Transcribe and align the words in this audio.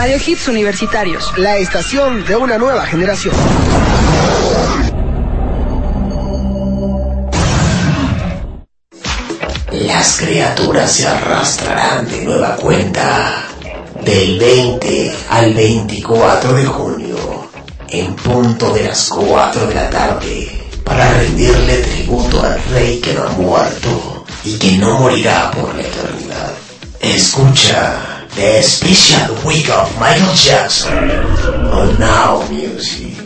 Radio 0.00 0.16
Hits 0.24 0.46
Universitarios, 0.46 1.36
la 1.38 1.56
estación 1.56 2.24
de 2.24 2.36
una 2.36 2.56
nueva 2.56 2.86
generación. 2.86 3.34
Las 9.72 10.18
criaturas 10.20 10.92
se 10.92 11.04
arrastrarán 11.04 12.08
de 12.08 12.24
nueva 12.24 12.54
cuenta 12.54 13.44
del 14.04 14.38
20 14.38 15.16
al 15.30 15.54
24 15.54 16.52
de 16.52 16.64
junio, 16.64 17.50
en 17.88 18.14
punto 18.14 18.72
de 18.72 18.84
las 18.84 19.08
4 19.08 19.66
de 19.66 19.74
la 19.74 19.90
tarde, 19.90 20.62
para 20.84 21.12
rendirle 21.12 21.78
tributo 21.78 22.40
al 22.40 22.62
rey 22.70 23.00
que 23.00 23.14
no 23.14 23.24
ha 23.24 23.30
muerto 23.30 24.24
y 24.44 24.56
que 24.58 24.76
no 24.76 25.00
morirá 25.00 25.50
por 25.50 25.74
la 25.74 25.82
eternidad. 25.82 26.52
Escucha 27.00 28.17
The 28.34 28.62
Special 28.62 29.34
Week 29.44 29.68
of 29.70 29.98
Michael 29.98 30.34
Jackson 30.34 31.10
on 31.72 31.98
Now 31.98 32.42
Music. 32.50 33.16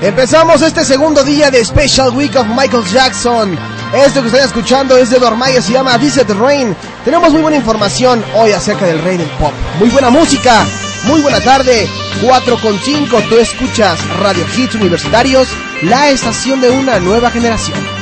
Empezamos 0.00 0.62
este 0.62 0.84
segundo 0.84 1.22
día 1.22 1.50
de 1.50 1.64
Special 1.64 2.10
Week 2.16 2.34
of 2.34 2.46
Michael 2.48 2.84
Jackson. 2.92 3.56
Esto 3.94 4.20
que 4.22 4.28
están 4.28 4.44
escuchando 4.44 4.96
es 4.96 5.10
de 5.10 5.18
Dormaya, 5.18 5.60
se 5.60 5.72
llama 5.72 5.96
Visit 5.98 6.28
Rain. 6.30 6.74
Tenemos 7.04 7.30
muy 7.32 7.42
buena 7.42 7.56
información 7.56 8.24
hoy 8.34 8.52
acerca 8.52 8.86
del 8.86 9.02
rey 9.02 9.16
del 9.18 9.28
pop. 9.38 9.52
Muy 9.78 9.90
buena 9.90 10.10
música, 10.10 10.64
muy 11.04 11.20
buena 11.20 11.40
tarde. 11.40 11.88
4 12.22 12.58
con 12.58 12.78
5, 12.78 13.22
tú 13.28 13.38
escuchas 13.38 14.04
Radio 14.18 14.44
Hits 14.56 14.74
Universitarios, 14.74 15.48
la 15.82 16.10
estación 16.10 16.60
de 16.60 16.70
una 16.70 16.98
nueva 17.00 17.30
generación. 17.30 18.01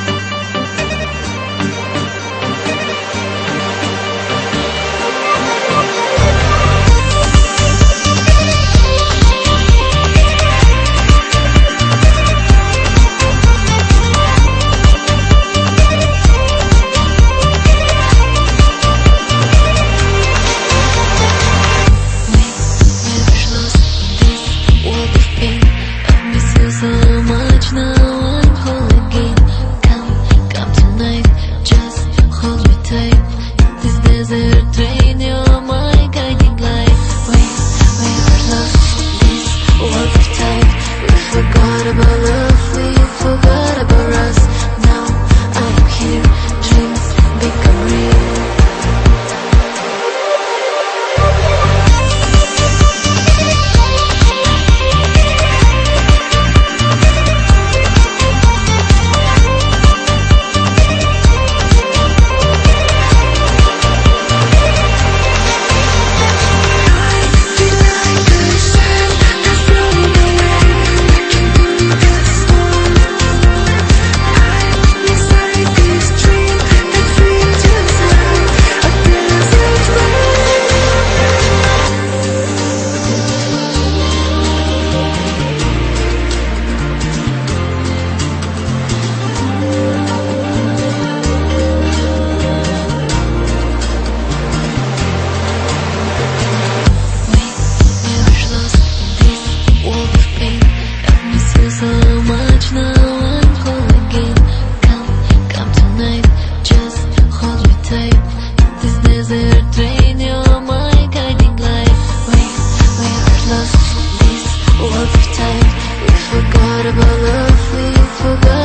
What 116.81 116.95
about 116.95 117.21
love 117.21 117.77
we 117.77 117.93
forgot? 117.93 118.60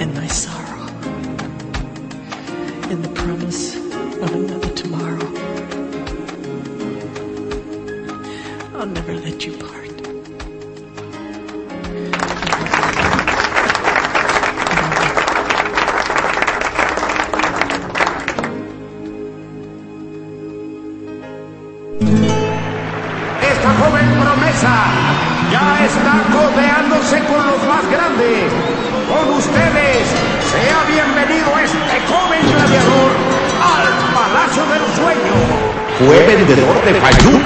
And 0.00 0.14
my 0.14 0.26
sorrow, 0.28 0.86
in 2.88 3.02
the 3.02 3.10
promise 3.14 3.67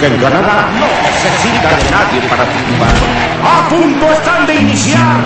Fayuca 0.03 0.07
en 0.07 0.17
Canadá. 0.21 0.69
No 0.79 0.87
necesita 1.07 1.69
de 1.77 1.85
nadie 1.91 2.21
para 2.29 2.45
triunfar. 2.45 2.95
A 3.43 3.69
punto 3.69 4.13
están 4.13 4.47
de 4.47 4.55
iniciar 4.55 5.25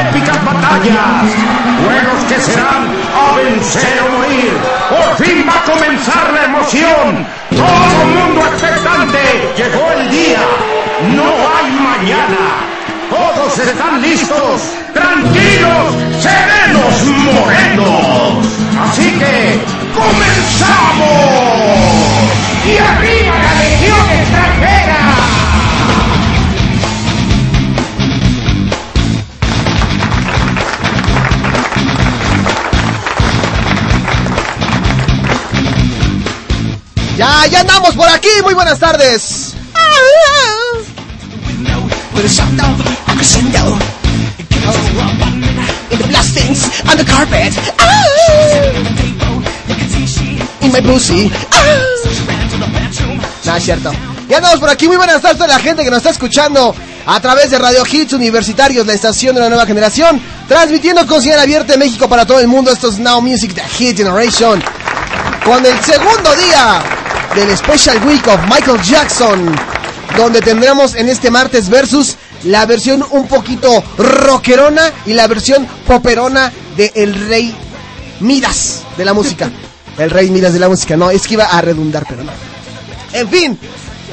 épicas 0.00 0.44
batallas. 0.44 1.24
Juegos 1.84 2.24
que 2.28 2.40
serán 2.40 2.88
a 3.14 3.36
vencer 3.36 4.00
o 4.02 4.08
morir. 4.18 4.52
Por 4.90 5.24
fin 5.24 5.46
va 5.48 5.54
a 5.54 5.62
comenzar 5.72 6.32
la 6.32 6.44
emoción. 6.44 7.26
Todo 7.50 8.02
el 8.02 8.08
mundo 8.08 8.40
expectante. 8.46 9.22
Llegó 9.56 9.92
el 9.92 10.10
día. 10.10 10.42
No 11.14 11.28
hay 11.54 11.70
mañana. 11.72 12.42
Todos 13.10 13.58
están 13.58 14.02
listos, 14.02 14.60
tranquilos, 14.92 15.94
serenos, 16.20 17.04
morenos. 17.32 18.46
Así 18.82 19.10
que, 19.18 19.58
¡comenzamos! 19.94 21.58
¡Y 22.66 22.76
arriba 22.76 23.47
Ya, 37.18 37.46
ya 37.50 37.60
andamos 37.62 37.96
por 37.96 38.08
aquí. 38.08 38.28
Muy 38.44 38.54
buenas 38.54 38.78
tardes. 38.78 39.52
With 42.14 42.24
a 42.24 42.28
sound 42.28 42.60
of 42.60 43.08
a 43.08 43.14
crescendo. 43.16 43.76
In 45.90 45.98
the 45.98 46.06
blastings 46.06 46.70
on 46.88 46.96
the 46.96 47.04
carpet. 47.04 47.52
In 50.60 50.70
my 50.70 50.80
pussy. 50.80 51.28
No, 53.44 53.56
es 53.56 53.64
cierto. 53.64 53.90
Ya 54.28 54.36
andamos 54.36 54.60
por 54.60 54.70
aquí. 54.70 54.86
Muy 54.86 54.96
buenas 54.96 55.20
tardes 55.20 55.40
a 55.40 55.48
la 55.48 55.58
gente 55.58 55.82
que 55.82 55.90
nos 55.90 55.96
está 55.96 56.10
escuchando 56.10 56.72
a 57.04 57.18
través 57.18 57.50
de 57.50 57.58
Radio 57.58 57.82
Hits 57.84 58.12
Universitarios, 58.12 58.86
la 58.86 58.92
estación 58.92 59.34
de 59.34 59.40
la 59.40 59.48
nueva 59.48 59.66
generación. 59.66 60.22
Transmitiendo 60.46 61.04
con 61.04 61.20
señal 61.20 61.40
abierta 61.40 61.72
en 61.72 61.80
México 61.80 62.08
para 62.08 62.24
todo 62.24 62.38
el 62.38 62.46
mundo. 62.46 62.70
Esto 62.70 62.90
es 62.90 63.00
Now 63.00 63.20
Music, 63.20 63.54
The 63.54 63.64
Hit 63.70 63.96
Generation. 63.96 64.62
Con 65.44 65.66
el 65.66 65.82
segundo 65.82 66.36
día 66.36 66.97
del 67.38 67.56
Special 67.56 68.04
Week 68.04 68.26
of 68.26 68.40
Michael 68.50 68.82
Jackson. 68.82 69.54
Donde 70.16 70.40
tendremos 70.40 70.96
en 70.96 71.08
este 71.08 71.30
martes 71.30 71.68
versus 71.68 72.16
la 72.42 72.66
versión 72.66 73.04
un 73.10 73.28
poquito 73.28 73.84
rockerona 73.96 74.82
y 75.06 75.12
la 75.12 75.28
versión 75.28 75.64
poperona 75.86 76.52
de 76.76 76.90
El 76.96 77.28
Rey 77.28 77.54
Midas 78.18 78.82
de 78.96 79.04
la 79.04 79.12
música. 79.12 79.50
El 79.98 80.10
Rey 80.10 80.30
Midas 80.30 80.52
de 80.52 80.58
la 80.58 80.68
música. 80.68 80.96
No, 80.96 81.10
es 81.10 81.28
que 81.28 81.34
iba 81.34 81.44
a 81.44 81.60
redundar, 81.60 82.04
pero 82.08 82.24
no. 82.24 82.32
En 83.12 83.28
fin, 83.28 83.56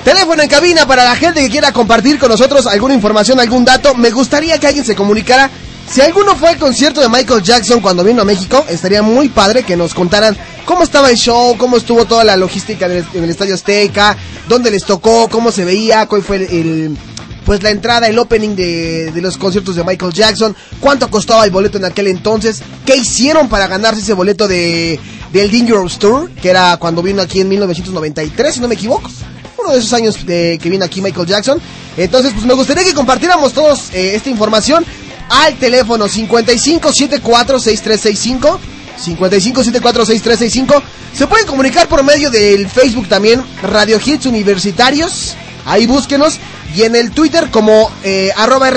teléfono 0.04 0.44
en 0.44 0.50
cabina 0.50 0.86
para 0.86 1.04
la 1.04 1.16
gente 1.16 1.42
que 1.42 1.50
quiera 1.50 1.72
compartir 1.72 2.20
con 2.20 2.30
nosotros 2.30 2.68
alguna 2.68 2.94
información, 2.94 3.40
algún 3.40 3.66
dato. 3.66 3.96
Me 3.96 4.12
gustaría 4.12 4.60
que 4.60 4.68
alguien 4.68 4.86
se 4.86 4.96
comunicara. 4.96 5.50
Si 5.90 6.02
alguno 6.02 6.36
fue 6.36 6.50
al 6.50 6.58
concierto 6.58 7.02
de 7.02 7.10
Michael 7.10 7.42
Jackson 7.42 7.80
cuando 7.80 8.04
vino 8.04 8.22
a 8.22 8.26
México, 8.26 8.66
estaría 8.70 9.02
muy 9.02 9.30
padre 9.30 9.64
que 9.64 9.76
nos 9.76 9.96
contaran 9.96 10.38
cómo 10.66 10.84
estaba 10.84 11.10
el 11.10 11.18
show, 11.18 11.56
cómo 11.58 11.78
estuvo 11.78 12.06
toda 12.06 12.24
la 12.24 12.36
logística 12.36 12.88
en 12.88 13.06
el, 13.14 13.30
Estadio 13.30 13.56
Azteca, 13.56 14.18
dónde 14.48 14.72
les 14.72 14.84
tocó, 14.84 15.28
cómo 15.30 15.52
se 15.52 15.66
veía, 15.66 16.08
cuál 16.08 16.24
fue 16.24 16.38
el, 16.38 16.98
pues 17.46 17.62
la 17.64 17.70
entrada, 17.70 18.08
el 18.08 18.20
opening 18.20 18.56
de, 18.56 19.12
de 19.12 19.22
los 19.22 19.38
conciertos 19.38 19.76
de 19.76 19.84
Michael 19.84 20.14
Jackson, 20.14 20.56
cuánto 20.80 21.10
costaba 21.10 21.46
el 21.46 21.52
boleto 21.52 21.78
en 21.78 21.86
aquel 21.86 22.08
entonces, 22.08 22.62
qué 22.86 22.98
hicieron 22.98 23.48
para 23.48 23.68
ganarse 23.68 24.02
ese 24.02 24.14
boleto 24.14 24.48
de 24.48 25.00
del 25.32 25.52
Dangerous 25.52 26.00
Tour, 26.00 26.32
que 26.32 26.50
era 26.50 26.78
cuando 26.78 27.04
vino 27.04 27.22
aquí 27.22 27.42
en 27.42 27.50
1993, 27.50 28.56
si 28.56 28.62
no 28.62 28.70
me 28.70 28.76
equivoco. 28.76 29.12
Uno 29.58 29.74
de 29.74 29.80
esos 29.80 29.92
años 29.94 30.26
de 30.26 30.58
que 30.62 30.70
vino 30.70 30.86
aquí 30.86 31.02
Michael 31.02 31.28
Jackson. 31.28 31.60
Entonces, 31.98 32.32
pues 32.34 32.46
me 32.46 32.54
gustaría 32.54 32.86
que 32.86 32.94
compartiéramos 32.94 33.52
todos 33.52 33.90
eh, 33.94 34.16
esta 34.16 34.30
información 34.30 34.86
al 35.30 35.58
teléfono 35.58 36.08
55746365. 36.08 38.60
55746365. 39.00 40.82
Se 41.14 41.28
pueden 41.28 41.48
comunicar 41.48 41.88
por 41.88 42.04
medio 42.04 42.30
del 42.30 42.70
Facebook 42.70 43.08
también, 43.08 43.42
Radio 43.62 44.00
Hits 44.04 44.26
Universitarios. 44.26 45.36
Ahí 45.66 45.86
búsquenos. 45.86 46.40
Y 46.76 46.84
en 46.84 46.96
el 46.96 47.12
Twitter 47.12 47.50
como 47.52 47.92
eh, 48.04 48.32
arroba 48.36 48.70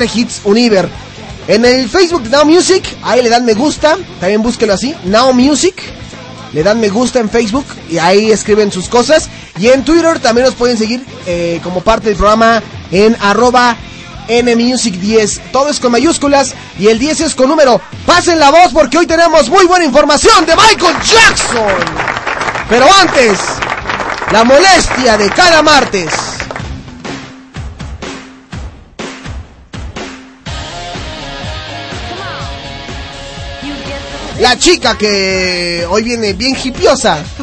Univer. 0.45 0.89
En 1.49 1.65
el 1.65 1.89
Facebook 1.89 2.29
Now 2.31 2.45
Music, 2.45 2.85
ahí 3.03 3.23
le 3.23 3.29
dan 3.29 3.45
me 3.45 3.55
gusta. 3.55 3.97
También 4.21 4.43
búsquelo 4.43 4.75
así, 4.75 4.95
Now 5.05 5.33
Music. 5.33 5.75
Le 6.53 6.63
dan 6.63 6.81
me 6.81 6.89
gusta 6.89 7.21
en 7.21 7.29
Facebook 7.29 7.67
y 7.91 7.99
ahí 7.99 8.31
escriben 8.31 8.71
sus 8.71 8.89
cosas. 8.89 9.29
Y 9.59 9.69
en 9.69 9.85
Twitter 9.85 10.19
también 10.21 10.47
nos 10.47 10.55
pueden 10.55 10.77
seguir 10.79 11.05
eh, 11.27 11.61
como 11.63 11.81
parte 11.81 12.09
del 12.09 12.17
programa 12.17 12.63
en 12.91 13.17
arroba 13.21 13.77
NMusic10. 14.29 15.41
Todo 15.53 15.71
es 15.71 15.81
con 15.81 15.93
mayúsculas 15.93 16.55
y 16.79 16.89
el 16.89 16.99
10 16.99 17.21
es 17.23 17.35
con 17.35 17.49
número. 17.49 17.81
Pasen 18.07 18.39
la 18.39 18.51
voz 18.51 18.73
porque 18.73 18.99
hoy 18.99 19.07
tenemos 19.07 19.49
muy 19.49 19.65
buena 19.67 19.85
información 19.85 20.45
de 20.47 20.55
Michael 20.55 20.97
Jackson. 21.03 21.85
Pero 22.69 22.87
antes, 23.01 23.39
la 24.31 24.45
molestia 24.45 25.17
de 25.17 25.31
cada 25.31 25.63
martes. 25.63 26.13
La 34.39 34.57
chica 34.57 34.97
que 34.97 35.85
hoy 35.89 36.03
viene 36.03 36.33
bien 36.35 36.57
hipiosa. 36.63 37.19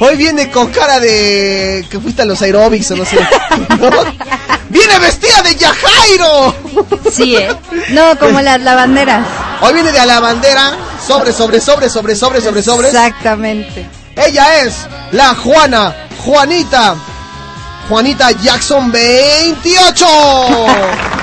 Hoy 0.00 0.16
viene 0.16 0.50
con 0.50 0.70
cara 0.70 0.98
de 0.98 1.86
que 1.88 2.00
fuiste 2.00 2.22
a 2.22 2.24
los 2.24 2.42
aerobics 2.42 2.90
o 2.90 2.96
no 2.96 3.04
sé. 3.04 3.16
¿no? 3.80 3.90
Viene 4.74 4.98
vestida 4.98 5.40
de 5.42 5.54
Yajairo. 5.54 6.52
Sí, 7.12 7.36
¿eh? 7.36 7.56
No, 7.90 8.18
como 8.18 8.40
las 8.40 8.60
lavanderas. 8.60 9.24
Hoy 9.60 9.72
viene 9.72 9.92
de 9.92 10.04
la 10.04 10.18
bandera, 10.18 10.72
sobre, 11.06 11.32
sobre, 11.32 11.60
sobre, 11.60 11.88
sobre, 11.88 12.16
sobre, 12.16 12.40
sobre, 12.40 12.60
sobre. 12.60 12.88
Exactamente. 12.88 13.88
Ella 14.16 14.62
es 14.62 14.74
la 15.12 15.32
Juana, 15.36 15.94
Juanita, 16.24 16.96
Juanita 17.88 18.32
Jackson 18.32 18.90
28. 18.90 20.06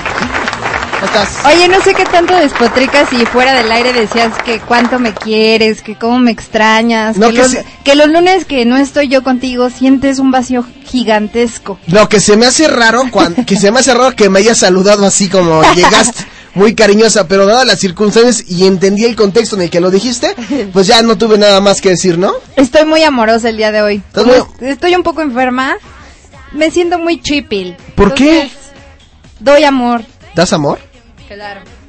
Oye, 1.46 1.68
no 1.68 1.80
sé 1.82 1.94
qué 1.94 2.04
tanto 2.04 2.34
despotricas 2.36 3.08
si 3.10 3.24
fuera 3.26 3.54
del 3.54 3.70
aire 3.72 3.92
decías 3.92 4.32
que 4.44 4.60
cuánto 4.60 4.98
me 4.98 5.12
quieres, 5.12 5.82
que 5.82 5.96
cómo 5.96 6.18
me 6.20 6.30
extrañas, 6.30 7.16
No, 7.16 7.28
que, 7.28 7.34
que 7.34 7.38
los, 7.42 7.50
sí. 7.50 7.58
que 7.84 7.94
los 7.96 8.08
lunes 8.08 8.44
que 8.44 8.64
no 8.64 8.76
estoy 8.76 9.08
yo 9.08 9.22
contigo 9.24 9.68
sientes 9.70 10.18
un 10.18 10.30
vacío 10.30 10.64
gigantesco. 10.84 11.78
Lo 11.88 12.08
que 12.08 12.20
se 12.20 12.36
me 12.36 12.46
hace 12.46 12.68
raro, 12.68 13.02
que 13.46 13.56
se 13.56 13.70
me 13.72 13.80
hace 13.80 13.92
raro 13.94 14.14
que 14.14 14.28
me 14.28 14.38
hayas 14.38 14.58
saludado 14.58 15.04
así 15.04 15.28
como 15.28 15.62
llegaste, 15.74 16.24
muy 16.54 16.74
cariñosa, 16.74 17.26
pero 17.26 17.46
dadas 17.46 17.66
las 17.66 17.80
circunstancias 17.80 18.44
y 18.48 18.66
entendí 18.66 19.04
el 19.04 19.16
contexto 19.16 19.56
en 19.56 19.62
el 19.62 19.70
que 19.70 19.80
lo 19.80 19.90
dijiste, 19.90 20.34
pues 20.72 20.86
ya 20.86 21.02
no 21.02 21.18
tuve 21.18 21.36
nada 21.36 21.60
más 21.60 21.80
que 21.80 21.90
decir, 21.90 22.16
¿no? 22.18 22.32
Estoy 22.56 22.84
muy 22.86 23.02
amorosa 23.02 23.48
el 23.48 23.56
día 23.56 23.72
de 23.72 23.82
hoy. 23.82 23.96
¿Estás 24.06 24.24
Como 24.24 24.36
muy- 24.36 24.42
est- 24.42 24.62
Estoy 24.62 24.94
un 24.94 25.02
poco 25.02 25.22
enferma. 25.22 25.76
Me 26.52 26.70
siento 26.70 26.98
muy 26.98 27.20
chipil. 27.20 27.76
¿Por 27.96 28.14
qué? 28.14 28.50
Doy 29.40 29.64
amor. 29.64 30.02
¿Das 30.34 30.52
amor? 30.52 30.78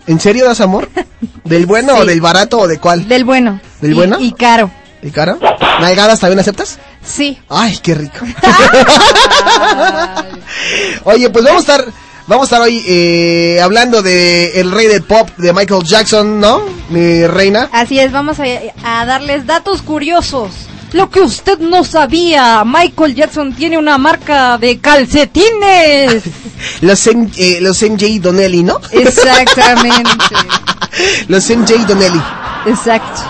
¿En 0.07 0.19
serio 0.19 0.45
das 0.45 0.61
amor? 0.61 0.89
¿Del 1.43 1.65
bueno 1.65 1.95
o 1.97 2.05
del 2.05 2.21
barato 2.21 2.59
o 2.59 2.67
de 2.67 2.79
cuál? 2.79 3.07
Del 3.07 3.25
bueno. 3.25 3.59
¿Del 3.81 3.91
Y- 3.91 3.95
bueno? 3.95 4.17
Y 4.19 4.31
caro. 4.33 4.71
¿Y 5.01 5.11
cara? 5.11 5.37
¿Nalgadas 5.81 6.19
también 6.21 6.39
aceptas? 6.39 6.79
Sí. 7.05 7.37
Ay, 7.49 7.77
qué 7.83 7.95
rico. 7.95 8.19
Oye, 11.03 11.29
pues 11.29 11.43
vamos 11.45 11.67
a 11.69 11.73
estar 11.73 11.85
Vamos 12.25 12.43
a 12.43 12.45
estar 12.55 12.61
hoy 12.61 12.81
eh, 12.87 13.59
hablando 13.61 14.01
de 14.01 14.61
el 14.61 14.71
rey 14.71 14.87
del 14.87 15.03
pop 15.03 15.29
de 15.35 15.51
Michael 15.51 15.83
Jackson, 15.83 16.39
¿no? 16.39 16.63
Mi 16.87 17.27
reina. 17.27 17.67
Así 17.73 17.99
es, 17.99 18.13
vamos 18.13 18.37
a, 18.39 18.43
a 18.85 19.05
darles 19.05 19.45
datos 19.45 19.81
curiosos. 19.81 20.51
Lo 20.93 21.09
que 21.09 21.21
usted 21.21 21.57
no 21.59 21.83
sabía, 21.83 22.63
Michael 22.65 23.15
Jackson 23.15 23.53
tiene 23.53 23.77
una 23.77 23.97
marca 23.97 24.57
de 24.57 24.77
calcetines. 24.79 26.23
Los, 26.81 27.07
M- 27.07 27.29
eh, 27.35 27.59
los 27.61 27.81
MJ 27.81 28.19
Donnelly, 28.21 28.63
¿no? 28.63 28.79
Exactamente. 28.91 30.35
Los 31.27 31.49
MJ 31.49 31.85
Donnelly. 31.87 32.21
Exacto. 32.67 33.21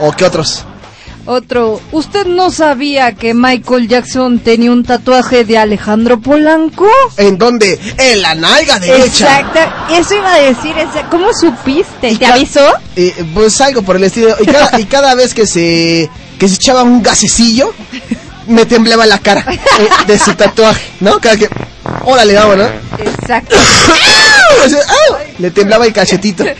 ¿O 0.00 0.12
qué 0.12 0.24
otros? 0.24 0.64
Otro, 1.26 1.80
¿usted 1.92 2.24
no 2.26 2.50
sabía 2.50 3.14
que 3.14 3.34
Michael 3.34 3.86
Jackson 3.88 4.38
tenía 4.38 4.72
un 4.72 4.82
tatuaje 4.82 5.44
de 5.44 5.58
Alejandro 5.58 6.20
Polanco? 6.20 6.86
¿En 7.18 7.36
dónde? 7.36 7.78
En 7.98 8.22
la 8.22 8.34
nalga 8.34 8.78
derecha. 8.78 9.40
Exacto, 9.40 9.60
eso 9.92 10.14
iba 10.14 10.32
a 10.32 10.38
decir, 10.38 10.74
¿cómo 11.10 11.28
supiste? 11.34 12.16
¿Te 12.16 12.24
avisó? 12.24 12.66
Eh, 12.96 13.12
pues 13.34 13.60
algo 13.60 13.82
por 13.82 13.96
el 13.96 14.04
estilo. 14.04 14.34
Y 14.40 14.46
cada, 14.46 14.80
y 14.80 14.84
cada 14.86 15.14
vez 15.14 15.34
que 15.34 15.46
se, 15.46 16.08
que 16.38 16.48
se 16.48 16.54
echaba 16.54 16.82
un 16.82 17.02
gasecillo, 17.02 17.74
me 18.46 18.64
temblaba 18.64 19.06
la 19.06 19.18
cara 19.18 19.44
eh, 19.50 19.88
de 20.06 20.18
su 20.18 20.34
tatuaje, 20.34 20.90
¿no? 21.00 21.20
Cada 21.20 21.36
que... 21.36 21.48
Órale, 22.04 22.34
vamos, 22.34 22.56
¿no? 22.58 22.68
Exacto. 22.98 23.56
O. 24.58 25.27
Le 25.38 25.50
temblaba 25.52 25.86
el 25.86 25.92
cachetito. 25.92 26.44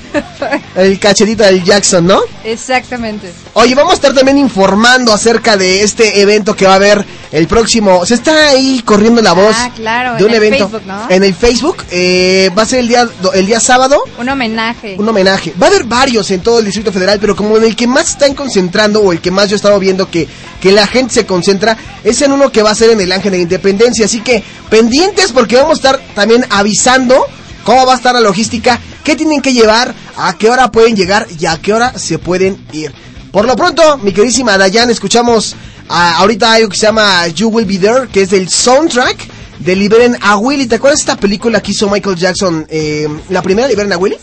El 0.77 1.01
cachetito 1.01 1.43
del 1.43 1.65
Jackson, 1.65 2.07
¿no? 2.07 2.21
Exactamente. 2.45 3.33
Oye, 3.55 3.75
vamos 3.75 3.93
a 3.93 3.95
estar 3.97 4.15
también 4.15 4.39
informando 4.39 5.13
acerca 5.13 5.57
de 5.57 5.83
este 5.83 6.21
evento 6.21 6.55
que 6.55 6.67
va 6.67 6.75
a 6.75 6.77
haber 6.77 7.05
el 7.33 7.49
próximo. 7.49 8.07
Se 8.07 8.15
está 8.15 8.51
ahí 8.51 8.81
corriendo 8.85 9.21
la 9.21 9.33
voz 9.33 9.55
Ah, 9.59 9.73
claro, 9.75 10.13
de 10.15 10.19
en 10.21 10.25
un 10.27 10.31
el 10.31 10.37
evento 10.37 10.69
Facebook, 10.69 10.83
¿no? 10.87 11.11
en 11.11 11.25
el 11.25 11.35
Facebook. 11.35 11.85
eh, 11.91 12.51
va 12.57 12.63
a 12.63 12.67
ser 12.67 12.79
el 12.81 12.89
día 12.89 13.09
el 13.35 13.47
día 13.47 13.59
sábado. 13.59 14.01
Un 14.19 14.29
homenaje. 14.29 14.95
Un 14.99 15.09
homenaje. 15.09 15.53
Va 15.61 15.67
a 15.67 15.71
haber 15.71 15.85
varios 15.85 16.31
en 16.31 16.41
todo 16.41 16.61
el 16.61 16.67
Distrito 16.67 16.93
Federal, 16.93 17.19
pero 17.21 17.35
como 17.35 17.57
en 17.57 17.65
el 17.65 17.75
que 17.75 17.89
más 17.89 18.11
están 18.11 18.35
concentrando 18.35 19.01
o 19.03 19.11
el 19.13 19.21
que 19.21 19.33
más 19.33 19.49
yo 19.49 19.57
he 19.57 19.57
estado 19.57 19.79
viendo 19.81 20.09
que, 20.09 20.29
que 20.61 20.71
la 20.71 20.87
gente 20.87 21.15
se 21.15 21.27
concentra 21.27 21.77
es 22.05 22.23
en 22.23 22.31
uno 22.31 22.53
que 22.53 22.63
va 22.63 22.71
a 22.71 22.75
ser 22.77 22.91
en 22.91 23.01
el 23.01 23.11
Ángel 23.11 23.33
de 23.33 23.39
Independencia. 23.41 24.05
Así 24.05 24.21
que 24.21 24.45
pendientes 24.71 25.33
porque 25.33 25.57
vamos 25.57 25.73
a 25.79 25.91
estar 25.91 26.01
también 26.15 26.45
avisando 26.51 27.27
cómo 27.65 27.87
va 27.87 27.95
a 27.95 27.97
estar 27.97 28.15
la 28.15 28.21
logística, 28.21 28.79
qué 29.05 29.17
tienen 29.17 29.41
que 29.43 29.53
llevar, 29.53 29.95
a 30.17 30.35
qué 30.37 30.51
hora 30.51 30.71
pueden 30.71 30.97
llegar 30.97 31.27
y 31.39 31.47
a 31.47 31.57
qué 31.61 31.73
hora 31.73 31.99
se 31.99 32.19
pueden 32.19 32.65
ir. 32.73 32.93
Por 33.33 33.45
lo 33.47 33.55
pronto, 33.57 33.99
mi 33.99 34.13
queridísima 34.13 34.57
Dayan, 34.59 34.91
escuchamos 34.91 35.55
ah, 35.89 36.17
ahorita 36.19 36.53
algo 36.55 36.69
que 36.71 36.77
se 36.77 36.87
llama 36.87 37.27
You 37.29 37.49
Will 37.49 37.67
Be 37.67 37.79
There, 37.79 38.09
que 38.09 38.23
es 38.23 38.31
del 38.31 38.49
soundtrack 38.49 39.17
de 39.59 39.77
Liberen 39.77 40.17
a 40.23 40.37
Willy. 40.37 40.67
¿Te 40.67 40.77
acuerdas 40.77 40.99
de 41.01 41.03
esta 41.03 41.17
película 41.17 41.61
que 41.61 41.73
hizo 41.73 41.89
Michael 41.91 42.17
Jackson? 42.17 42.67
eh, 42.71 43.07
la 43.29 43.43
primera, 43.43 43.69
Liberen 43.69 43.93
a 43.93 43.97
Willy. 43.99 44.17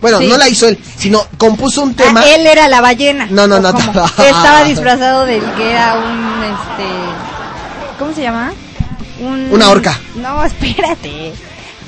Bueno, 0.00 0.18
Sí. 0.18 0.26
no 0.28 0.36
la 0.38 0.48
hizo 0.48 0.66
él, 0.66 0.78
sino 0.98 1.26
compuso 1.36 1.82
un 1.82 1.94
tema. 1.94 2.20
Ah, 2.22 2.28
él 2.34 2.46
era 2.46 2.68
la 2.68 2.80
ballena. 2.80 3.26
No, 3.30 3.46
no, 3.46 3.56
¿O 3.56 3.60
no, 3.60 3.70
no. 3.72 4.04
Estaba 4.06 4.64
disfrazado 4.68 5.26
del 5.26 5.42
que 5.56 5.70
era 5.70 5.94
un, 5.98 6.42
este, 6.44 7.98
¿cómo 7.98 8.14
se 8.14 8.22
llama? 8.22 8.52
Un- 9.20 9.50
Una 9.52 9.68
orca. 9.68 9.98
No, 10.16 10.42
espérate. 10.44 11.32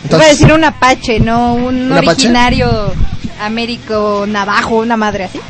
Iba 0.04 0.18
a 0.18 0.18
Entonces- 0.18 0.38
decir 0.38 0.52
un 0.52 0.64
apache, 0.64 1.21
no 1.21 1.54
un 1.54 1.87
¿Un 1.87 1.92
apache? 1.92 2.11
originario 2.11 2.92
américo 3.40 4.25
navajo, 4.28 4.76
una 4.76 4.97
madre 4.97 5.25
así. 5.25 5.40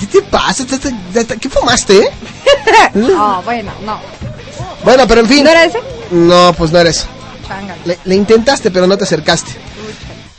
¿Qué 0.00 0.06
te 0.06 0.22
pasa? 0.22 0.64
¿Te- 0.66 0.78
te- 0.78 0.92
te- 1.12 1.24
te- 1.24 1.36
¿Qué 1.38 1.48
fumaste? 1.48 1.98
eh? 2.02 2.10
Oh, 3.16 3.40
bueno, 3.44 3.72
no. 3.84 3.98
Bueno, 4.84 5.06
pero 5.06 5.20
en 5.22 5.26
fin. 5.28 5.44
¿No 5.44 5.50
era 5.50 5.64
ese? 5.64 5.78
No, 6.10 6.52
pues 6.56 6.72
no 6.72 6.78
eres. 6.80 7.06
Chángale. 7.46 7.80
Le, 7.84 7.98
le 8.04 8.14
intentaste, 8.14 8.70
pero 8.70 8.86
no 8.86 8.96
te 8.98 9.04
acercaste. 9.04 9.52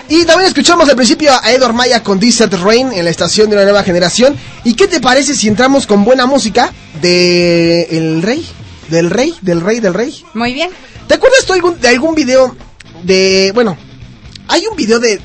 Y 0.07 0.25
también 0.25 0.47
escuchamos 0.47 0.89
al 0.89 0.95
principio 0.95 1.31
a 1.31 1.51
Edward 1.51 1.73
Maya 1.73 2.01
con 2.01 2.19
Desert 2.19 2.53
Rain 2.63 2.91
en 2.93 3.05
la 3.05 3.11
estación 3.11 3.49
de 3.49 3.55
una 3.55 3.63
nueva 3.65 3.83
generación. 3.83 4.35
¿Y 4.63 4.73
qué 4.73 4.87
te 4.87 4.99
parece 4.99 5.35
si 5.35 5.47
entramos 5.47 5.85
con 5.85 6.03
buena 6.03 6.25
música 6.25 6.71
de 7.01 7.83
El 7.91 8.21
Rey? 8.23 8.45
Del 8.87 9.11
Rey, 9.11 9.35
del 9.41 9.61
Rey, 9.61 9.79
del 9.79 9.93
Rey. 9.93 10.23
Muy 10.33 10.53
bien. 10.53 10.71
¿Te 11.07 11.13
acuerdas 11.15 11.45
tú 11.45 11.53
algún- 11.53 11.79
de 11.79 11.87
algún 11.89 12.15
video 12.15 12.55
de... 13.03 13.51
Bueno, 13.53 13.77
hay 14.47 14.65
un 14.67 14.75
video 14.75 14.99
de... 14.99 15.19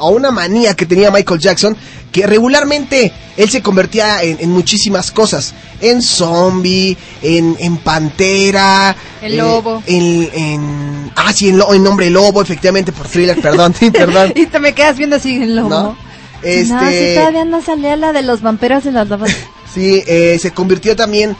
O 0.00 0.10
una 0.10 0.30
manía 0.30 0.74
que 0.74 0.86
tenía 0.86 1.10
Michael 1.10 1.40
Jackson 1.40 1.76
que 2.12 2.26
regularmente 2.26 3.12
él 3.36 3.50
se 3.50 3.60
convertía 3.62 4.22
en, 4.22 4.38
en 4.40 4.50
muchísimas 4.52 5.10
cosas. 5.10 5.52
En 5.80 6.00
zombie, 6.02 6.96
en, 7.20 7.56
en 7.58 7.76
pantera. 7.78 8.94
El 9.20 9.36
lobo. 9.38 9.82
En, 9.86 10.30
en- 10.32 11.12
ah, 11.16 11.32
sí, 11.32 11.48
en, 11.48 11.58
lo- 11.58 11.74
en 11.74 11.86
Hombre 11.86 12.10
Lobo, 12.10 12.40
efectivamente, 12.40 12.92
por 12.92 13.08
thriller, 13.08 13.40
perdón, 13.40 13.74
sí, 13.78 13.90
perdón. 13.92 14.32
y 14.36 14.46
te 14.46 14.58
me 14.60 14.72
quedas 14.72 14.96
viendo 14.96 15.16
así 15.16 15.34
en 15.34 15.56
lobo. 15.56 15.68
¿No? 15.68 15.98
Este... 16.42 16.72
No, 16.72 16.88
si 16.88 17.14
todavía 17.16 17.44
no 17.44 17.60
salía 17.62 17.96
la 17.96 18.12
de 18.12 18.22
los 18.22 18.40
vampiros 18.40 18.86
y 18.86 18.90
las 18.92 19.08
lobas. 19.08 19.34
Sí, 19.74 20.02
eh, 20.06 20.38
se 20.40 20.52
convirtió 20.52 20.96
también 20.96 21.36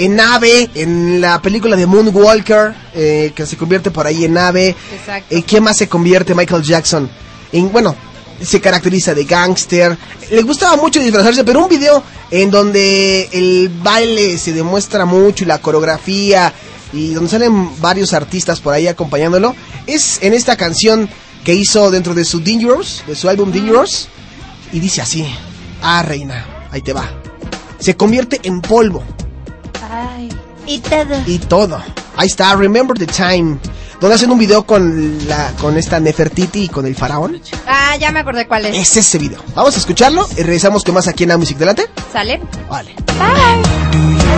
en 0.00 0.18
ave 0.18 0.70
en 0.74 1.20
la 1.20 1.42
película 1.42 1.76
de 1.76 1.84
Moonwalker, 1.84 2.74
eh, 2.94 3.32
que 3.34 3.44
se 3.44 3.58
convierte 3.58 3.90
por 3.90 4.06
ahí 4.06 4.24
en 4.24 4.38
ave. 4.38 4.74
Exacto. 4.94 5.34
¿En 5.34 5.42
qué 5.42 5.60
más 5.60 5.76
se 5.76 5.90
convierte 5.90 6.34
Michael 6.34 6.62
Jackson? 6.62 7.10
En, 7.52 7.70
bueno, 7.70 7.94
se 8.42 8.62
caracteriza 8.62 9.12
de 9.12 9.24
gángster. 9.24 9.98
Le 10.30 10.40
gustaba 10.40 10.78
mucho 10.78 11.00
disfrazarse, 11.00 11.44
pero 11.44 11.62
un 11.62 11.68
video 11.68 12.02
en 12.30 12.50
donde 12.50 13.28
el 13.30 13.68
baile 13.68 14.38
se 14.38 14.54
demuestra 14.54 15.04
mucho 15.04 15.44
y 15.44 15.46
la 15.46 15.60
coreografía 15.60 16.50
y 16.94 17.12
donde 17.12 17.28
salen 17.28 17.78
varios 17.82 18.14
artistas 18.14 18.58
por 18.58 18.72
ahí 18.72 18.88
acompañándolo, 18.88 19.54
es 19.86 20.18
en 20.22 20.32
esta 20.32 20.56
canción 20.56 21.10
que 21.44 21.52
hizo 21.52 21.90
dentro 21.90 22.14
de 22.14 22.24
su 22.24 22.40
Dangerous, 22.40 23.04
de 23.06 23.14
su 23.14 23.28
álbum 23.28 23.52
Dangerous, 23.52 24.08
y 24.72 24.80
dice 24.80 25.02
así, 25.02 25.26
ah 25.82 26.02
reina, 26.02 26.68
ahí 26.70 26.80
te 26.80 26.94
va. 26.94 27.06
Se 27.78 27.96
convierte 27.96 28.40
en 28.42 28.62
polvo 28.62 29.04
Ay. 29.90 30.28
Y 30.66 30.78
todo. 30.78 31.22
y 31.26 31.38
todo. 31.38 31.82
Ahí 32.16 32.28
está, 32.28 32.54
Remember 32.54 32.96
the 32.96 33.06
Time. 33.06 33.58
Donde 34.00 34.14
hacen 34.14 34.30
un 34.30 34.38
video 34.38 34.64
con 34.64 35.28
la 35.28 35.52
con 35.60 35.76
esta 35.76 36.00
Nefertiti 36.00 36.64
y 36.64 36.68
con 36.68 36.86
el 36.86 36.94
faraón. 36.94 37.40
Ah, 37.66 37.96
ya 37.96 38.10
me 38.12 38.20
acordé 38.20 38.46
cuál 38.46 38.66
es. 38.66 38.76
Es 38.76 38.96
ese 38.96 39.18
video. 39.18 39.40
Vamos 39.54 39.74
a 39.74 39.78
escucharlo 39.78 40.26
y 40.32 40.42
regresamos 40.42 40.84
con 40.84 40.94
más 40.94 41.06
aquí 41.08 41.24
en 41.24 41.30
la 41.30 41.36
Music 41.38 41.58
Delante. 41.58 41.86
¿Sale? 42.12 42.40
Vale. 42.70 42.94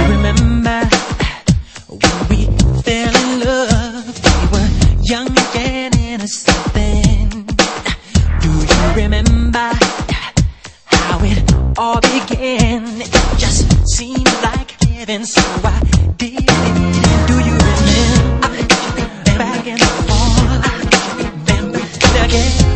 remember 0.08 0.88
when 1.88 2.28
we 2.28 2.46
fell 2.82 3.14
in 3.14 3.40
love? 3.40 4.24
We 4.24 4.58
were 4.58 4.68
young 5.02 5.28
and 5.54 5.94
innocent 5.96 6.74
then. 6.74 7.28
Do 8.40 8.48
you 8.48 8.94
remember 8.96 9.70
how 10.86 11.20
it 11.22 11.78
all 11.78 12.00
began? 12.00 13.00
It 13.00 13.10
just 13.38 13.70
seemed 13.96 14.26
like 14.42 14.71
heaven, 15.06 15.26
so 15.26 15.40
I 15.64 15.80
did 16.16 16.34
it. 16.34 17.26
Do 17.26 17.34
you 17.48 17.56
remember 17.66 18.50
back 19.36 19.66
in 19.66 19.78
the 19.78 19.92
fall? 20.06 20.34
Then 21.44 21.72
we 21.72 21.80
together 21.98 22.66
all 22.66 22.71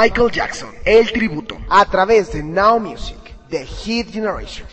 Michael 0.00 0.30
Jackson, 0.30 0.72
el 0.84 1.10
tributo, 1.10 1.58
a 1.68 1.84
través 1.84 2.32
de 2.32 2.40
Now 2.40 2.78
Music, 2.78 3.18
The 3.50 3.66
Hit 3.66 4.12
Generation. 4.12 4.64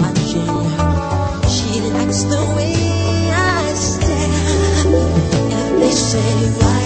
Watching. 0.00 0.46
She 1.54 1.80
likes 1.90 2.22
the 2.24 2.42
way 2.56 2.74
I 3.30 3.72
stare. 3.74 5.80
They 5.80 5.90
say 5.90 6.32
why, 6.60 6.83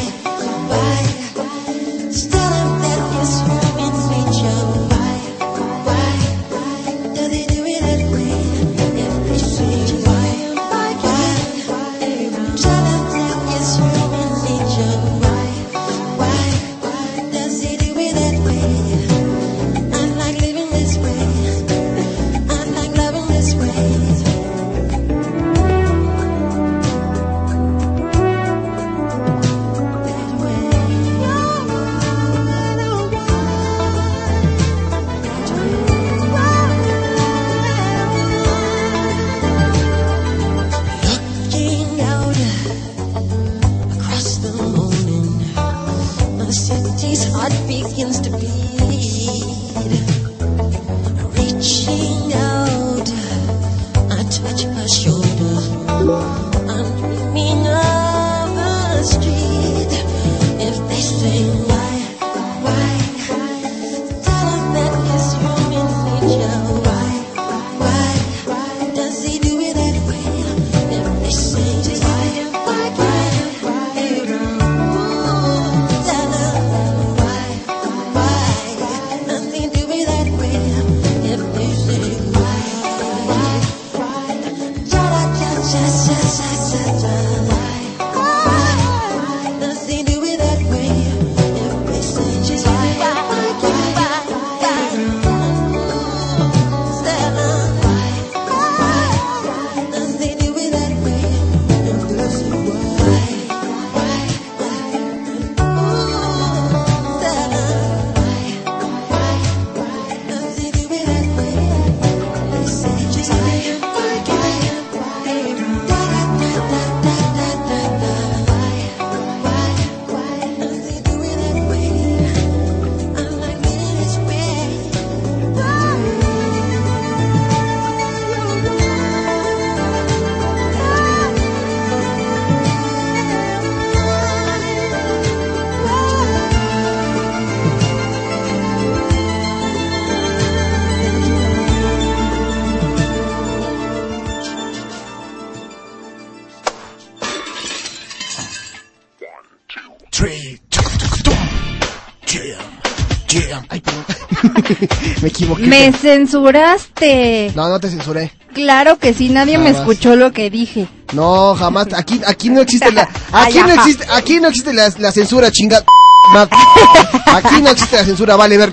me 155.22 155.28
equivoqué. 155.28 155.62
Me 155.62 155.92
censuraste. 155.92 157.52
No, 157.54 157.68
no 157.68 157.80
te 157.80 157.90
censuré. 157.90 158.32
Claro 158.54 158.98
que 158.98 159.14
sí, 159.14 159.28
nadie 159.28 159.58
me 159.58 159.70
escuchó 159.70 160.16
lo 160.16 160.32
que 160.32 160.50
dije. 160.50 160.88
No, 161.12 161.54
jamás. 161.54 161.88
Aquí, 161.94 162.20
aquí 162.26 162.50
no 162.50 162.60
existe 162.60 162.90
la, 162.90 163.08
aquí 163.32 163.58
no 163.58 163.72
existe, 163.72 164.06
aquí 164.10 164.40
no 164.40 164.48
existe 164.48 164.72
la, 164.72 164.92
la 164.98 165.12
censura, 165.12 165.50
chinga. 165.50 165.84
Aquí 167.26 167.62
no 167.62 167.70
existe 167.70 167.96
la 167.96 168.04
censura, 168.04 168.36
vale 168.36 168.58
ver. 168.58 168.72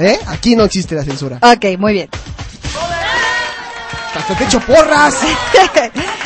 ¿Eh? 0.00 0.18
Aquí 0.26 0.54
no 0.54 0.64
existe 0.64 0.94
la 0.94 1.02
censura. 1.02 1.38
Ok, 1.42 1.78
muy 1.78 1.94
bien. 1.94 2.08
Hasta 4.14 4.36
te 4.36 4.44
echo 4.44 4.60
porras. 4.60 5.14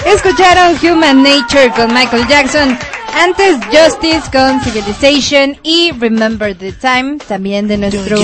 Escucharon 0.05 0.77
Human 0.83 1.23
Nature 1.23 1.71
con 1.71 1.95
Michael 1.95 2.27
Jackson. 2.29 2.79
Antes 3.19 3.57
Justice 3.73 4.31
con 4.31 4.61
Civilization 4.63 5.59
y 5.63 5.91
Remember 5.93 6.55
the 6.57 6.73
Time 6.73 7.17
también 7.27 7.67
de 7.67 7.79
nuestro 7.79 8.17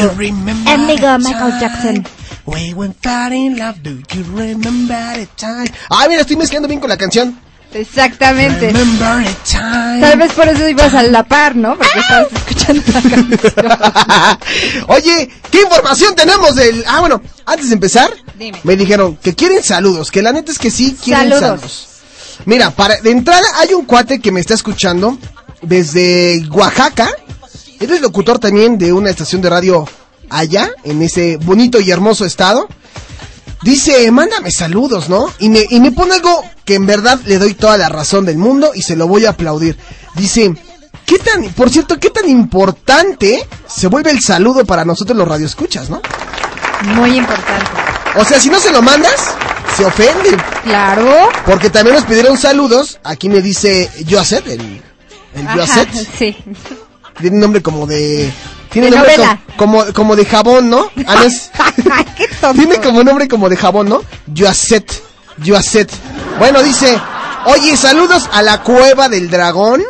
amigo 0.67 1.19
Michael? 1.19 1.59
Jackson. 1.61 2.07
We 2.45 2.75
went 2.75 2.97
in 3.33 3.57
love, 3.59 3.77
do 3.83 3.91
you 4.15 4.25
remember 4.37 5.15
the 5.15 5.27
time? 5.37 5.71
Ah, 5.89 6.07
mira, 6.09 6.23
estoy 6.23 6.37
mezclando 6.37 6.69
bien 6.69 6.81
con 6.81 6.91
la 6.91 6.97
canción. 6.97 7.39
Exactamente. 7.73 8.67
Remember 8.67 9.25
the 9.25 9.35
time. 9.51 10.01
Tal 10.01 10.19
vez 10.19 10.33
por 10.33 10.49
eso 10.49 10.69
ibas 10.69 10.93
a 10.93 11.05
la 11.05 11.23
par, 11.23 11.57
¿no? 11.57 11.77
Porque 11.79 11.99
estabas 11.99 12.27
escuchando 12.33 12.83
la 12.93 13.01
canción. 13.01 14.39
Oye, 14.89 15.31
¿qué 15.51 15.63
información 15.63 16.15
tenemos 16.15 16.55
del... 16.55 16.85
Ah, 16.87 17.01
bueno, 17.01 17.23
antes 17.47 17.69
de 17.69 17.75
empezar, 17.75 18.13
Dime. 18.37 18.59
me 18.65 18.77
dijeron 18.77 19.17
que 19.23 19.35
quieren 19.35 19.63
saludos, 19.63 20.11
que 20.11 20.21
la 20.21 20.33
neta 20.33 20.53
es 20.53 20.59
que 20.59 20.71
sí 20.71 20.97
quieren 21.03 21.31
Saludos. 21.31 21.41
saludos. 21.61 21.89
Mira, 22.45 22.71
para 22.71 23.01
de 23.01 23.11
entrada 23.11 23.47
hay 23.57 23.73
un 23.75 23.85
cuate 23.85 24.21
que 24.21 24.33
me 24.33 24.41
está 24.41 24.55
escuchando 24.55 25.19
desde 25.63 26.45
Oaxaca. 26.51 27.09
Él 27.79 27.91
es 27.91 28.01
locutor 28.01 28.39
también 28.39 28.79
de 28.79 28.93
una 28.93 29.11
estación 29.11 29.41
de 29.43 29.51
radio 29.51 29.89
allá, 30.31 30.71
en 30.85 31.03
ese 31.03 31.37
bonito 31.37 31.81
y 31.81 31.91
hermoso 31.91 32.25
estado. 32.25 32.69
Dice, 33.63 34.11
mándame 34.11 34.51
saludos, 34.51 35.09
¿no? 35.09 35.33
Y 35.39 35.49
me, 35.49 35.65
y 35.71 35.79
me 35.79 35.93
pone 35.93 36.15
algo 36.15 36.43
que 36.65 36.75
en 36.75 36.87
verdad 36.87 37.21
le 37.27 37.39
doy 37.39 37.55
toda 37.55 37.77
la 37.77 37.89
razón 37.89 38.25
del 38.25 38.39
mundo 38.39 38.73
y 38.75 38.83
se 38.83 38.97
lo 38.97 39.07
voy 39.07 39.27
a 39.27 39.31
aplaudir. 39.31 39.79
Dice, 40.17 40.53
¿qué 41.07 41.19
tan, 41.19 41.45
por 41.51 41.71
cierto, 41.71 41.99
qué 42.01 42.11
tan 42.11 42.29
importante 42.29 43.47
se 43.69 43.87
vuelve 43.87 44.11
el 44.11 44.21
saludo 44.21 44.65
para 44.65 44.85
nosotros 44.85 45.17
los 45.17 45.29
radioescuchas, 45.29 45.91
¿no? 45.91 46.03
Muy 46.97 47.17
importante. 47.17 47.71
O 48.17 48.25
sea, 48.25 48.41
si 48.41 48.49
no 48.49 48.59
se 48.59 48.73
lo 48.73 48.83
mandas, 48.83 49.35
se 49.83 49.87
ofende. 49.87 50.37
Claro. 50.63 51.29
Porque 51.45 51.71
también 51.71 51.97
nos 51.97 52.05
pidieron 52.05 52.39
saludos. 52.39 53.01
Aquí 53.05 53.29
me 53.29 53.41
dice 53.41 53.91
Joacet, 54.09 54.47
el, 54.47 54.83
el 55.35 55.49
Ajá, 55.49 55.87
sí. 56.19 56.37
Tiene 57.21 57.37
un 57.37 57.41
nombre 57.41 57.63
como 57.63 57.87
de... 57.87 58.33
Tiene 58.71 58.91
De 58.91 58.97
nombre 58.97 59.15
como, 59.57 59.85
como 59.93 60.17
de 60.17 60.25
jabón, 60.25 60.71
¿no? 60.71 60.91
Ah, 61.07 61.25
Qué 62.17 62.27
tonto. 62.41 62.63
Tiene 62.63 62.81
como 62.81 63.03
nombre 63.05 63.29
como 63.29 63.49
de 63.49 63.57
jabón, 63.57 63.89
¿no? 63.89 64.03
Joacet. 64.35 64.91
Joacet. 65.45 65.91
Bueno, 66.39 66.63
dice, 66.63 66.99
oye, 67.47 67.77
saludos 67.77 68.29
a 68.33 68.41
la 68.43 68.63
cueva 68.63 69.09
del 69.09 69.29
dragón. 69.31 69.83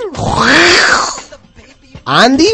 A 2.04 2.22
Andy 2.22 2.48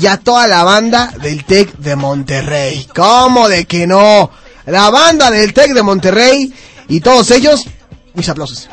y 0.00 0.06
a 0.06 0.16
toda 0.16 0.46
la 0.46 0.64
banda 0.64 1.12
del 1.20 1.44
TEC 1.44 1.72
de 1.76 1.96
Monterrey. 1.96 2.88
¿Cómo 2.94 3.48
de 3.48 3.66
que 3.66 3.86
no? 3.86 4.30
La 4.66 4.90
banda 4.90 5.30
del 5.30 5.52
TEC 5.52 5.72
de 5.72 5.82
Monterrey 5.82 6.52
y 6.88 7.00
todos 7.00 7.30
ellos, 7.30 7.64
mis 8.14 8.28
aplausos. 8.28 8.68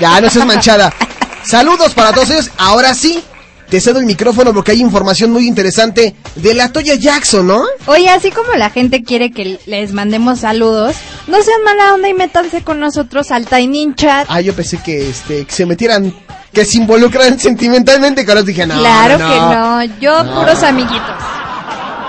Ya, 0.00 0.18
no 0.20 0.30
seas 0.30 0.46
manchada. 0.46 0.92
Saludos 1.44 1.92
para 1.92 2.12
todos 2.12 2.30
ellos. 2.30 2.50
Ahora 2.56 2.94
sí, 2.94 3.22
te 3.68 3.80
cedo 3.80 3.98
el 3.98 4.06
micrófono 4.06 4.54
porque 4.54 4.72
hay 4.72 4.80
información 4.80 5.30
muy 5.30 5.46
interesante 5.46 6.16
de 6.36 6.54
la 6.54 6.72
Toya 6.72 6.94
Jackson, 6.94 7.46
¿no? 7.46 7.62
Oye, 7.86 8.08
así 8.08 8.30
como 8.30 8.54
la 8.54 8.70
gente 8.70 9.02
quiere 9.02 9.30
que 9.30 9.60
les 9.66 9.92
mandemos 9.92 10.40
saludos, 10.40 10.96
no 11.26 11.42
sean 11.42 11.62
mala 11.64 11.94
onda 11.94 12.08
y 12.08 12.14
métanse 12.14 12.62
con 12.62 12.80
nosotros 12.80 13.30
al 13.30 13.46
Tiny 13.46 13.94
Chat. 13.94 14.26
Ah, 14.30 14.40
yo 14.40 14.54
pensé 14.54 14.78
que 14.78 15.10
este 15.10 15.44
que 15.44 15.52
se 15.52 15.66
metieran 15.66 16.14
que 16.52 16.64
se 16.64 16.78
involucran 16.78 17.38
sentimentalmente 17.38 18.24
con 18.26 18.34
los 18.36 18.46
dije, 18.46 18.66
no. 18.66 18.78
claro 18.78 19.18
no, 19.18 19.28
que 19.28 19.36
no. 19.90 20.00
Yo, 20.00 20.24
No. 20.24 20.40
puros 20.40 20.62
amiguitos. 20.62 21.16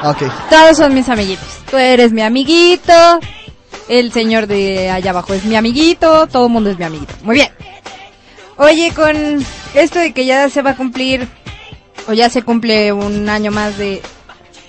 Ok. 0.04 0.24
Todos 0.50 0.78
son 0.78 0.94
mis 0.94 1.08
amiguitos. 1.10 1.48
Tú 1.70 1.78
eres 1.78 2.12
mi 2.12 2.22
amiguito. 2.22 2.94
El 3.88 4.12
señor 4.12 4.48
de 4.48 4.90
allá 4.90 5.12
abajo 5.12 5.34
es 5.34 5.44
mi 5.44 5.56
amiguito. 5.56 6.28
Todo 6.28 6.46
el 6.48 6.52
mundo 6.52 6.70
es 6.72 6.78
mi 6.78 6.86
amiguito. 6.86 7.14
Muy 7.24 7.36
bien. 7.36 7.50
Oye, 8.58 8.92
con 8.96 9.46
esto 9.74 10.00
de 10.00 10.14
que 10.14 10.26
ya 10.26 10.50
se 10.50 10.62
va 10.62 10.72
a 10.72 10.76
cumplir, 10.76 11.28
o 12.08 12.14
ya 12.14 12.30
se 12.30 12.42
cumple 12.44 12.94
un 12.94 13.28
año 13.30 13.52
más 13.52 13.78
de... 13.78 14.02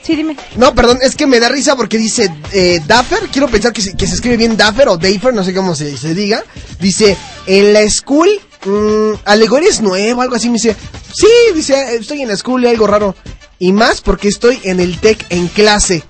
Sí, 0.03 0.17
dime. 0.17 0.37
No, 0.57 0.75
perdón, 0.75 0.99
es 1.03 1.15
que 1.15 1.27
me 1.27 1.39
da 1.39 1.49
risa 1.49 1.77
porque 1.77 1.97
dice 1.97 2.29
eh, 2.53 2.81
Daffer, 2.87 3.29
quiero 3.31 3.49
pensar 3.49 3.73
que 3.73 3.81
se, 3.83 3.97
que 3.97 4.07
se 4.07 4.15
escribe 4.17 4.37
bien 4.37 4.57
Daffer 4.57 4.89
o 4.89 4.97
Daffer, 4.97 5.33
no 5.33 5.45
sé 5.45 5.55
cómo 5.55 5.75
se, 5.75 5.97
se 5.97 6.13
diga. 6.15 6.43
Dice, 6.81 7.17
en 7.47 7.73
la 7.73 7.89
school, 7.89 8.29
mm, 8.65 9.21
alegoría 9.25 9.69
es 9.69 9.81
nuevo, 9.81 10.23
algo 10.23 10.37
así. 10.37 10.49
Me 10.49 10.55
dice, 10.55 10.77
sí, 11.15 11.29
dice, 11.55 11.97
estoy 11.97 12.23
en 12.23 12.29
la 12.29 12.37
school 12.37 12.65
y 12.65 12.69
algo 12.69 12.87
raro. 12.87 13.15
Y 13.59 13.73
más 13.73 14.01
porque 14.01 14.29
estoy 14.29 14.61
en 14.65 14.81
el 14.81 14.99
tech 14.99 15.25
en 15.31 15.49
clase. 15.49 16.03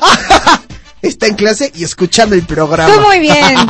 Está 1.02 1.26
en 1.26 1.34
clase 1.34 1.70
y 1.74 1.84
escuchando 1.84 2.34
el 2.34 2.44
programa. 2.44 2.94
Tú 2.94 3.00
muy 3.00 3.18
bien. 3.18 3.56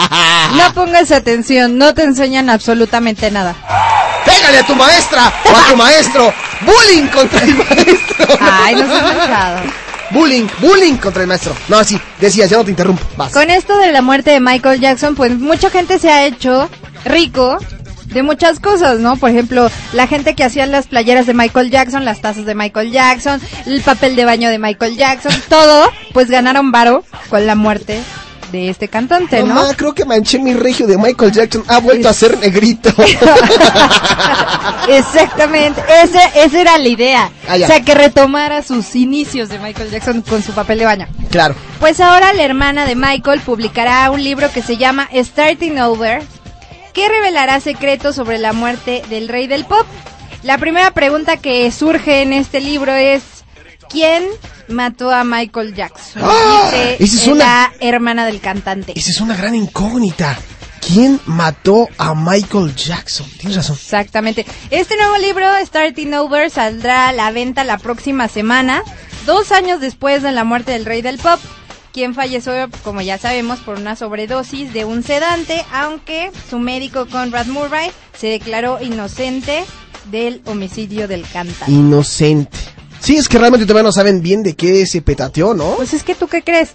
No 0.55 0.73
pongas 0.73 1.11
atención, 1.11 1.79
no 1.79 1.95
te 1.95 2.05
enseñan 2.05 2.49
absolutamente 2.49 3.31
nada. 3.31 3.57
¡Pégale 4.25 4.59
a 4.59 4.67
tu 4.67 4.77
maestra 4.77 5.33
o 5.45 5.57
a 5.57 5.69
tu 5.69 5.77
maestro! 5.77 6.33
¡Bullying 6.61 7.09
contra 7.09 7.43
el 7.43 7.55
maestro! 7.57 8.27
Ay, 8.41 8.77
no 8.77 8.87
seas 8.87 9.03
manchado. 9.03 9.61
Bullying, 10.11 10.47
bullying 10.61 10.97
contra 10.97 11.23
el 11.23 11.29
maestro. 11.29 11.57
No, 11.69 11.83
sí, 11.83 12.01
decías, 12.21 12.51
ya 12.51 12.59
no 12.59 12.65
te 12.65 12.71
interrumpo. 12.71 13.03
Vas. 13.17 13.33
Con 13.33 13.51
esto 13.51 13.77
de 13.79 13.91
la 13.91 14.01
muerte 14.01 14.31
de 14.31 14.41
Michael 14.41 14.81
Jackson, 14.81 15.17
pues 15.17 15.37
mucha 15.37 15.71
gente 15.71 15.99
se 15.99 16.11
ha 16.11 16.25
hecho 16.25 16.69
rico 17.05 17.59
de 18.15 18.23
muchas 18.23 18.61
cosas, 18.61 19.01
¿no? 19.01 19.17
Por 19.17 19.31
ejemplo, 19.31 19.69
la 19.93 20.07
gente 20.07 20.35
que 20.35 20.45
hacía 20.45 20.65
las 20.67 20.87
playeras 20.87 21.27
de 21.27 21.35
Michael 21.35 21.71
Jackson, 21.71 22.05
las 22.05 22.21
tazas 22.21 22.47
de 22.47 22.55
Michael 22.55 22.91
Jackson, 22.93 23.41
el 23.67 23.83
papel 23.83 24.17
de 24.17 24.25
baño 24.25 24.49
de 24.49 24.59
Michael 24.59 24.97
Jackson, 24.97 25.33
todo, 25.49 25.91
pues 26.13 26.31
ganaron 26.31 26.73
varo 26.73 27.05
con 27.29 27.47
la 27.47 27.55
muerte 27.57 28.01
de 28.53 28.69
este 28.69 28.87
cantante, 28.87 29.41
¿no? 29.41 29.55
Mamá, 29.55 29.75
creo 29.77 29.95
que 29.95 30.05
manché 30.05 30.39
mi 30.39 30.55
regio 30.55 30.87
de 30.87 30.97
Michael 30.97 31.33
Jackson. 31.33 31.65
Ha 31.67 31.81
vuelto 31.81 32.09
a 32.09 32.13
ser 32.13 32.39
negrito. 32.39 32.91
Exactamente, 34.89 35.83
ese, 36.03 36.21
esa 36.37 36.61
era 36.61 36.79
la 36.79 36.89
idea. 36.89 37.31
Ah, 37.49 37.55
o 37.55 37.67
sea, 37.67 37.81
que 37.81 37.95
retomara 37.95 38.63
sus 38.63 38.95
inicios 38.95 39.49
de 39.49 39.59
Michael 39.59 39.91
Jackson 39.91 40.23
con 40.23 40.43
su 40.43 40.53
papel 40.53 40.79
de 40.79 40.85
baño. 40.85 41.07
claro. 41.31 41.55
Pues 41.81 42.01
ahora 42.01 42.33
la 42.33 42.45
hermana 42.45 42.87
de 42.87 42.95
Michael 42.95 43.41
publicará 43.41 44.11
un 44.11 44.23
libro 44.23 44.51
que 44.53 44.63
se 44.63 44.77
llama 44.77 45.09
Starting 45.13 45.81
Over, 45.81 46.23
que 46.95 47.09
revelará 47.09 47.61
secretos 47.61 48.15
sobre 48.17 48.39
la 48.39 48.53
muerte 48.53 49.03
del 49.11 49.29
rey 49.29 49.47
del 49.47 49.65
pop. 49.65 49.87
La 50.43 50.59
primera 50.59 50.91
pregunta 50.93 51.37
que 51.37 51.71
surge 51.73 52.23
en 52.23 52.33
este 52.33 52.61
libro 52.61 52.93
es 52.93 53.23
¿quién 53.89 54.25
mató 54.69 55.11
a 55.11 55.25
Michael 55.25 55.75
Jackson? 55.75 56.23
¡Ah! 56.25 56.71
Dice 56.99 57.05
Esa 57.05 57.17
es 57.23 57.27
una- 57.29 57.45
la 57.45 57.73
hermana 57.81 58.27
del 58.27 58.41
cantante. 58.41 58.93
Esa 58.97 59.11
es 59.11 59.21
una 59.21 59.37
gran 59.37 59.55
incógnita. 59.55 60.39
¿Quién 60.87 61.19
mató 61.25 61.89
a 61.97 62.15
Michael 62.15 62.75
Jackson? 62.77 63.27
Tienes 63.39 63.57
razón. 63.57 63.77
Exactamente. 63.77 64.45
Este 64.71 64.97
nuevo 64.99 65.17
libro, 65.17 65.47
Starting 65.65 66.13
Over, 66.15 66.51
saldrá 66.51 67.09
a 67.09 67.13
la 67.13 67.31
venta 67.31 67.65
la 67.65 67.79
próxima 67.79 68.29
semana, 68.29 68.83
dos 69.25 69.51
años 69.51 69.81
después 69.81 70.23
de 70.23 70.33
la 70.33 70.45
muerte 70.45 70.73
del 70.73 70.85
rey 70.85 71.01
del 71.01 71.17
pop, 71.17 71.41
quien 71.95 72.13
falleció, 72.13 72.53
como 72.83 73.01
ya 73.01 73.19
sabemos, 73.19 73.61
por 73.61 73.79
una 73.79 73.95
sobredosis 73.95 74.73
de 74.75 74.85
un 74.85 75.05
sedante, 75.05 75.65
aunque 75.73 76.33
su 76.51 76.59
médico 76.59 77.07
Conrad 77.07 77.47
Murray 77.47 77.93
se 78.19 78.27
declaró 78.27 78.83
inocente 78.83 79.65
del 80.11 80.43
homicidio 80.45 81.07
del 81.07 81.23
cantante. 81.23 81.71
Inocente. 81.71 82.59
Sí, 82.99 83.17
es 83.17 83.29
que 83.29 83.39
realmente 83.39 83.65
todavía 83.65 83.85
no 83.85 83.93
saben 83.93 84.23
bien 84.23 84.43
de 84.43 84.57
qué 84.57 84.85
se 84.87 85.03
petateó, 85.03 85.55
¿no? 85.55 85.77
Pues 85.77 85.95
es 85.95 86.03
que 86.03 86.17
tú 86.17 86.27
qué 86.27 86.43
crees. 86.43 86.71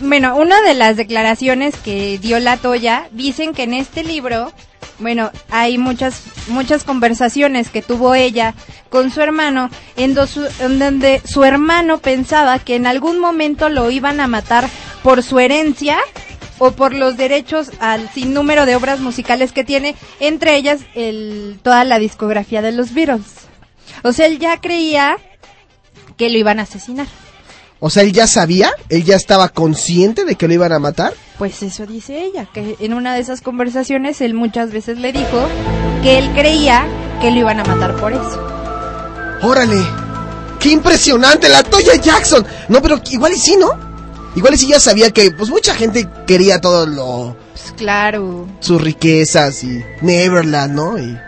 Bueno, 0.00 0.36
una 0.36 0.62
de 0.62 0.74
las 0.74 0.96
declaraciones 0.96 1.74
que 1.76 2.18
dio 2.18 2.38
la 2.38 2.56
Toya 2.56 3.08
dicen 3.10 3.52
que 3.52 3.64
en 3.64 3.74
este 3.74 4.04
libro, 4.04 4.52
bueno, 4.98 5.30
hay 5.50 5.78
muchas 5.78 6.22
muchas 6.48 6.84
conversaciones 6.84 7.68
que 7.68 7.82
tuvo 7.82 8.14
ella 8.14 8.54
con 8.88 9.10
su 9.10 9.20
hermano 9.20 9.68
en, 9.96 10.14
donde 10.14 11.22
su 11.24 11.44
hermano 11.44 11.98
pensaba 11.98 12.58
que 12.58 12.76
en 12.76 12.86
algún 12.86 13.18
momento 13.18 13.68
lo 13.68 13.90
iban 13.90 14.20
a 14.20 14.26
matar 14.26 14.68
por 15.02 15.22
su 15.22 15.38
herencia 15.38 15.98
o 16.58 16.72
por 16.72 16.94
los 16.94 17.16
derechos 17.16 17.70
al 17.80 18.08
sinnúmero 18.10 18.64
de 18.64 18.76
obras 18.76 19.00
musicales 19.00 19.52
que 19.52 19.64
tiene, 19.64 19.94
entre 20.20 20.56
ellas 20.56 20.80
el, 20.94 21.58
toda 21.62 21.84
la 21.84 21.98
discografía 21.98 22.62
de 22.62 22.72
los 22.72 22.94
Beatles. 22.94 23.26
O 24.02 24.12
sea, 24.12 24.26
él 24.26 24.38
ya 24.38 24.58
creía 24.60 25.18
que 26.16 26.30
lo 26.30 26.38
iban 26.38 26.58
a 26.58 26.62
asesinar. 26.62 27.06
O 27.78 27.90
sea, 27.90 28.02
él 28.02 28.12
ya 28.12 28.26
sabía, 28.26 28.70
él 28.88 29.04
ya 29.04 29.16
estaba 29.16 29.50
consciente 29.50 30.24
de 30.24 30.36
que 30.36 30.48
lo 30.48 30.54
iban 30.54 30.72
a 30.72 30.78
matar. 30.78 31.12
Pues 31.38 31.62
eso 31.62 31.84
dice 31.84 32.24
ella, 32.24 32.46
que 32.52 32.76
en 32.80 32.94
una 32.94 33.14
de 33.14 33.20
esas 33.20 33.42
conversaciones 33.42 34.20
él 34.22 34.32
muchas 34.32 34.70
veces 34.72 34.98
le 34.98 35.12
dijo 35.12 35.46
que 36.02 36.18
él 36.18 36.30
creía 36.34 36.86
que 37.20 37.30
lo 37.30 37.38
iban 37.38 37.60
a 37.60 37.64
matar 37.64 37.94
por 37.96 38.12
eso. 38.12 38.46
¡Órale! 39.42 39.82
¡Qué 40.58 40.70
impresionante! 40.70 41.48
¡La 41.50 41.62
Toya 41.62 41.96
Jackson! 41.96 42.46
No, 42.68 42.80
pero 42.80 43.00
igual 43.10 43.32
y 43.32 43.36
sí, 43.36 43.56
¿no? 43.58 43.68
Igual 44.34 44.54
y 44.54 44.56
sí 44.56 44.68
ya 44.68 44.80
sabía 44.80 45.10
que, 45.10 45.30
pues, 45.30 45.50
mucha 45.50 45.74
gente 45.74 46.08
quería 46.26 46.60
todo 46.60 46.86
lo... 46.86 47.36
Pues 47.52 47.72
claro. 47.76 48.46
Sus 48.60 48.80
riquezas 48.80 49.62
y 49.62 49.82
Neverland, 50.00 50.74
¿no? 50.74 50.98
Y, 50.98 51.18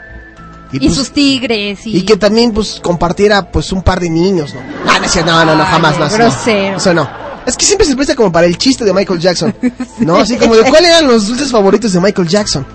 Y, 0.72 0.78
pues, 0.80 0.94
sus 0.94 1.11
tigres 1.12 1.86
y... 1.86 1.98
y 1.98 2.02
que 2.02 2.16
también, 2.16 2.52
pues, 2.52 2.80
compartiera, 2.82 3.50
pues, 3.50 3.72
un 3.72 3.82
par 3.82 4.00
de 4.00 4.09
niños, 4.09 4.54
¿no? 4.54 4.61
Ah, 4.86 4.98
no, 5.24 5.44
no, 5.44 5.54
no, 5.54 5.64
jamás 5.64 5.98
más. 5.98 6.12
no. 6.12 6.18
grosero. 6.18 6.76
Eso 6.78 6.94
no. 6.94 7.28
Es 7.49 7.57
que 7.57 7.64
siempre 7.64 7.86
se 7.86 7.96
presta 7.96 8.14
como 8.14 8.30
para 8.30 8.46
el 8.46 8.57
chiste 8.59 8.84
de 8.84 8.92
Michael 8.92 9.18
Jackson, 9.20 9.55
¿no? 10.01 10.16
Así 10.16 10.36
como 10.36 10.55
de, 10.55 10.62
¿cuáles 10.70 10.90
eran 10.90 11.07
los 11.07 11.26
dulces 11.28 11.51
favoritos 11.51 11.92
de 11.92 12.01
Michael 12.01 12.28
Jackson? 12.28 12.66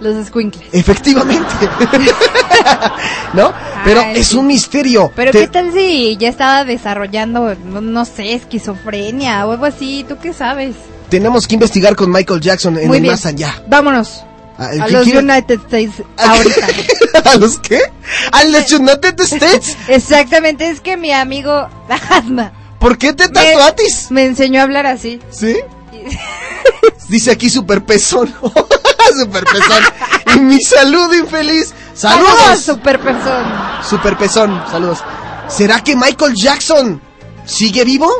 Los 0.00 0.26
squinkles. 0.26 0.64
Efectivamente. 0.72 1.46
¿No? 3.34 3.52
Pero 3.84 4.00
Ay, 4.00 4.18
es 4.20 4.28
sí. 4.28 4.36
un 4.36 4.46
misterio. 4.46 5.12
Pero 5.14 5.32
Te- 5.32 5.40
qué 5.40 5.48
tal 5.48 5.72
si 5.72 6.16
ya 6.16 6.28
estaba 6.28 6.64
desarrollando, 6.64 7.54
no, 7.64 7.80
no 7.80 8.04
sé, 8.04 8.34
esquizofrenia 8.34 9.46
o 9.46 9.52
algo 9.52 9.64
así, 9.66 10.04
¿tú 10.08 10.16
qué 10.20 10.32
sabes? 10.32 10.74
Tenemos 11.08 11.46
que 11.46 11.54
investigar 11.54 11.94
con 11.96 12.10
Michael 12.10 12.40
Jackson 12.40 12.78
en 12.78 12.88
Muy 12.88 12.96
el 12.98 13.02
bien. 13.02 13.12
más 13.14 13.26
allá. 13.26 13.62
Vámonos. 13.68 14.24
Ah, 14.58 14.70
A 14.80 14.88
los 14.88 15.04
quiere- 15.04 15.18
United 15.20 15.60
States 15.66 16.02
ahorita. 16.16 16.66
¿A 17.30 17.36
los 17.36 17.58
qué? 17.58 17.80
¿A 18.32 18.44
los 18.44 18.70
United 18.72 19.20
States? 19.20 19.76
Exactamente, 19.88 20.68
es 20.68 20.80
que 20.80 20.96
mi 20.96 21.12
amigo 21.12 21.68
Asma 22.10 22.52
¿Por 22.82 22.98
qué 22.98 23.12
te 23.12 23.28
me, 23.28 23.34
tatuatis? 23.34 24.10
me 24.10 24.24
enseñó 24.24 24.58
a 24.58 24.64
hablar 24.64 24.86
así. 24.86 25.20
¿Sí? 25.30 25.56
Dice 27.08 27.30
aquí 27.30 27.48
super 27.48 27.84
pezón. 27.84 28.34
super 29.20 29.44
pezón. 29.44 29.84
Y 30.34 30.40
mi 30.40 30.60
salud 30.60 31.14
infeliz. 31.14 31.72
¡Saludos! 31.94 32.58
super 32.60 32.98
persona! 32.98 33.80
Super 33.88 34.18
pezón, 34.18 34.64
saludos. 34.68 34.98
¿Será 35.46 35.84
que 35.84 35.94
Michael 35.94 36.34
Jackson 36.34 37.00
sigue 37.44 37.84
vivo? 37.84 38.10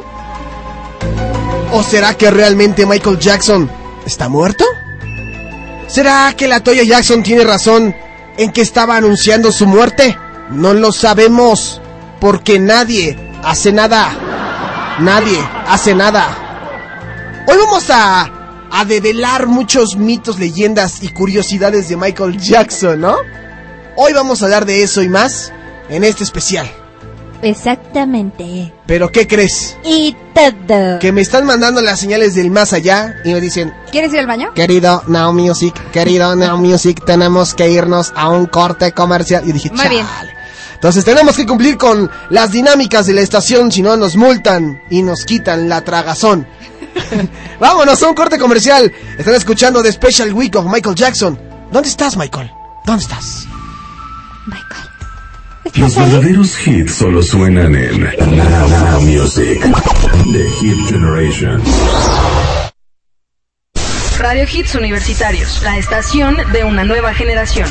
¿O 1.73 1.83
será 1.83 2.15
que 2.15 2.31
realmente 2.31 2.87
Michael 2.87 3.19
Jackson 3.19 3.69
está 4.07 4.29
muerto? 4.29 4.65
¿Será 5.89 6.35
que 6.37 6.47
la 6.47 6.61
Toya 6.61 6.85
Jackson 6.85 7.25
tiene 7.25 7.43
razón 7.43 7.97
en 8.37 8.53
que 8.53 8.61
estaba 8.61 8.97
anunciando 8.97 9.51
su 9.51 9.67
muerte? 9.67 10.17
No 10.51 10.73
lo 10.73 10.93
sabemos, 10.93 11.81
porque 12.21 12.61
nadie 12.61 13.19
hace 13.43 13.73
nada. 13.73 14.15
Nadie 15.01 15.39
hace 15.69 15.95
nada. 15.95 16.29
Hoy 17.49 17.57
vamos 17.59 17.89
a, 17.91 18.31
a 18.71 18.85
develar 18.85 19.47
muchos 19.47 19.97
mitos, 19.97 20.39
leyendas 20.39 21.03
y 21.03 21.09
curiosidades 21.09 21.89
de 21.89 21.97
Michael 21.97 22.39
Jackson, 22.39 23.01
¿no? 23.01 23.17
Hoy 23.97 24.13
vamos 24.13 24.43
a 24.43 24.47
hablar 24.47 24.65
de 24.65 24.83
eso 24.83 25.03
y 25.03 25.09
más 25.09 25.53
en 25.89 26.05
este 26.05 26.25
especial. 26.25 26.71
Exactamente. 27.43 28.73
Pero 28.87 29.11
¿qué 29.11 29.27
crees? 29.27 29.77
Y 29.83 30.15
todo. 30.33 31.01
Que 31.01 31.11
me 31.11 31.21
están 31.23 31.45
mandando 31.45 31.81
las 31.83 31.99
señales 31.99 32.37
del 32.37 32.51
más 32.53 32.73
allá 32.73 33.17
y 33.25 33.33
me 33.33 33.41
dicen, 33.41 33.75
¿Quieres 33.91 34.13
ir 34.13 34.21
al 34.21 34.27
baño? 34.29 34.55
querido 34.55 35.03
Now 35.09 35.33
Music, 35.33 35.75
querido 35.91 36.37
Now 36.37 36.57
Music, 36.59 37.03
tenemos 37.05 37.55
que 37.55 37.69
irnos 37.69 38.13
a 38.15 38.29
un 38.29 38.47
corte 38.47 38.93
comercial. 38.93 39.43
Y 39.47 39.53
dije, 39.53 39.71
Muy 39.71 39.89
bien. 39.89 40.07
"Chale". 40.07 40.42
Entonces 40.83 41.05
tenemos 41.05 41.37
que 41.37 41.47
cumplir 41.47 41.77
con 41.77 42.11
las 42.31 42.51
dinámicas 42.51 43.07
de 43.07 43.13
la 43.13 43.21
estación, 43.21 43.71
si 43.71 43.83
no 43.83 43.97
nos 43.97 44.17
multan 44.17 44.83
y 44.91 45.03
nos 45.03 45.25
quitan 45.25 45.69
la 45.69 45.85
tragazón. 45.85 46.45
Vámonos 47.61 48.03
a 48.03 48.09
un 48.09 48.17
corte 48.17 48.37
comercial. 48.37 48.93
Están 49.17 49.37
escuchando 49.37 49.81
The 49.81 49.93
Special 49.93 50.33
Week 50.33 50.57
of 50.57 50.67
Michael 50.67 50.97
Jackson. 50.97 51.39
¿Dónde 51.71 51.89
estás, 51.89 52.17
Michael? 52.17 52.51
¿Dónde 52.85 53.05
estás? 53.05 53.47
Los 55.77 55.95
verdaderos 55.95 56.67
hits 56.67 56.95
solo 56.97 57.23
suenan 57.23 57.77
en 57.77 58.01
Now 58.01 59.01
Music, 59.03 59.63
The 60.33 60.51
Hit 60.59 60.89
Generation. 60.89 61.63
Radio 64.19 64.47
Hits 64.53 64.75
Universitarios, 64.75 65.63
la 65.63 65.79
estación 65.79 66.39
de 66.53 66.65
una 66.65 66.83
nueva 66.83 67.15
generación. 67.15 67.69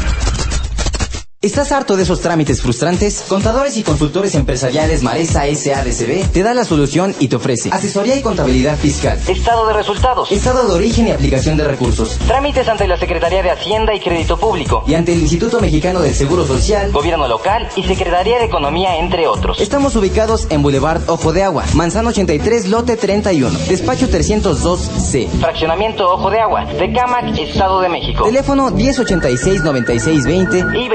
¿Estás 1.43 1.71
harto 1.71 1.97
de 1.97 2.03
esos 2.03 2.21
trámites 2.21 2.61
frustrantes? 2.61 3.25
Contadores 3.27 3.75
y 3.75 3.81
consultores 3.81 4.35
empresariales 4.35 5.01
Maresa 5.01 5.41
SADCB 5.41 6.31
te 6.31 6.43
da 6.43 6.53
la 6.53 6.63
solución 6.63 7.15
y 7.17 7.29
te 7.29 7.37
ofrece 7.37 7.71
asesoría 7.71 8.15
y 8.15 8.21
contabilidad 8.21 8.77
fiscal, 8.77 9.19
estado 9.27 9.65
de 9.65 9.73
resultados, 9.73 10.31
estado 10.31 10.67
de 10.67 10.75
origen 10.75 11.07
y 11.07 11.11
aplicación 11.11 11.57
de 11.57 11.63
recursos, 11.63 12.19
trámites 12.27 12.67
ante 12.67 12.87
la 12.87 12.95
Secretaría 12.95 13.41
de 13.41 13.49
Hacienda 13.49 13.95
y 13.95 14.01
Crédito 14.01 14.37
Público 14.37 14.83
y 14.85 14.93
ante 14.93 15.13
el 15.13 15.21
Instituto 15.21 15.59
Mexicano 15.59 16.01
del 16.01 16.13
Seguro 16.13 16.45
Social, 16.45 16.91
Gobierno 16.91 17.27
Local 17.27 17.67
y 17.75 17.81
Secretaría 17.85 18.37
de 18.37 18.45
Economía, 18.45 18.97
entre 18.97 19.25
otros. 19.25 19.59
Estamos 19.59 19.95
ubicados 19.95 20.45
en 20.51 20.61
Boulevard 20.61 21.09
Ojo 21.09 21.33
de 21.33 21.41
Agua, 21.41 21.65
Manzano 21.73 22.09
83, 22.09 22.67
lote 22.67 22.97
31, 22.97 23.57
despacho 23.67 24.07
302C, 24.09 25.27
fraccionamiento 25.39 26.07
Ojo 26.07 26.29
de 26.29 26.39
Agua, 26.39 26.67
Tecámac, 26.67 27.35
Estado 27.35 27.81
de 27.81 27.89
México. 27.89 28.25
Teléfono 28.25 28.69
1086-9620 28.69 30.75
y 30.75 30.87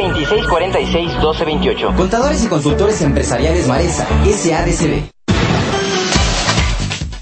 2646-1228. 0.43 1.95
Contadores 1.97 2.45
y 2.45 2.49
consultores 2.49 3.01
empresariales 3.01 3.67
Maresa, 3.67 4.07
SADCB. 4.25 5.11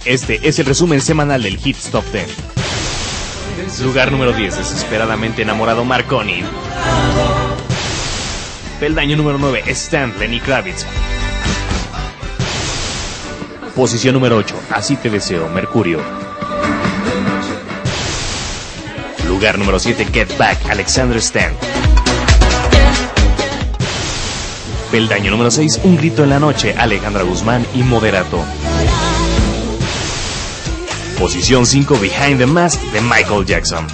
Este 0.05 0.47
es 0.47 0.59
el 0.59 0.67
resumen 0.67 1.01
semanal 1.01 1.43
del 1.43 1.59
Hits 1.65 1.91
Top 1.91 2.05
10. 2.13 3.83
Lugar 3.83 4.13
número 4.13 4.33
10, 4.33 4.59
desesperadamente 4.59 5.43
enamorado 5.43 5.85
Marconi. 5.85 6.43
Peldaño 8.81 9.17
número 9.17 9.39
9, 9.39 9.63
Stan 9.69 10.13
Lenny 10.19 10.41
Kravitz. 10.41 10.85
Posición 13.75 14.15
número 14.15 14.37
8, 14.37 14.55
Así 14.71 14.97
te 14.97 15.09
deseo, 15.11 15.49
Mercurio. 15.49 16.01
Lugar 19.29 19.59
número 19.59 19.79
7, 19.79 20.07
Get 20.13 20.37
Back, 20.37 20.59
Alexander 20.69 21.17
Stan. 21.19 21.53
Peldaño 24.91 25.31
número 25.31 25.51
6, 25.51 25.81
Un 25.85 25.97
grito 25.97 26.23
en 26.25 26.31
la 26.31 26.39
noche, 26.39 26.75
Alejandra 26.79 27.23
Guzmán 27.23 27.67
y 27.75 27.83
Moderato. 27.83 28.39
Posición 31.19 31.67
5, 31.67 31.99
Behind 31.99 32.39
the 32.39 32.47
Mask 32.47 32.81
de 32.93 33.01
Michael 33.01 33.45
Jackson. 33.47 33.87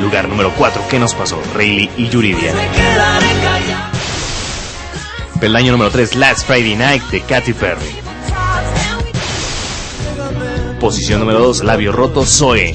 Lugar 0.00 0.28
número 0.28 0.52
4, 0.56 0.82
¿qué 0.88 0.98
nos 0.98 1.14
pasó? 1.14 1.40
Rayleigh 1.54 1.90
y 1.96 2.08
Yuridia. 2.08 2.52
Peldaño 5.40 5.72
número 5.72 5.90
3, 5.90 6.16
Last 6.16 6.46
Friday 6.46 6.76
Night 6.76 7.02
de 7.10 7.20
Katy 7.20 7.52
Perry. 7.52 7.96
Posición 10.80 11.20
número 11.20 11.40
2, 11.40 11.64
Labio 11.64 11.90
Roto, 11.92 12.24
Zoe. 12.24 12.72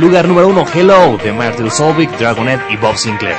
Lugar 0.00 0.26
número 0.26 0.48
1, 0.48 0.64
Hello 0.72 1.18
de 1.22 1.30
Martin 1.30 1.70
Solvik, 1.70 2.10
Dragonet 2.16 2.58
y 2.70 2.78
Bob 2.78 2.96
Sinclair. 2.96 3.36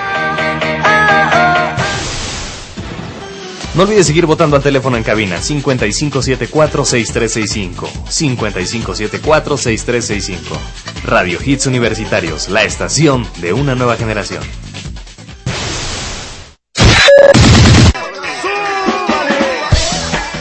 No 3.73 3.81
olvides 3.81 4.05
seguir 4.05 4.27
votando 4.27 4.57
al 4.57 4.61
teléfono 4.61 4.95
en 4.95 5.01
cabina 5.01 5.37
5574-6365. 5.37 7.89
5574-6365. 8.05 10.37
Radio 11.03 11.39
Hits 11.43 11.65
Universitarios, 11.65 12.47
la 12.49 12.63
estación 12.63 13.25
de 13.37 13.53
una 13.53 13.73
nueva 13.73 13.95
generación. 13.95 14.43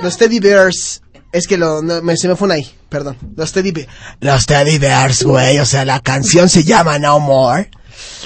Los 0.00 0.16
Teddy 0.16 0.40
Bears. 0.40 1.02
Es 1.32 1.46
que 1.46 1.56
lo, 1.56 1.82
no, 1.82 2.02
me, 2.02 2.16
se 2.16 2.26
me 2.28 2.34
fue 2.36 2.46
una 2.46 2.54
ahí, 2.54 2.70
perdón. 2.88 3.16
Los 3.36 3.52
Teddy 3.52 3.70
Bears. 3.70 3.90
Los 4.20 4.46
Teddy 4.46 4.78
Bears, 4.78 5.22
güey. 5.22 5.58
O 5.58 5.66
sea, 5.66 5.84
la 5.84 6.00
canción 6.00 6.48
se 6.48 6.64
llama 6.64 6.98
No 6.98 7.20
More. 7.20 7.70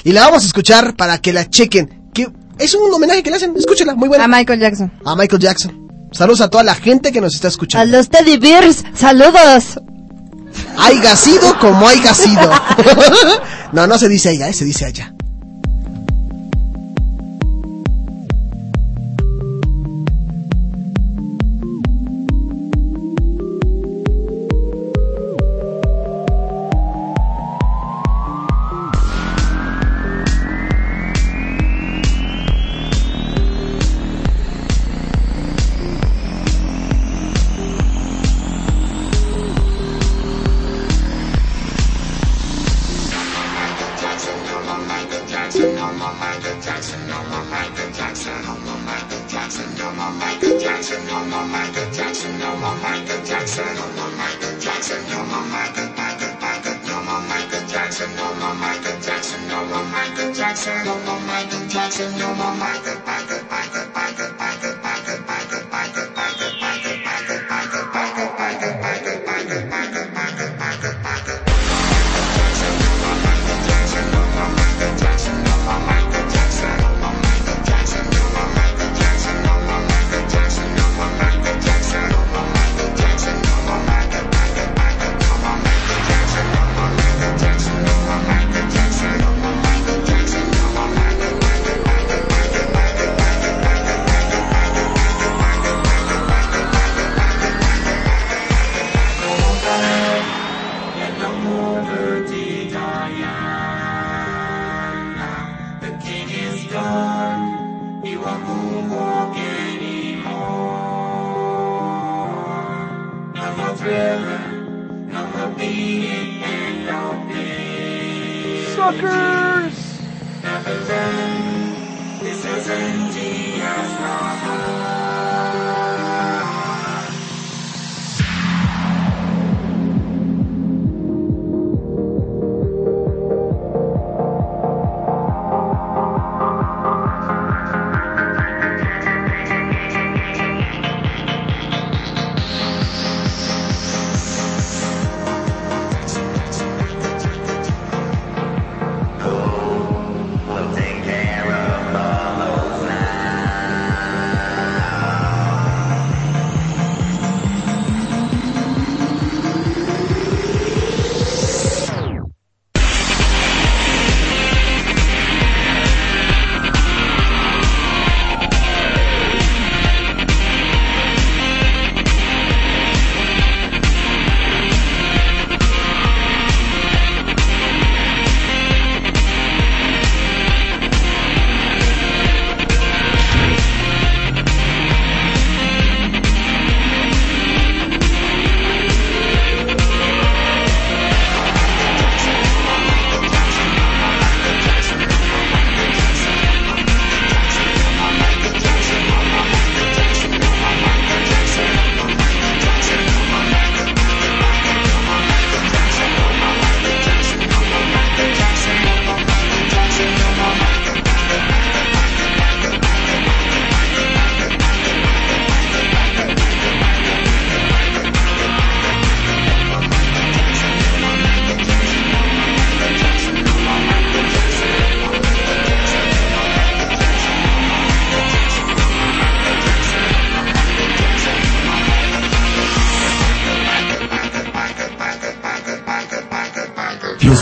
Y 0.03 0.11
la 0.11 0.21
vamos 0.21 0.43
a 0.43 0.47
escuchar 0.47 0.95
para 0.95 1.19
que 1.19 1.33
la 1.33 1.49
chequen. 1.49 2.09
Que 2.13 2.27
es 2.57 2.73
un 2.73 2.91
homenaje 2.93 3.21
que 3.23 3.29
le 3.29 3.35
hacen. 3.37 3.55
Escúchela, 3.55 3.95
muy 3.95 4.07
buena. 4.07 4.23
A 4.23 4.27
Michael 4.27 4.59
Jackson. 4.59 4.91
A 5.05 5.15
Michael 5.15 5.41
Jackson. 5.41 5.85
Saludos 6.11 6.41
a 6.41 6.49
toda 6.49 6.63
la 6.63 6.75
gente 6.75 7.11
que 7.11 7.19
nos 7.19 7.35
está 7.35 7.47
A 7.47 7.49
escuchando. 7.49 7.97
los 7.97 8.09
Teddy 8.09 8.37
Bears, 8.37 8.83
saludos. 8.93 9.79
Hay 10.77 11.01
sido 11.17 11.57
como 11.59 11.87
hay 11.87 12.01
sido. 12.13 12.49
no, 13.73 13.87
no 13.87 13.97
se 13.97 14.07
dice 14.07 14.29
allá, 14.29 14.47
eh, 14.47 14.53
se 14.53 14.65
dice 14.65 14.85
allá. 14.85 15.14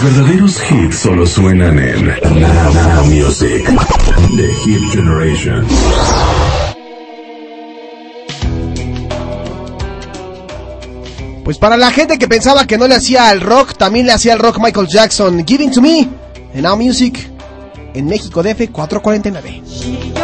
Verdaderos 0.03 0.59
hits 0.69 0.97
solo 0.97 1.25
suenan 1.25 1.79
en 1.79 2.07
Now, 2.07 3.05
Music. 3.05 3.65
The 4.35 4.47
Hit 4.53 4.91
Generation. 4.91 5.65
Pues 11.45 11.57
para 11.57 11.77
la 11.77 11.89
gente 11.91 12.17
que 12.17 12.27
pensaba 12.27 12.67
que 12.67 12.77
no 12.77 12.87
le 12.87 12.95
hacía 12.95 13.29
al 13.29 13.39
rock, 13.39 13.77
también 13.77 14.05
le 14.05 14.11
hacía 14.11 14.33
al 14.33 14.39
rock 14.39 14.59
Michael 14.59 14.87
Jackson. 14.87 15.45
Giving 15.45 15.71
to 15.71 15.81
me, 15.81 16.09
en 16.53 16.61
Now 16.61 16.75
Music, 16.75 17.29
en 17.93 18.05
México 18.05 18.43
DF 18.43 18.71
449. 18.71 20.22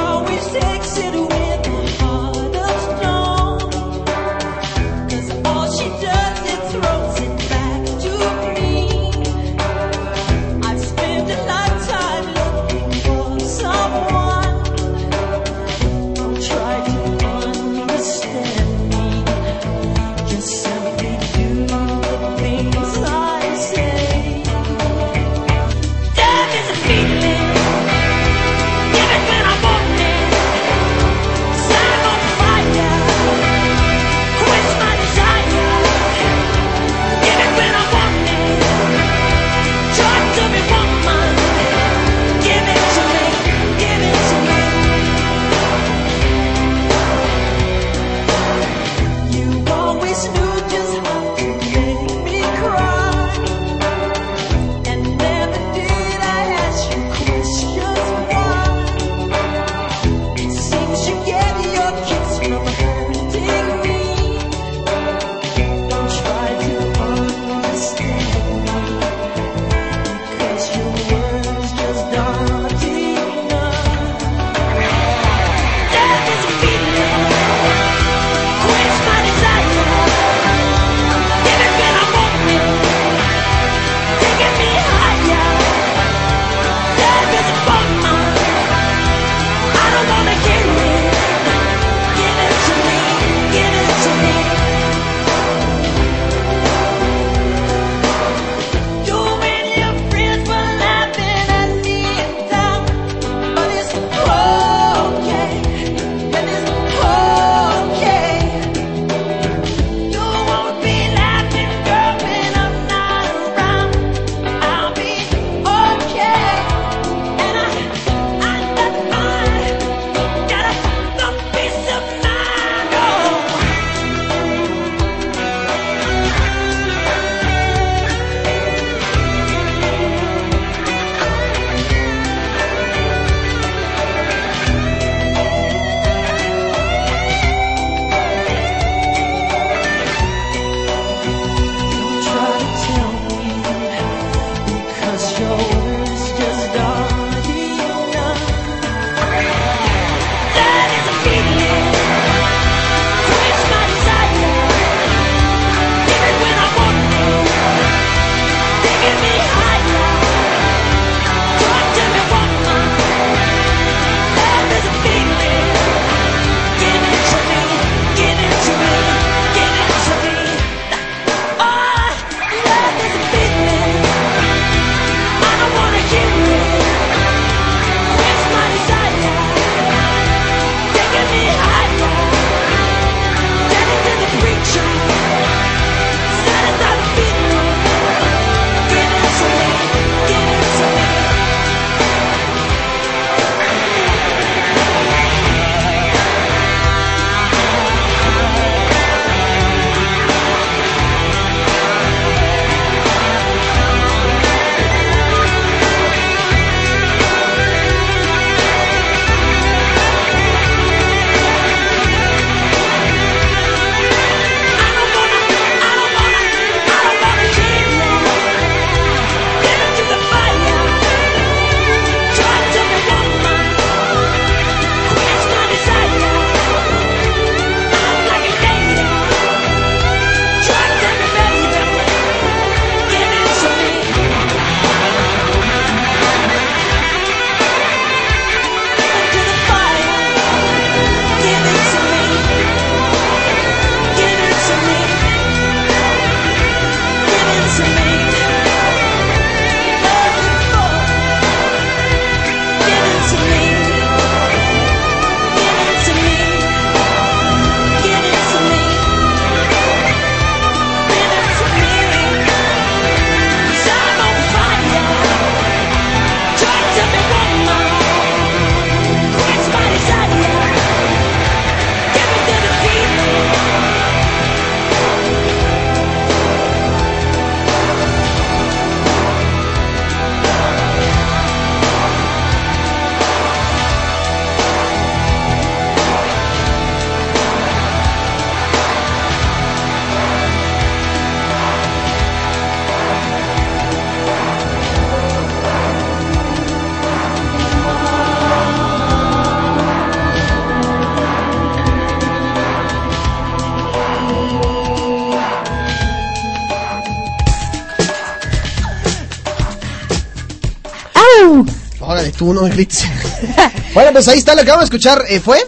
Tú 312.40 312.54
no 312.54 312.62
grites. 312.62 313.04
bueno, 313.94 314.14
pues 314.14 314.28
ahí 314.30 314.40
está 314.40 314.56
lo 314.56 314.64
que 314.64 314.70
vamos 314.70 314.84
a 314.84 314.86
escuchar. 314.86 315.26
eh, 315.28 315.42
¿Fue? 315.42 315.60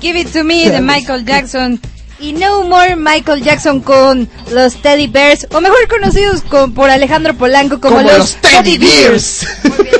Give 0.00 0.18
It 0.18 0.32
To 0.32 0.42
Me 0.42 0.68
de 0.68 0.80
Michael 0.80 1.24
Jackson. 1.24 1.80
Y 2.18 2.32
No 2.32 2.64
More 2.64 2.96
Michael 2.96 3.42
Jackson 3.44 3.80
con 3.80 4.28
los 4.50 4.74
Teddy 4.82 5.06
Bears, 5.06 5.46
o 5.52 5.60
mejor 5.60 5.86
conocidos 5.86 6.40
con, 6.42 6.72
por 6.72 6.90
Alejandro 6.90 7.34
Polanco 7.34 7.78
como, 7.80 7.96
Como 7.96 8.08
los, 8.08 8.18
los 8.18 8.36
Teddy 8.36 8.78
Bears. 8.78 9.46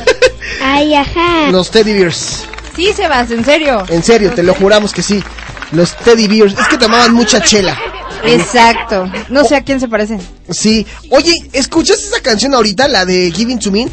Ay, 0.63 0.95
ajá. 0.95 1.51
Los 1.53 1.71
Teddy 1.71 1.93
Bears. 1.93 2.41
Sí, 2.75 2.93
Sebas, 2.95 3.31
en 3.31 3.45
serio. 3.45 3.85
En 3.89 4.03
serio, 4.03 4.33
te 4.35 4.43
lo 4.43 4.55
juramos 4.55 4.93
que 4.93 5.03
sí. 5.03 5.23
Los 5.73 5.97
Teddy 5.99 6.27
Bears. 6.27 6.55
Es 6.59 6.67
que 6.69 6.79
tomaban 6.79 7.13
mucha 7.13 7.41
chela. 7.41 7.79
Exacto. 8.25 9.11
No 9.29 9.45
sé 9.45 9.57
a 9.57 9.63
quién 9.63 9.79
se 9.79 9.87
parecen. 9.89 10.21
Sí. 10.51 10.87
Oye, 11.11 11.35
¿escuchas 11.53 12.03
esa 12.03 12.21
canción 12.21 12.55
ahorita, 12.55 12.89
la 12.89 13.05
de 13.05 13.31
Giving 13.31 13.59
to 13.59 13.71
Me? 13.71 13.89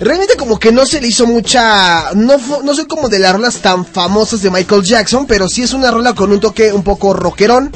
Realmente 0.00 0.34
como 0.36 0.58
que 0.58 0.72
no 0.72 0.86
se 0.86 0.98
le 1.00 1.08
hizo 1.08 1.26
mucha... 1.26 2.12
No, 2.14 2.36
no 2.64 2.74
soy 2.74 2.86
como 2.86 3.10
de 3.10 3.18
las 3.18 3.34
rolas 3.34 3.56
tan 3.58 3.84
famosas 3.84 4.40
de 4.40 4.50
Michael 4.50 4.82
Jackson, 4.82 5.26
pero 5.26 5.46
sí 5.46 5.62
es 5.62 5.74
una 5.74 5.90
rola 5.90 6.14
con 6.14 6.32
un 6.32 6.40
toque 6.40 6.72
un 6.72 6.82
poco 6.82 7.12
rockerón. 7.12 7.70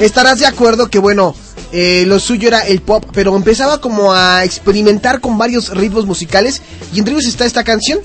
Estarás 0.00 0.38
de 0.38 0.46
acuerdo 0.46 0.88
que, 0.88 1.00
bueno, 1.00 1.34
eh, 1.72 2.04
lo 2.06 2.20
suyo 2.20 2.46
era 2.46 2.60
el 2.60 2.80
pop, 2.80 3.04
pero 3.12 3.34
empezaba 3.34 3.80
como 3.80 4.12
a 4.12 4.44
experimentar 4.44 5.20
con 5.20 5.36
varios 5.36 5.70
ritmos 5.70 6.06
musicales. 6.06 6.62
Y 6.92 7.00
entre 7.00 7.14
ellos 7.14 7.26
está 7.26 7.44
esta 7.44 7.64
canción, 7.64 7.98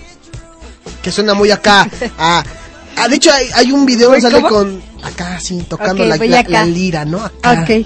que 1.03 1.11
suena 1.11 1.35
muy 1.35 1.51
acá 1.51 1.87
a... 2.17 2.43
de 3.07 3.15
hecho, 3.15 3.31
hay, 3.31 3.49
hay 3.53 3.71
un 3.71 3.85
video 3.85 4.09
donde 4.09 4.21
sale 4.21 4.41
con... 4.49 4.81
Acá, 5.03 5.39
sí, 5.39 5.63
tocando 5.69 6.03
la, 6.05 6.17
voy 6.17 6.27
la- 6.27 6.39
acá. 6.39 6.49
la 6.49 6.65
lira, 6.65 7.05
¿no? 7.05 7.23
Acá. 7.23 7.61
Ok. 7.69 7.85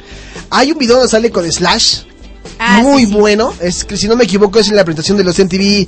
Hay 0.49 0.71
un 0.71 0.77
video 0.79 0.95
donde 0.95 1.09
sale 1.11 1.29
con 1.29 1.51
Slash. 1.51 2.03
Ah, 2.63 2.81
muy 2.81 3.03
sí, 3.03 3.07
sí. 3.09 3.13
bueno. 3.13 3.53
Es 3.61 3.83
que 3.83 3.97
si 3.97 4.07
no 4.07 4.15
me 4.15 4.23
equivoco 4.23 4.59
es 4.59 4.69
en 4.69 4.75
la 4.75 4.85
presentación 4.85 5.17
de 5.17 5.23
los 5.23 5.37
MTV 5.37 5.87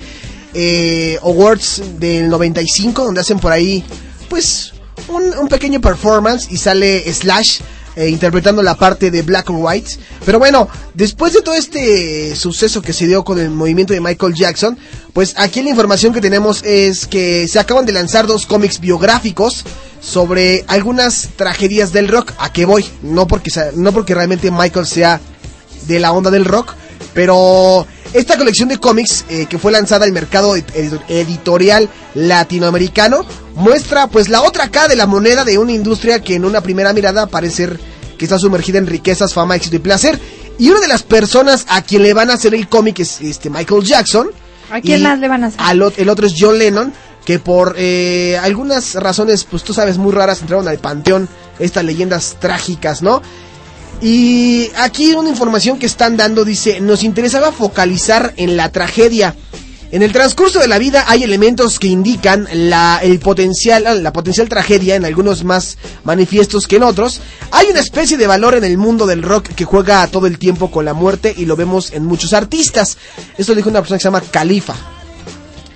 eh, 0.53 1.19
Awards 1.23 1.81
del 1.99 2.29
95, 2.29 3.05
donde 3.05 3.21
hacen 3.21 3.39
por 3.39 3.51
ahí, 3.51 3.83
pues, 4.29 4.73
un, 5.07 5.23
un 5.37 5.47
pequeño 5.47 5.79
performance 5.81 6.47
y 6.51 6.57
sale 6.57 7.11
Slash 7.13 7.59
eh, 7.97 8.09
interpretando 8.09 8.61
la 8.61 8.75
parte 8.75 9.09
de 9.09 9.21
Black 9.21 9.49
or 9.49 9.55
White. 9.57 9.91
Pero 10.25 10.37
bueno, 10.37 10.67
después 10.93 11.31
de 11.31 11.41
todo 11.41 11.55
este 11.55 12.35
suceso 12.35 12.81
que 12.81 12.91
se 12.91 13.07
dio 13.07 13.23
con 13.23 13.39
el 13.39 13.49
movimiento 13.49 13.93
de 13.93 14.01
Michael 14.01 14.33
Jackson, 14.33 14.77
pues 15.13 15.33
aquí 15.37 15.61
la 15.61 15.69
información 15.69 16.13
que 16.13 16.19
tenemos 16.19 16.61
es 16.63 17.07
que 17.07 17.47
se 17.47 17.57
acaban 17.57 17.85
de 17.85 17.93
lanzar 17.93 18.27
dos 18.27 18.45
cómics 18.45 18.81
biográficos 18.81 19.63
sobre 20.01 20.65
algunas 20.67 21.29
tragedias 21.37 21.93
del 21.93 22.09
rock. 22.09 22.33
¿A 22.37 22.51
qué 22.51 22.65
voy? 22.65 22.85
No 23.01 23.27
porque, 23.27 23.49
no 23.75 23.93
porque 23.93 24.13
realmente 24.13 24.51
Michael 24.51 24.85
sea 24.85 25.21
de 25.87 25.99
la 25.99 26.11
onda 26.11 26.31
del 26.31 26.45
rock, 26.45 26.73
pero 27.13 27.85
esta 28.13 28.37
colección 28.37 28.69
de 28.69 28.77
cómics 28.77 29.25
eh, 29.29 29.45
que 29.49 29.57
fue 29.57 29.71
lanzada 29.71 30.05
al 30.05 30.11
mercado 30.11 30.55
ed- 30.55 30.63
ed- 30.73 30.99
editorial 31.09 31.89
latinoamericano 32.13 33.25
muestra 33.55 34.07
pues 34.07 34.29
la 34.29 34.41
otra 34.41 34.69
cara 34.69 34.87
de 34.87 34.95
la 34.95 35.05
moneda 35.07 35.43
de 35.45 35.57
una 35.57 35.71
industria 35.71 36.21
que 36.21 36.35
en 36.35 36.45
una 36.45 36.61
primera 36.61 36.93
mirada 36.93 37.27
parece 37.27 37.55
ser 37.55 37.79
que 38.17 38.25
está 38.25 38.39
sumergida 38.39 38.77
en 38.77 38.87
riquezas, 38.87 39.33
fama, 39.33 39.55
éxito 39.55 39.75
y 39.75 39.79
placer. 39.79 40.19
Y 40.57 40.69
una 40.69 40.79
de 40.79 40.87
las 40.87 41.03
personas 41.03 41.65
a 41.67 41.81
quien 41.81 42.01
le 42.03 42.13
van 42.13 42.29
a 42.29 42.33
hacer 42.35 42.53
el 42.55 42.69
cómic 42.69 42.99
es 42.99 43.19
este 43.21 43.49
Michael 43.49 43.83
Jackson. 43.83 44.29
¿A 44.71 44.79
quién 44.81 45.03
más 45.03 45.19
le 45.19 45.27
van 45.27 45.43
a 45.43 45.47
hacer? 45.47 45.59
al 45.61 45.93
el 45.97 46.09
otro 46.09 46.25
es 46.25 46.33
John 46.39 46.57
Lennon, 46.57 46.93
que 47.25 47.39
por 47.39 47.75
eh, 47.77 48.39
algunas 48.41 48.93
razones, 48.95 49.43
pues 49.43 49.63
tú 49.63 49.73
sabes, 49.73 49.97
muy 49.97 50.13
raras, 50.13 50.39
entraron 50.41 50.67
al 50.69 50.77
panteón 50.79 51.27
estas 51.59 51.83
leyendas 51.83 52.37
trágicas, 52.39 53.01
¿no? 53.01 53.21
Y 54.01 54.69
aquí 54.77 55.13
una 55.13 55.29
información 55.29 55.79
que 55.79 55.85
están 55.85 56.17
dando 56.17 56.43
dice, 56.43 56.81
nos 56.81 57.03
interesaba 57.03 57.51
focalizar 57.51 58.33
en 58.37 58.57
la 58.57 58.71
tragedia. 58.71 59.35
En 59.91 60.01
el 60.01 60.11
transcurso 60.11 60.59
de 60.59 60.67
la 60.67 60.77
vida 60.77 61.05
hay 61.07 61.23
elementos 61.23 61.79
que 61.79 61.87
indican 61.87 62.47
la, 62.51 62.99
el 63.01 63.19
potencial, 63.19 64.03
la 64.03 64.11
potencial 64.11 64.49
tragedia 64.49 64.95
en 64.95 65.05
algunos 65.05 65.43
más 65.43 65.77
manifiestos 66.03 66.67
que 66.67 66.75
en 66.75 66.83
otros. 66.83 67.21
Hay 67.51 67.67
una 67.67 67.79
especie 67.79 68.17
de 68.17 68.27
valor 68.27 68.55
en 68.55 68.63
el 68.65 68.77
mundo 68.77 69.05
del 69.05 69.23
rock 69.23 69.47
que 69.49 69.63
juega 69.63 70.05
todo 70.07 70.27
el 70.27 70.37
tiempo 70.37 70.69
con 70.69 70.85
la 70.85 70.93
muerte 70.93 71.33
y 71.37 71.45
lo 71.45 71.55
vemos 71.55 71.93
en 71.93 72.03
muchos 72.03 72.33
artistas. 72.33 72.97
Esto 73.37 73.53
lo 73.53 73.57
dijo 73.57 73.69
una 73.69 73.79
persona 73.79 73.97
que 73.97 74.01
se 74.01 74.07
llama 74.07 74.21
Califa. 74.21 74.75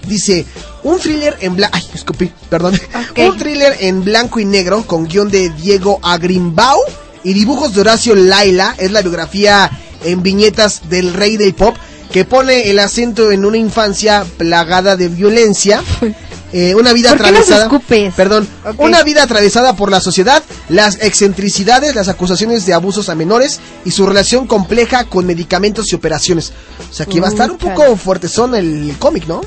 Dice, 0.06 0.46
un 0.84 1.00
thriller 1.00 1.38
en 1.40 1.56
blanco... 1.56 1.78
Ay, 1.78 1.88
escupí, 1.94 2.32
perdón. 2.50 2.80
Un 3.16 3.38
thriller 3.38 3.78
en 3.80 4.04
blanco 4.04 4.40
y 4.40 4.46
negro 4.46 4.84
con 4.86 5.08
guion 5.08 5.30
de 5.30 5.50
Diego 5.52 6.00
Agrimbau 6.02 6.80
y 7.24 7.34
dibujos 7.34 7.74
de 7.74 7.82
Horacio 7.82 8.16
Laila 8.16 8.76
es 8.78 8.92
la 8.92 9.02
biografía 9.02 9.70
en 10.04 10.24
viñetas 10.24 10.90
del 10.90 11.14
rey 11.14 11.38
del 11.38 11.54
pop 11.54 11.76
que 12.12 12.26
pone 12.26 12.70
el 12.70 12.80
acento 12.80 13.32
en 13.32 13.46
una 13.46 13.58
infancia 13.58 14.26
plagada 14.38 14.96
de 14.96 15.10
violencia. 15.10 15.84
eh, 16.54 16.74
una 16.76 16.94
vida 16.94 17.10
¿Por 17.10 17.26
qué 17.26 17.32
los 17.32 17.52
atravesada. 17.52 18.14
Perdón. 18.16 18.48
Una 18.78 19.04
vida 19.04 19.24
atravesada 19.24 19.76
por 19.76 19.92
la 19.92 20.00
sociedad, 20.00 20.42
las 20.70 20.96
excentricidades, 21.02 21.96
las 21.96 22.08
acusaciones 22.08 22.66
de 22.66 22.74
abusos 22.74 23.10
a 23.10 23.16
menores 23.16 23.60
y 23.86 23.92
su 23.92 24.06
relación 24.06 24.48
compleja 24.48 25.06
con 25.06 25.26
medicamentos 25.26 25.92
y 25.92 25.96
operaciones. 25.96 26.52
O 26.90 26.94
sea 26.94 27.06
que 27.06 27.20
va 27.20 27.28
a 27.28 27.32
estar 27.32 27.52
un 27.52 27.58
poco 27.58 27.96
fuertezón 27.96 28.56
el 28.56 28.96
cómic, 28.98 29.28
¿no? 29.28 29.42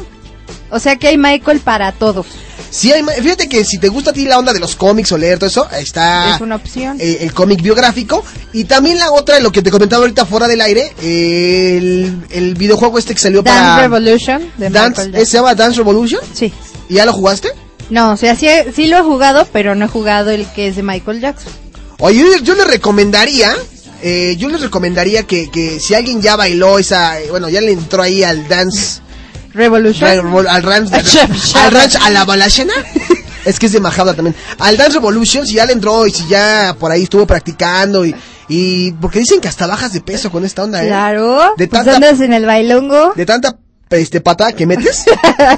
O 0.70 0.78
sea 0.78 0.96
que 0.96 1.08
hay 1.08 1.18
Michael 1.18 1.60
para 1.60 1.92
todos. 1.92 2.26
Sí, 2.74 2.90
hay 2.90 3.02
fíjate 3.20 3.50
que 3.50 3.64
si 3.66 3.76
te 3.76 3.88
gusta 3.88 4.10
a 4.10 4.12
ti 4.14 4.24
la 4.24 4.38
onda 4.38 4.54
de 4.54 4.58
los 4.58 4.76
cómics 4.76 5.12
o 5.12 5.18
leer 5.18 5.38
todo 5.38 5.46
eso, 5.50 5.68
está 5.70 6.34
Es 6.36 6.40
una 6.40 6.56
opción. 6.56 6.96
eh, 6.98 7.18
el 7.20 7.34
cómic 7.34 7.60
biográfico. 7.60 8.24
Y 8.54 8.64
también 8.64 8.98
la 8.98 9.12
otra, 9.12 9.38
lo 9.40 9.52
que 9.52 9.60
te 9.60 9.70
comentaba 9.70 10.00
ahorita 10.02 10.24
fuera 10.24 10.48
del 10.48 10.62
aire, 10.62 10.90
eh, 11.02 11.76
el, 11.76 12.16
el 12.30 12.54
videojuego 12.54 12.98
este 12.98 13.12
que 13.14 13.20
salió 13.20 13.42
Dance 13.42 13.60
para... 13.60 13.82
Revolution 13.82 14.50
de 14.56 14.70
Dance, 14.70 14.88
Michael 14.88 15.08
¿eh, 15.08 15.12
Jackson. 15.18 15.26
¿Se 15.26 15.36
llama 15.36 15.54
Dance 15.54 15.76
Revolution? 15.76 16.20
Sí. 16.32 16.50
¿Y 16.88 16.94
ya 16.94 17.04
lo 17.04 17.12
jugaste? 17.12 17.50
No, 17.90 18.12
o 18.12 18.16
sea, 18.16 18.34
sí, 18.36 18.46
sí 18.74 18.86
lo 18.86 18.96
he 18.96 19.02
jugado, 19.02 19.46
pero 19.52 19.74
no 19.74 19.84
he 19.84 19.88
jugado 19.88 20.30
el 20.30 20.46
que 20.52 20.68
es 20.68 20.76
de 20.76 20.82
Michael 20.82 21.20
Jackson. 21.20 21.52
Oye, 21.98 22.20
yo, 22.20 22.38
yo 22.38 22.54
le 22.54 22.64
recomendaría, 22.64 23.54
eh, 24.02 24.34
yo 24.38 24.48
les 24.48 24.62
recomendaría 24.62 25.24
que, 25.24 25.50
que 25.50 25.78
si 25.78 25.94
alguien 25.94 26.22
ya 26.22 26.36
bailó 26.36 26.78
esa, 26.78 27.20
eh, 27.20 27.26
bueno, 27.28 27.50
ya 27.50 27.60
le 27.60 27.72
entró 27.72 28.02
ahí 28.02 28.24
al 28.24 28.48
dance, 28.48 29.01
Revolution. 29.54 30.08
Revol- 30.10 30.46
al 30.48 30.62
ranch, 30.62 30.92
al 31.56 31.70
ranch, 31.70 31.96
a 31.96 32.10
la 32.10 32.24
balashena, 32.24 32.72
es 33.44 33.58
que 33.58 33.66
es 33.66 33.72
de 33.72 33.80
Majabla 33.80 34.14
también, 34.14 34.34
al 34.58 34.76
dance 34.76 34.94
revolution, 34.94 35.46
si 35.46 35.54
ya 35.54 35.66
le 35.66 35.72
entró 35.72 36.06
y 36.06 36.10
si 36.12 36.26
ya 36.28 36.74
por 36.78 36.90
ahí 36.90 37.02
estuvo 37.04 37.26
practicando 37.26 38.04
y, 38.06 38.14
y 38.48 38.92
porque 38.92 39.18
dicen 39.18 39.40
que 39.40 39.48
hasta 39.48 39.66
bajas 39.66 39.92
de 39.92 40.00
peso 40.00 40.30
con 40.30 40.44
esta 40.44 40.62
onda, 40.64 40.82
¿eh? 40.82 40.88
Claro. 40.88 41.54
De 41.56 41.68
pues 41.68 41.84
tanta- 41.84 41.96
andas 41.96 42.20
en 42.20 42.32
el 42.32 42.46
bailongo. 42.46 43.12
de 43.14 43.26
tanta 43.26 43.56
este 43.90 44.20
patada 44.22 44.52
que 44.52 44.64
metes, 44.66 45.04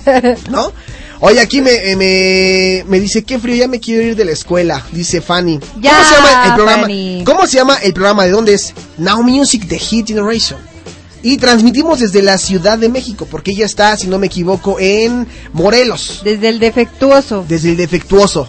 ¿no? 0.51 0.73
Oye, 1.21 1.41
aquí 1.41 1.61
me, 1.63 1.71
eh, 1.71 1.97
me, 1.97 2.85
me 2.91 3.01
dice, 3.01 3.23
qué 3.23 3.39
frío, 3.39 3.55
ya 3.55 3.69
me 3.69 3.79
quiero 3.81 4.03
ir 4.03 4.17
de 4.17 4.25
la 4.25 4.33
escuela, 4.33 4.83
dice 4.93 5.21
Fanny. 5.21 5.59
Ya, 5.81 5.93
¿Cómo 5.93 6.05
se 6.05 6.15
llama 6.17 6.45
el 6.49 6.55
programa? 6.55 6.83
Fanny. 6.83 7.23
¿Cómo 7.25 7.47
se 7.47 7.57
llama 7.57 7.77
el 7.77 7.95
programa? 7.95 8.25
¿De 8.25 8.31
dónde 8.33 8.55
es? 8.55 8.75
Now 8.99 9.23
Music 9.23 9.67
The 9.69 9.79
Hit 9.79 10.09
Generation. 10.09 10.59
Y 11.25 11.39
transmitimos 11.39 11.99
desde 12.01 12.23
la 12.23 12.39
Ciudad 12.39 12.79
de 12.79 12.89
México, 12.89 13.27
porque 13.29 13.51
ella 13.51 13.65
está, 13.67 13.97
si 13.97 14.07
no 14.07 14.19
me 14.19 14.27
equivoco, 14.27 14.77
en 14.79 15.27
Morelos. 15.55 16.21
Desde 16.23 16.51
el 16.51 16.59
defectuoso. 16.61 17.45
Desde 17.49 17.71
el 17.71 17.77
defectuoso. 17.77 18.47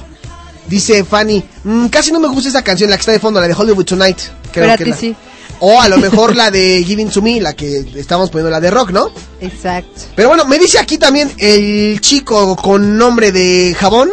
Dice 0.68 1.04
Fanny, 1.06 1.44
"Mm, 1.64 1.88
casi 1.88 2.12
no 2.12 2.20
me 2.20 2.28
gusta 2.28 2.50
esa 2.50 2.64
canción, 2.64 2.90
la 2.90 2.98
que 2.98 3.02
está 3.02 3.12
de 3.14 3.20
fondo, 3.20 3.40
la 3.40 3.48
de 3.48 3.54
Hollywood 3.54 3.86
Tonight. 3.86 4.18
Creo 4.52 4.66
Pero 4.66 4.78
que 4.78 4.86
la- 4.88 4.96
sí. 4.98 5.16
O 5.62 5.80
a 5.80 5.88
lo 5.88 5.98
mejor 6.00 6.36
la 6.36 6.52
de 6.52 6.84
Giving 6.88 7.10
to 7.10 7.22
Me, 7.22 7.40
la 7.40 7.54
que 7.54 7.86
estamos 7.96 8.30
poniendo, 8.30 8.50
la 8.50 8.60
de 8.60 8.70
rock, 8.72 8.92
¿no? 8.92 9.10
Exacto. 9.40 10.02
Pero 10.16 10.28
bueno, 10.30 10.44
me 10.46 10.60
dice 10.60 10.78
aquí 10.78 10.98
también 10.98 11.32
el 11.38 12.02
chico 12.02 12.58
con 12.58 12.98
nombre 12.98 13.32
de 13.32 13.74
jabón 13.80 14.10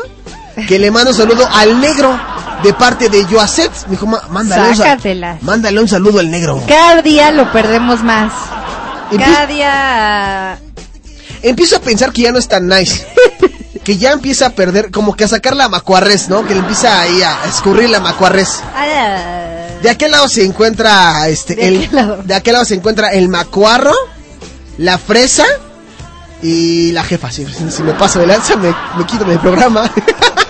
que 0.69 0.79
le 0.79 0.91
mando 0.93 1.11
un 1.11 1.17
saludo 1.17 1.49
al 1.51 1.81
negro 1.81 2.17
de 2.63 2.73
parte 2.75 3.09
de 3.09 3.25
Joacet. 3.25 3.71
Me 3.87 3.93
dijo, 3.93 4.07
"Ma- 4.07 4.23
mándale 4.31 4.71
un, 4.71 5.37
mándale 5.43 5.81
un 5.81 5.89
saludo 5.89 6.21
al 6.21 6.31
negro. 6.31 6.63
Cada 6.69 7.03
día 7.03 7.31
lo 7.33 7.51
perdemos 7.53 8.03
más. 8.03 8.33
Empie- 9.11 9.19
Cada 9.25 9.47
día... 9.47 10.59
Empiezo 11.43 11.77
a 11.77 11.81
pensar 11.81 12.13
que 12.13 12.23
ya 12.23 12.33
no 12.33 12.39
es 12.39 12.49
tan 12.49 12.69
nice. 12.69 13.07
que 13.85 13.97
ya 13.99 14.13
empieza 14.13 14.47
a 14.47 14.51
perder, 14.51 14.91
como 14.93 15.17
que 15.17 15.25
a 15.25 15.29
sacar 15.29 15.57
la 15.57 15.69
macuarres, 15.69 16.29
¿no? 16.29 16.47
Que 16.47 16.55
le 16.55 16.61
empieza 16.61 17.01
ahí 17.01 17.21
a 17.23 17.37
escurrir 17.49 17.91
la 17.91 17.99
macuarres. 18.01 18.63
Ah, 18.77 19.67
De 19.83 19.91
aquel 19.91 20.13
lado 20.13 20.29
se 20.29 20.45
encuentra 20.45 21.27
este 21.29 21.57
¿De 21.57 21.67
el 21.69 21.85
aquel 21.85 22.27
de 22.27 22.35
aquel 22.35 22.53
lado 22.53 22.65
se 22.65 22.75
encuentra 22.75 23.09
el 23.09 23.29
macuarro, 23.29 23.93
la 24.79 24.99
fresa 24.99 25.45
y 26.43 26.93
la 26.93 27.03
jefa. 27.03 27.33
Si, 27.33 27.45
si 27.71 27.83
me 27.83 27.93
paso 27.95 28.21
de 28.21 28.27
lanza 28.29 28.55
me, 28.57 28.73
me 28.97 29.05
quito 29.05 29.25
del 29.25 29.41
programa. 29.41 29.91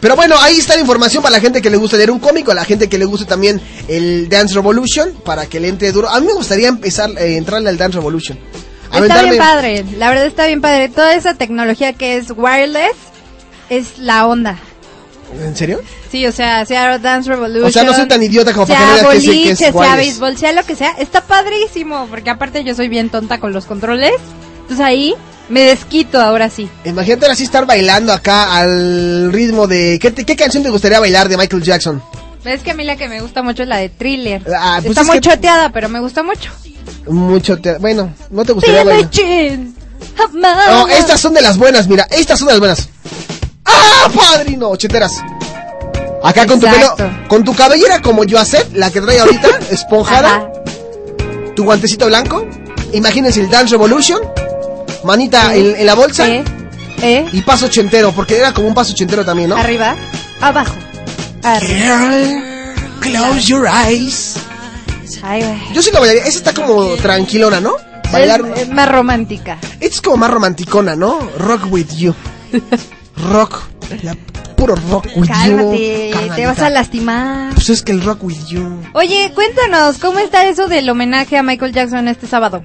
Pero 0.00 0.16
bueno, 0.16 0.36
ahí 0.38 0.58
está 0.58 0.74
la 0.74 0.80
información 0.80 1.22
para 1.22 1.36
la 1.36 1.40
gente 1.40 1.60
que 1.60 1.70
le 1.70 1.76
gusta 1.76 1.96
leer 1.96 2.10
un 2.10 2.18
cómico, 2.18 2.50
a 2.52 2.54
la 2.54 2.64
gente 2.64 2.88
que 2.88 2.98
le 2.98 3.04
guste 3.04 3.26
también 3.26 3.60
el 3.86 4.28
Dance 4.28 4.54
Revolution, 4.54 5.12
para 5.24 5.46
que 5.46 5.60
le 5.60 5.68
entre 5.68 5.92
duro. 5.92 6.08
A 6.08 6.20
mí 6.20 6.26
me 6.26 6.32
gustaría 6.32 6.68
empezar 6.68 7.10
eh, 7.18 7.36
entrarle 7.36 7.68
al 7.68 7.76
Dance 7.76 7.96
Revolution. 7.96 8.38
Está 8.92 9.22
bien 9.22 9.38
padre, 9.38 9.84
la 9.98 10.08
verdad 10.08 10.26
está 10.26 10.46
bien 10.46 10.60
padre. 10.60 10.88
Toda 10.88 11.14
esa 11.14 11.34
tecnología 11.34 11.92
que 11.92 12.16
es 12.16 12.32
wireless 12.34 12.96
es 13.68 13.98
la 13.98 14.26
onda. 14.26 14.58
¿En 15.38 15.54
serio? 15.54 15.80
Sí, 16.10 16.26
o 16.26 16.32
sea, 16.32 16.64
sea 16.64 16.98
Dance 16.98 17.30
Revolution. 17.30 17.68
O 17.68 17.70
sea, 17.70 17.84
no 17.84 17.94
soy 17.94 18.08
tan 18.08 18.22
idiota 18.22 18.52
como 18.52 18.66
para 18.66 18.80
que 18.80 18.84
digas 18.84 19.00
que 19.00 19.06
boliche, 19.06 19.50
es 19.52 19.58
sea 19.58 19.96
béisbol, 19.96 20.36
sea 20.36 20.52
lo 20.52 20.64
que 20.64 20.74
sea. 20.74 20.90
Está 20.98 21.20
padrísimo, 21.20 22.08
porque 22.10 22.30
aparte 22.30 22.64
yo 22.64 22.74
soy 22.74 22.88
bien 22.88 23.10
tonta 23.10 23.38
con 23.38 23.52
los 23.52 23.66
controles. 23.66 24.14
Entonces 24.70 24.86
ahí 24.86 25.14
me 25.48 25.62
desquito 25.62 26.20
ahora 26.20 26.48
sí. 26.48 26.70
Imagínate 26.84 27.24
ahora 27.24 27.34
sí 27.34 27.42
estar 27.42 27.66
bailando 27.66 28.12
acá 28.12 28.56
al 28.56 29.32
ritmo 29.32 29.66
de... 29.66 29.98
¿Qué, 30.00 30.12
te- 30.12 30.24
qué 30.24 30.36
canción 30.36 30.62
te 30.62 30.70
gustaría 30.70 31.00
bailar 31.00 31.28
de 31.28 31.36
Michael 31.36 31.60
Jackson? 31.64 32.00
Es 32.44 32.62
que 32.62 32.70
a 32.70 32.74
mí 32.74 32.84
la 32.84 32.94
que 32.94 33.08
me 33.08 33.20
gusta 33.20 33.42
mucho 33.42 33.64
es 33.64 33.68
la 33.68 33.78
de 33.78 33.88
Thriller. 33.88 34.42
Ah, 34.56 34.76
pues 34.78 34.90
Está 34.90 35.00
es 35.00 35.06
muy 35.08 35.16
que- 35.20 35.28
choteada, 35.28 35.72
pero 35.72 35.88
me 35.88 35.98
gusta 35.98 36.22
mucho. 36.22 36.52
Mucho 37.08 37.58
te... 37.60 37.78
Bueno, 37.78 38.14
no 38.30 38.44
te 38.44 38.52
gustaría 38.52 38.84
bailar. 38.84 39.10
No, 40.34 40.86
estas 40.86 41.18
son 41.20 41.34
de 41.34 41.42
las 41.42 41.58
buenas, 41.58 41.88
mira, 41.88 42.06
estas 42.10 42.38
son 42.38 42.46
de 42.46 42.52
las 42.54 42.60
buenas. 42.60 42.88
¡Ah, 43.64 44.08
padrino! 44.14 44.68
Ocheteras. 44.68 45.16
Acá 46.22 46.46
con 46.46 46.60
tu 46.60 46.66
pelo, 46.68 46.94
con 47.28 47.42
tu 47.42 47.54
cabellera 47.56 48.00
como 48.00 48.22
yo 48.22 48.38
la 48.74 48.90
que 48.92 49.00
trae 49.00 49.18
ahorita, 49.18 49.48
esponjada, 49.72 50.52
tu 51.56 51.64
guantecito 51.64 52.06
blanco, 52.06 52.46
imagínense 52.92 53.40
el 53.40 53.50
Dance 53.50 53.72
Revolution, 53.72 54.20
manita 55.04 55.54
en, 55.54 55.76
en 55.76 55.86
la 55.86 55.94
bolsa 55.94 56.26
¿Eh? 56.28 57.24
y 57.32 57.40
paso 57.42 57.66
ochentero, 57.66 58.12
porque 58.12 58.36
era 58.38 58.52
como 58.52 58.68
un 58.68 58.74
paso 58.74 58.92
ochentero 58.92 59.24
también, 59.24 59.50
¿no? 59.50 59.56
Arriba, 59.56 59.94
abajo. 60.40 60.74
Girl, 61.60 62.42
close 63.00 63.46
your 63.46 63.66
eyes. 63.66 64.36
Ay. 65.22 65.42
Yo 65.72 65.82
sí 65.82 65.90
lo 65.92 66.00
bailaría, 66.00 66.22
esa 66.24 66.38
está 66.38 66.54
como 66.54 66.94
tranquilona, 66.96 67.60
¿no? 67.60 67.74
Bailar, 68.12 68.42
Es, 68.56 68.62
es 68.62 68.68
más 68.68 68.88
romántica. 68.90 69.58
esta 69.80 69.86
es 69.86 70.00
como 70.00 70.16
más 70.18 70.30
romanticona, 70.30 70.96
¿no? 70.96 71.18
Rock 71.38 71.66
with 71.70 71.88
you. 71.96 72.14
Rock, 73.30 73.60
la- 74.02 74.16
puro 74.56 74.74
rock 74.90 75.06
with 75.16 75.28
Cálmate, 75.28 75.62
you. 75.62 75.70
te 75.72 76.10
carnalita. 76.12 76.48
vas 76.48 76.58
a 76.60 76.70
lastimar. 76.70 77.54
Pues 77.54 77.70
es 77.70 77.82
que 77.82 77.92
el 77.92 78.02
rock 78.02 78.24
with 78.24 78.46
you. 78.48 78.82
Oye, 78.94 79.32
cuéntanos, 79.34 79.98
¿cómo 79.98 80.18
está 80.18 80.44
eso 80.46 80.68
del 80.68 80.88
homenaje 80.90 81.36
a 81.38 81.42
Michael 81.42 81.72
Jackson 81.72 82.08
este 82.08 82.26
sábado? 82.26 82.64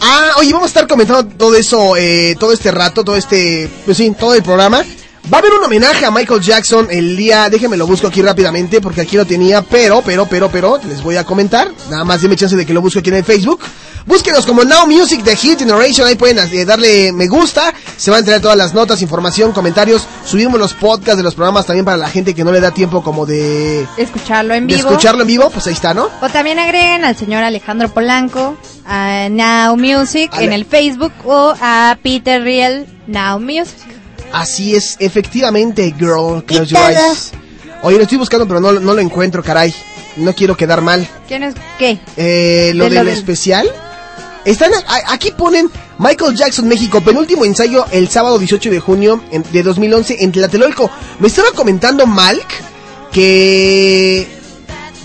Ah, 0.00 0.32
oye, 0.38 0.52
vamos 0.52 0.66
a 0.66 0.68
estar 0.68 0.86
comentando 0.86 1.26
todo 1.36 1.56
eso, 1.56 1.96
eh, 1.96 2.36
todo 2.38 2.52
este 2.52 2.70
rato, 2.70 3.04
todo 3.04 3.16
este, 3.16 3.68
pues 3.84 3.96
sí, 3.96 4.12
todo 4.18 4.34
el 4.34 4.42
programa. 4.42 4.84
Va 5.32 5.38
a 5.38 5.40
haber 5.40 5.52
un 5.52 5.64
homenaje 5.64 6.06
a 6.06 6.10
Michael 6.10 6.40
Jackson 6.40 6.88
el 6.90 7.16
día, 7.16 7.50
déjenme 7.50 7.76
lo 7.76 7.86
busco 7.86 8.06
aquí 8.06 8.22
rápidamente 8.22 8.80
porque 8.80 9.02
aquí 9.02 9.16
lo 9.16 9.26
tenía, 9.26 9.60
pero, 9.60 10.00
pero, 10.00 10.26
pero, 10.26 10.50
pero, 10.50 10.80
les 10.88 11.02
voy 11.02 11.16
a 11.16 11.24
comentar. 11.24 11.70
Nada 11.90 12.04
más 12.04 12.22
dime 12.22 12.36
chance 12.36 12.56
de 12.56 12.64
que 12.64 12.72
lo 12.72 12.80
busco 12.80 13.00
aquí 13.00 13.10
en 13.10 13.16
el 13.16 13.24
Facebook. 13.24 13.60
Búsquenos 14.08 14.46
como 14.46 14.64
Now 14.64 14.86
Music 14.86 15.20
The 15.22 15.36
Hit 15.36 15.58
Generation, 15.58 16.06
ahí 16.06 16.14
pueden 16.14 16.38
eh, 16.38 16.64
darle 16.64 17.12
me 17.12 17.26
gusta, 17.28 17.74
se 17.98 18.10
van 18.10 18.16
a 18.16 18.20
enterar 18.20 18.40
todas 18.40 18.56
las 18.56 18.72
notas, 18.72 19.02
información, 19.02 19.52
comentarios, 19.52 20.06
subimos 20.24 20.58
los 20.58 20.72
podcasts 20.72 21.18
de 21.18 21.22
los 21.22 21.34
programas 21.34 21.66
también 21.66 21.84
para 21.84 21.98
la 21.98 22.08
gente 22.08 22.34
que 22.34 22.42
no 22.42 22.50
le 22.50 22.58
da 22.60 22.70
tiempo 22.70 23.02
como 23.02 23.26
de, 23.26 23.86
Escucharlo 23.98 24.54
en 24.54 24.66
de 24.66 24.76
vivo. 24.76 24.88
escucharlo 24.88 25.20
en 25.22 25.26
vivo, 25.28 25.50
pues 25.50 25.66
ahí 25.66 25.74
está, 25.74 25.92
¿no? 25.92 26.08
O 26.22 26.28
también 26.30 26.58
agreguen 26.58 27.04
al 27.04 27.16
señor 27.16 27.44
Alejandro 27.44 27.90
Polanco 27.90 28.56
a 28.86 29.28
Now 29.30 29.76
Music 29.76 30.30
Ale- 30.32 30.46
en 30.46 30.52
el 30.54 30.64
Facebook 30.64 31.12
o 31.26 31.54
a 31.60 31.98
Peter 32.02 32.42
Riel 32.42 32.86
Now 33.06 33.38
Music. 33.38 33.76
Así 34.32 34.74
es, 34.74 34.96
efectivamente, 35.00 35.94
girl, 35.98 36.42
close 36.46 36.66
your 36.66 36.80
eyes. 36.90 37.32
Oye, 37.82 37.98
lo 37.98 38.04
estoy 38.04 38.16
buscando, 38.18 38.48
pero 38.48 38.58
no, 38.58 38.72
no 38.72 38.94
lo 38.94 39.00
encuentro, 39.00 39.42
caray. 39.42 39.74
No 40.16 40.32
quiero 40.34 40.56
quedar 40.56 40.80
mal. 40.80 41.06
¿Quién 41.28 41.42
es 41.42 41.54
qué? 41.78 41.98
Eh, 42.16 42.72
lo 42.74 42.84
De 42.84 42.90
del- 42.96 43.08
especial. 43.08 43.70
Están 44.48 44.72
a- 44.74 45.12
aquí 45.12 45.30
ponen 45.36 45.70
Michael 45.98 46.34
Jackson 46.34 46.66
México, 46.68 47.00
penúltimo 47.00 47.44
ensayo 47.44 47.84
el 47.90 48.08
sábado 48.08 48.38
18 48.38 48.70
de 48.70 48.80
junio 48.80 49.22
de 49.52 49.62
2011 49.62 50.16
en 50.20 50.32
Tlatelolco. 50.32 50.90
Me 51.18 51.28
estaba 51.28 51.50
comentando 51.52 52.06
Malk 52.06 52.46
que, 53.12 54.28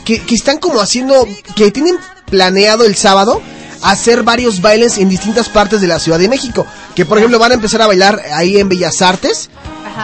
que 0.06 0.20
que 0.22 0.36
están 0.36 0.58
como 0.60 0.80
haciendo 0.80 1.28
que 1.56 1.72
tienen 1.72 1.98
planeado 2.30 2.86
el 2.86 2.96
sábado 2.96 3.42
hacer 3.82 4.24
varios 4.24 4.62
bailes 4.62 4.98
en 4.98 5.10
distintas 5.10 5.50
partes 5.50 5.82
de 5.82 5.88
la 5.88 6.00
Ciudad 6.00 6.20
de 6.20 6.30
México. 6.30 6.66
Que 6.96 7.06
por 7.06 7.18
ejemplo 7.18 7.38
van 7.40 7.52
a 7.52 7.56
empezar 7.56 7.82
a 7.82 7.88
bailar 7.88 8.22
ahí 8.34 8.58
en 8.58 8.70
Bellas 8.70 9.02
Artes. 9.02 9.50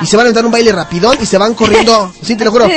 Y 0.01 0.05
se 0.05 0.17
van 0.17 0.27
a 0.27 0.31
dar 0.31 0.45
un 0.45 0.51
baile 0.51 0.71
rapidón 0.71 1.17
y 1.19 1.25
se 1.25 1.37
van 1.39 1.55
corriendo, 1.55 2.13
sí, 2.21 2.35
te 2.35 2.45
lo 2.45 2.51
juro, 2.51 2.67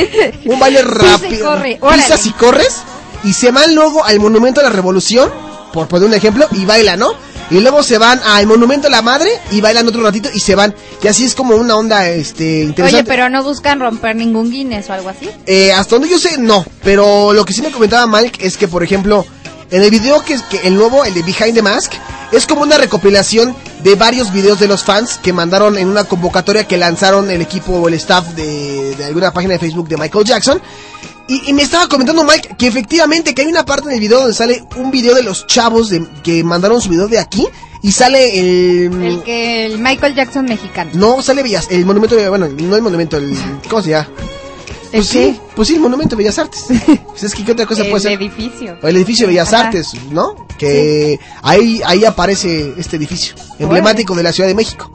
un 0.46 0.58
baile 0.58 0.80
rápido. 0.80 1.44
corre. 1.46 1.78
Pisas 2.04 2.24
y 2.26 2.30
corres 2.32 2.76
y 3.24 3.34
se 3.34 3.50
van 3.50 3.74
luego 3.74 4.02
al 4.02 4.18
Monumento 4.18 4.60
a 4.60 4.62
la 4.62 4.70
Revolución, 4.70 5.30
por 5.72 5.88
poner 5.88 6.08
un 6.08 6.14
ejemplo, 6.14 6.46
y 6.52 6.64
bailan, 6.64 6.98
¿no? 6.98 7.12
Y 7.50 7.60
luego 7.60 7.82
se 7.82 7.98
van 7.98 8.20
al 8.24 8.46
Monumento 8.46 8.86
a 8.86 8.90
la 8.90 9.02
Madre 9.02 9.30
y 9.50 9.60
bailan 9.60 9.86
otro 9.86 10.02
ratito 10.02 10.30
y 10.32 10.40
se 10.40 10.54
van. 10.54 10.74
Y 11.02 11.08
así 11.08 11.24
es 11.24 11.34
como 11.34 11.56
una 11.56 11.76
onda 11.76 12.08
este 12.08 12.44
Oye, 12.44 12.62
interesante. 12.64 13.04
pero 13.04 13.28
no 13.28 13.42
buscan 13.42 13.78
romper 13.80 14.16
ningún 14.16 14.50
Guinness 14.50 14.88
o 14.88 14.92
algo 14.94 15.08
así. 15.10 15.28
Eh, 15.46 15.72
hasta 15.72 15.96
donde 15.96 16.08
yo 16.08 16.18
sé, 16.18 16.38
no. 16.38 16.64
Pero 16.82 17.32
lo 17.34 17.44
que 17.44 17.52
sí 17.52 17.60
me 17.60 17.70
comentaba 17.70 18.06
Mike 18.06 18.46
es 18.46 18.56
que, 18.56 18.68
por 18.68 18.82
ejemplo, 18.82 19.26
En 19.70 19.82
el 19.82 19.90
video 19.90 20.22
que 20.22 20.34
es 20.34 20.42
que 20.42 20.66
el 20.68 20.74
nuevo, 20.74 21.02
el 21.02 21.14
de 21.14 21.22
Behind 21.22 21.54
the 21.54 21.62
Mask, 21.62 21.92
es 22.30 22.46
como 22.46 22.60
una 22.60 22.76
recopilación 22.76 23.56
de 23.82 23.94
varios 23.94 24.30
videos 24.30 24.60
de 24.60 24.68
los 24.68 24.84
fans 24.84 25.18
que 25.22 25.32
mandaron 25.32 25.78
en 25.78 25.88
una 25.88 26.04
convocatoria 26.04 26.68
que 26.68 26.76
lanzaron 26.76 27.30
el 27.30 27.40
equipo 27.40 27.72
o 27.72 27.88
el 27.88 27.94
staff 27.94 28.28
de, 28.34 28.94
de 28.96 29.04
alguna 29.06 29.32
página 29.32 29.54
de 29.54 29.58
Facebook 29.60 29.88
de 29.88 29.96
Michael 29.96 30.26
Jackson. 30.26 30.60
Y, 31.28 31.50
y 31.50 31.52
me 31.52 31.62
estaba 31.62 31.88
comentando 31.88 32.24
Mike 32.24 32.56
que 32.58 32.66
efectivamente 32.66 33.34
que 33.34 33.42
hay 33.42 33.48
una 33.48 33.64
parte 33.64 33.88
en 33.88 33.94
el 33.94 34.00
video 34.00 34.18
donde 34.20 34.34
sale 34.34 34.64
un 34.76 34.90
video 34.90 35.14
de 35.14 35.22
los 35.22 35.46
chavos 35.46 35.88
de, 35.88 36.04
que 36.22 36.42
mandaron 36.44 36.80
su 36.80 36.88
video 36.90 37.08
de 37.08 37.18
aquí 37.18 37.46
y 37.80 37.92
sale 37.92 38.38
el... 38.86 39.02
El 39.02 39.22
que 39.22 39.66
el 39.66 39.78
Michael 39.78 40.14
Jackson 40.14 40.44
mexicano. 40.44 40.90
No, 40.94 41.22
sale 41.22 41.42
Bellas, 41.42 41.68
el 41.70 41.84
monumento, 41.86 42.16
de- 42.16 42.28
bueno, 42.28 42.48
no 42.48 42.76
el 42.76 42.82
monumento, 42.82 43.16
el... 43.16 43.36
¿Cómo 43.68 43.82
se 43.82 43.90
llama? 43.90 44.08
Pues 44.90 45.06
sí, 45.06 45.40
pues 45.56 45.68
sí, 45.68 45.74
el 45.74 45.80
monumento 45.80 46.14
de 46.16 46.22
Bellas 46.22 46.38
Artes. 46.38 46.66
Pues 47.08 47.22
es 47.22 47.34
que 47.34 47.44
¿qué 47.44 47.52
otra 47.52 47.66
cosa 47.66 47.82
el 47.82 47.90
puede 47.90 48.02
ser? 48.02 48.12
edificio. 48.12 48.76
O 48.82 48.88
el 48.88 48.96
edificio 48.96 49.26
de 49.26 49.32
Bellas 49.32 49.52
Ajá. 49.52 49.66
Artes, 49.66 49.92
¿no? 50.10 50.46
Que 50.58 51.18
ahí, 51.42 51.80
ahí 51.84 52.04
aparece 52.04 52.74
este 52.76 52.96
edificio, 52.96 53.34
emblemático 53.58 54.14
de 54.14 54.22
la 54.22 54.32
Ciudad 54.32 54.48
de 54.48 54.54
México. 54.54 54.90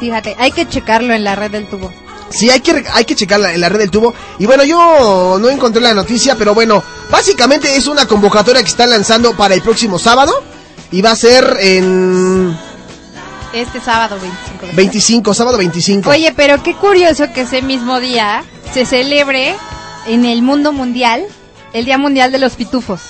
Fíjate, 0.00 0.34
hay 0.38 0.50
que 0.50 0.66
checarlo 0.68 1.12
en 1.14 1.24
la 1.24 1.36
red 1.36 1.50
del 1.50 1.66
tubo. 1.66 1.92
Sí, 2.30 2.48
hay 2.48 2.60
que, 2.60 2.84
hay 2.92 3.04
que 3.04 3.14
checarla 3.16 3.52
en 3.52 3.60
la 3.60 3.68
red 3.68 3.80
del 3.80 3.90
tubo. 3.90 4.14
Y 4.38 4.46
bueno, 4.46 4.64
yo 4.64 5.38
no 5.40 5.48
encontré 5.48 5.82
la 5.82 5.92
noticia, 5.94 6.36
pero 6.36 6.54
bueno, 6.54 6.82
básicamente 7.10 7.76
es 7.76 7.86
una 7.86 8.06
convocatoria 8.06 8.62
que 8.62 8.68
están 8.68 8.90
lanzando 8.90 9.36
para 9.36 9.54
el 9.54 9.62
próximo 9.62 9.98
sábado. 9.98 10.32
Y 10.92 11.02
va 11.02 11.12
a 11.12 11.16
ser 11.16 11.56
en 11.60 12.56
Este 13.52 13.80
sábado 13.80 14.16
25. 14.20 14.66
de 14.66 14.72
25, 14.72 15.34
sábado 15.34 15.58
25. 15.58 16.10
Oye, 16.10 16.32
pero 16.36 16.62
qué 16.62 16.74
curioso 16.74 17.24
que 17.32 17.42
ese 17.42 17.62
mismo 17.62 18.00
día 18.00 18.42
se 18.72 18.84
celebre 18.86 19.54
en 20.06 20.24
el 20.24 20.42
mundo 20.42 20.72
mundial 20.72 21.24
el 21.72 21.84
Día 21.84 21.98
Mundial 21.98 22.32
de 22.32 22.38
los 22.38 22.54
Pitufos. 22.56 23.00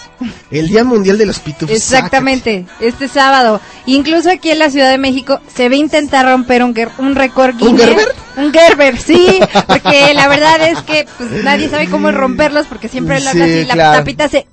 El 0.50 0.68
Día 0.68 0.84
Mundial 0.84 1.18
de 1.18 1.26
los 1.26 1.38
Pitufos. 1.38 1.74
Exactamente, 1.74 2.66
este 2.80 3.08
sábado. 3.08 3.60
Incluso 3.86 4.30
aquí 4.30 4.50
en 4.50 4.58
la 4.58 4.70
Ciudad 4.70 4.90
de 4.90 4.98
México 4.98 5.40
se 5.54 5.68
ve 5.68 5.76
intentar 5.76 6.26
romper 6.26 6.62
un, 6.62 6.74
un 6.98 7.14
récord 7.14 7.54
¿Un 7.54 7.76
Guinness. 7.76 7.84
Gerber? 7.86 8.08
Un 8.36 8.52
Gerber, 8.52 8.98
sí, 8.98 9.40
porque 9.66 10.14
la 10.14 10.28
verdad 10.28 10.68
es 10.68 10.80
que 10.82 11.06
pues, 11.18 11.44
nadie 11.44 11.68
sabe 11.68 11.88
cómo 11.88 12.10
romperlos 12.12 12.66
porque 12.66 12.88
siempre 12.88 13.20
lo 13.20 13.30
Sí, 13.32 13.64
la 13.64 13.92
tapita 13.92 14.28
se... 14.28 14.46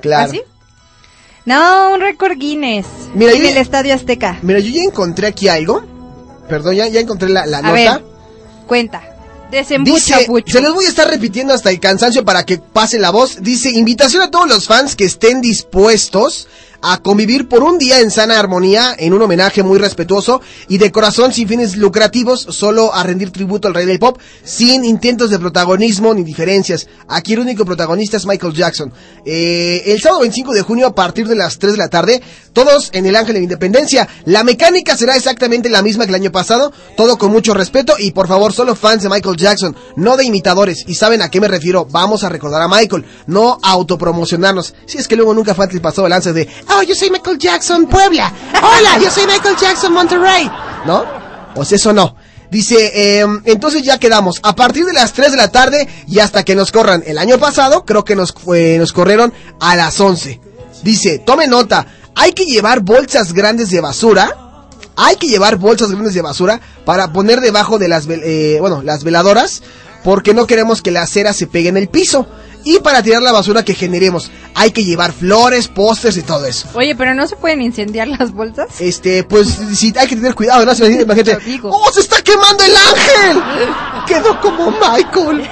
Claro. 0.00 0.28
¿Así? 0.30 0.42
No, 1.44 1.92
un 1.92 2.00
récord 2.00 2.36
Guinness. 2.38 2.86
Mira, 3.14 3.32
en 3.32 3.44
el 3.46 3.56
Estadio 3.58 3.94
Azteca. 3.94 4.38
Mira, 4.42 4.58
yo 4.58 4.70
ya 4.70 4.82
encontré 4.82 5.26
aquí 5.26 5.48
algo. 5.48 5.84
Perdón, 6.48 6.74
ya, 6.74 6.88
ya 6.88 7.00
encontré 7.00 7.28
la, 7.28 7.46
la 7.46 7.58
A 7.58 7.62
nota. 7.62 7.72
ver, 7.72 8.04
cuenta. 8.66 9.02
Desembucha, 9.54 10.18
Dice, 10.18 10.42
se 10.46 10.60
los 10.60 10.74
voy 10.74 10.84
a 10.84 10.88
estar 10.88 11.08
repitiendo 11.08 11.54
hasta 11.54 11.70
el 11.70 11.78
cansancio 11.78 12.24
para 12.24 12.44
que 12.44 12.58
pase 12.58 12.98
la 12.98 13.10
voz. 13.10 13.38
Dice, 13.40 13.70
invitación 13.70 14.22
a 14.22 14.30
todos 14.30 14.48
los 14.48 14.66
fans 14.66 14.96
que 14.96 15.04
estén 15.04 15.40
dispuestos 15.40 16.48
a 16.86 16.98
convivir 16.98 17.48
por 17.48 17.62
un 17.62 17.78
día 17.78 18.00
en 18.00 18.10
sana 18.10 18.38
armonía, 18.38 18.94
en 18.98 19.14
un 19.14 19.22
homenaje 19.22 19.62
muy 19.62 19.78
respetuoso 19.78 20.42
y 20.68 20.76
de 20.76 20.92
corazón 20.92 21.32
sin 21.32 21.48
fines 21.48 21.76
lucrativos, 21.76 22.46
solo 22.50 22.94
a 22.94 23.02
rendir 23.02 23.30
tributo 23.30 23.68
al 23.68 23.74
rey 23.74 23.86
del 23.86 23.98
pop, 23.98 24.18
sin 24.44 24.84
intentos 24.84 25.30
de 25.30 25.38
protagonismo 25.38 26.12
ni 26.12 26.22
diferencias. 26.22 26.86
Aquí 27.08 27.32
el 27.32 27.40
único 27.40 27.64
protagonista 27.64 28.18
es 28.18 28.26
Michael 28.26 28.52
Jackson. 28.52 28.92
Eh, 29.24 29.82
el 29.86 30.00
sábado 30.02 30.20
25 30.20 30.52
de 30.52 30.60
junio 30.60 30.86
a 30.86 30.94
partir 30.94 31.26
de 31.26 31.36
las 31.36 31.58
3 31.58 31.72
de 31.72 31.78
la 31.78 31.88
tarde, 31.88 32.22
todos 32.52 32.90
en 32.92 33.06
el 33.06 33.16
Ángel 33.16 33.34
de 33.34 33.40
la 33.40 33.44
Independencia. 33.44 34.06
La 34.26 34.44
mecánica 34.44 34.94
será 34.94 35.16
exactamente 35.16 35.70
la 35.70 35.80
misma 35.80 36.04
que 36.04 36.10
el 36.10 36.16
año 36.16 36.32
pasado, 36.32 36.70
todo 36.98 37.16
con 37.16 37.32
mucho 37.32 37.54
respeto 37.54 37.94
y 37.98 38.10
por 38.10 38.28
favor 38.28 38.52
solo 38.52 38.76
fans 38.76 39.02
de 39.02 39.08
Michael 39.08 39.36
Jackson, 39.36 39.74
no 39.96 40.18
de 40.18 40.24
imitadores. 40.24 40.84
Y 40.86 40.96
saben 40.96 41.22
a 41.22 41.30
qué 41.30 41.40
me 41.40 41.48
refiero, 41.48 41.86
vamos 41.90 42.24
a 42.24 42.28
recordar 42.28 42.60
a 42.60 42.68
Michael, 42.68 43.06
no 43.26 43.58
a 43.62 43.70
autopromocionarnos. 43.70 44.74
Si 44.84 44.98
es 44.98 45.08
que 45.08 45.16
luego 45.16 45.32
nunca 45.32 45.54
falta 45.54 45.74
el 45.74 45.80
pasado 45.80 46.08
lance 46.08 46.34
de, 46.34 46.46
oh, 46.78 46.82
yo 46.82 46.94
soy 46.94 47.10
Michael 47.10 47.38
Jackson 47.38 47.86
Puebla, 47.86 48.32
hola, 48.56 48.98
yo 49.02 49.10
soy 49.10 49.26
Michael 49.26 49.56
Jackson 49.56 49.92
Monterrey, 49.92 50.50
¿no? 50.86 51.04
Pues 51.54 51.72
eso 51.72 51.92
no. 51.92 52.16
Dice, 52.50 53.18
em, 53.18 53.42
entonces 53.46 53.82
ya 53.82 53.98
quedamos. 53.98 54.38
A 54.42 54.54
partir 54.54 54.84
de 54.84 54.92
las 54.92 55.12
3 55.12 55.32
de 55.32 55.36
la 55.36 55.50
tarde 55.50 55.88
y 56.06 56.20
hasta 56.20 56.44
que 56.44 56.54
nos 56.54 56.70
corran. 56.70 57.02
El 57.04 57.18
año 57.18 57.38
pasado 57.38 57.84
creo 57.84 58.04
que 58.04 58.14
nos, 58.14 58.32
eh, 58.54 58.76
nos 58.78 58.92
corrieron 58.92 59.32
a 59.58 59.74
las 59.74 59.98
11. 59.98 60.40
Dice, 60.84 61.18
tome 61.18 61.48
nota, 61.48 61.86
hay 62.14 62.32
que 62.32 62.44
llevar 62.44 62.80
bolsas 62.80 63.32
grandes 63.32 63.70
de 63.70 63.80
basura. 63.80 64.60
Hay 64.96 65.16
que 65.16 65.26
llevar 65.26 65.56
bolsas 65.56 65.90
grandes 65.90 66.14
de 66.14 66.22
basura 66.22 66.60
para 66.84 67.12
poner 67.12 67.40
debajo 67.40 67.80
de 67.80 67.88
las, 67.88 68.06
eh, 68.08 68.58
bueno, 68.60 68.82
las 68.82 69.02
veladoras. 69.02 69.62
Porque 70.04 70.32
no 70.32 70.46
queremos 70.46 70.80
que 70.80 70.92
la 70.92 71.06
cera 71.06 71.32
se 71.32 71.48
pegue 71.48 71.70
en 71.70 71.76
el 71.76 71.88
piso. 71.88 72.28
Y 72.64 72.78
para 72.80 73.02
tirar 73.02 73.22
la 73.22 73.30
basura 73.32 73.64
que 73.64 73.74
generemos, 73.74 74.30
hay 74.54 74.70
que 74.70 74.84
llevar 74.84 75.12
flores, 75.12 75.68
pósters 75.68 76.16
y 76.16 76.22
todo 76.22 76.46
eso. 76.46 76.68
Oye, 76.74 76.94
pero 76.96 77.14
no 77.14 77.26
se 77.26 77.36
pueden 77.36 77.60
incendiar 77.60 78.08
las 78.08 78.32
bolsas. 78.32 78.80
Este, 78.80 79.22
pues 79.24 79.48
sí, 79.74 79.92
hay 79.96 80.08
que 80.08 80.16
tener 80.16 80.34
cuidado, 80.34 80.64
¿no? 80.64 80.72
Imagínate, 80.72 81.02
imagínate, 81.02 81.60
¡Oh, 81.64 81.92
se 81.92 82.00
está 82.00 82.22
quemando 82.22 82.64
el 82.64 82.74
ángel! 82.74 83.42
Quedó 84.06 84.40
como 84.40 84.70
Michael. 84.70 85.48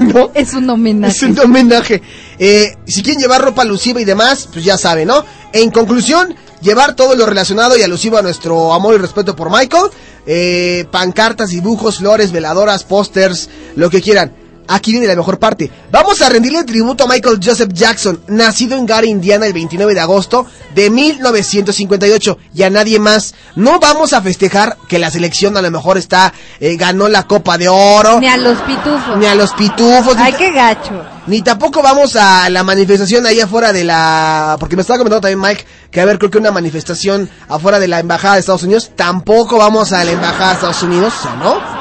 ¿No? 0.14 0.30
Es 0.34 0.52
un 0.52 0.68
homenaje. 0.68 1.16
Es 1.16 1.22
un 1.22 1.38
homenaje. 1.38 2.02
Eh, 2.38 2.76
si 2.86 3.02
quieren 3.02 3.20
llevar 3.20 3.42
ropa 3.42 3.62
alusiva 3.62 4.00
y 4.00 4.04
demás, 4.04 4.48
pues 4.52 4.64
ya 4.64 4.76
saben, 4.76 5.08
¿no? 5.08 5.24
En 5.52 5.70
conclusión, 5.70 6.34
llevar 6.60 6.94
todo 6.94 7.14
lo 7.14 7.26
relacionado 7.26 7.76
y 7.78 7.82
alusivo 7.82 8.18
a 8.18 8.22
nuestro 8.22 8.72
amor 8.72 8.94
y 8.94 8.98
respeto 8.98 9.34
por 9.34 9.50
Michael. 9.50 9.90
Eh, 10.26 10.86
pancartas, 10.90 11.50
dibujos, 11.50 11.98
flores, 11.98 12.32
veladoras, 12.32 12.84
pósters, 12.84 13.48
lo 13.76 13.90
que 13.90 14.00
quieran. 14.02 14.39
Aquí 14.72 14.92
viene 14.92 15.06
la 15.08 15.16
mejor 15.16 15.38
parte. 15.40 15.70
Vamos 15.90 16.22
a 16.22 16.28
rendirle 16.28 16.62
tributo 16.64 17.04
a 17.04 17.06
Michael 17.08 17.40
Joseph 17.42 17.72
Jackson, 17.72 18.20
nacido 18.28 18.76
en 18.76 18.86
Gary, 18.86 19.08
Indiana, 19.08 19.46
el 19.46 19.52
29 19.52 19.94
de 19.94 20.00
agosto 20.00 20.46
de 20.74 20.90
1958, 20.90 22.38
y 22.54 22.62
a 22.62 22.70
nadie 22.70 22.98
más. 22.98 23.34
No 23.56 23.80
vamos 23.80 24.12
a 24.12 24.22
festejar 24.22 24.76
que 24.88 24.98
la 24.98 25.10
selección 25.10 25.56
a 25.56 25.62
lo 25.62 25.70
mejor 25.70 25.98
está 25.98 26.32
eh, 26.60 26.76
ganó 26.76 27.08
la 27.08 27.24
Copa 27.24 27.58
de 27.58 27.68
Oro, 27.68 28.20
Ni 28.20 28.28
a 28.28 28.36
los 28.36 28.58
pitufos. 28.60 29.16
ni 29.18 29.26
a 29.26 29.34
los 29.34 29.52
pitufos, 29.54 30.14
Ay, 30.16 30.32
qué 30.34 30.52
gacho. 30.52 31.02
ni 31.26 31.42
tampoco 31.42 31.82
vamos 31.82 32.14
a 32.16 32.48
la 32.50 32.62
manifestación 32.62 33.26
ahí 33.26 33.40
afuera 33.40 33.72
de 33.72 33.82
la... 33.84 34.56
Porque 34.60 34.76
me 34.76 34.82
estaba 34.82 34.98
comentando 34.98 35.20
también 35.28 35.40
Mike 35.40 35.66
que 35.90 36.00
a 36.00 36.04
ver, 36.04 36.18
creo 36.18 36.30
que 36.30 36.38
una 36.38 36.52
manifestación 36.52 37.28
afuera 37.48 37.80
de 37.80 37.88
la 37.88 37.98
Embajada 37.98 38.34
de 38.34 38.40
Estados 38.40 38.62
Unidos. 38.62 38.92
Tampoco 38.94 39.58
vamos 39.58 39.92
a 39.92 40.04
la 40.04 40.12
Embajada 40.12 40.48
de 40.50 40.54
Estados 40.54 40.82
Unidos, 40.84 41.12
¿no? 41.42 41.79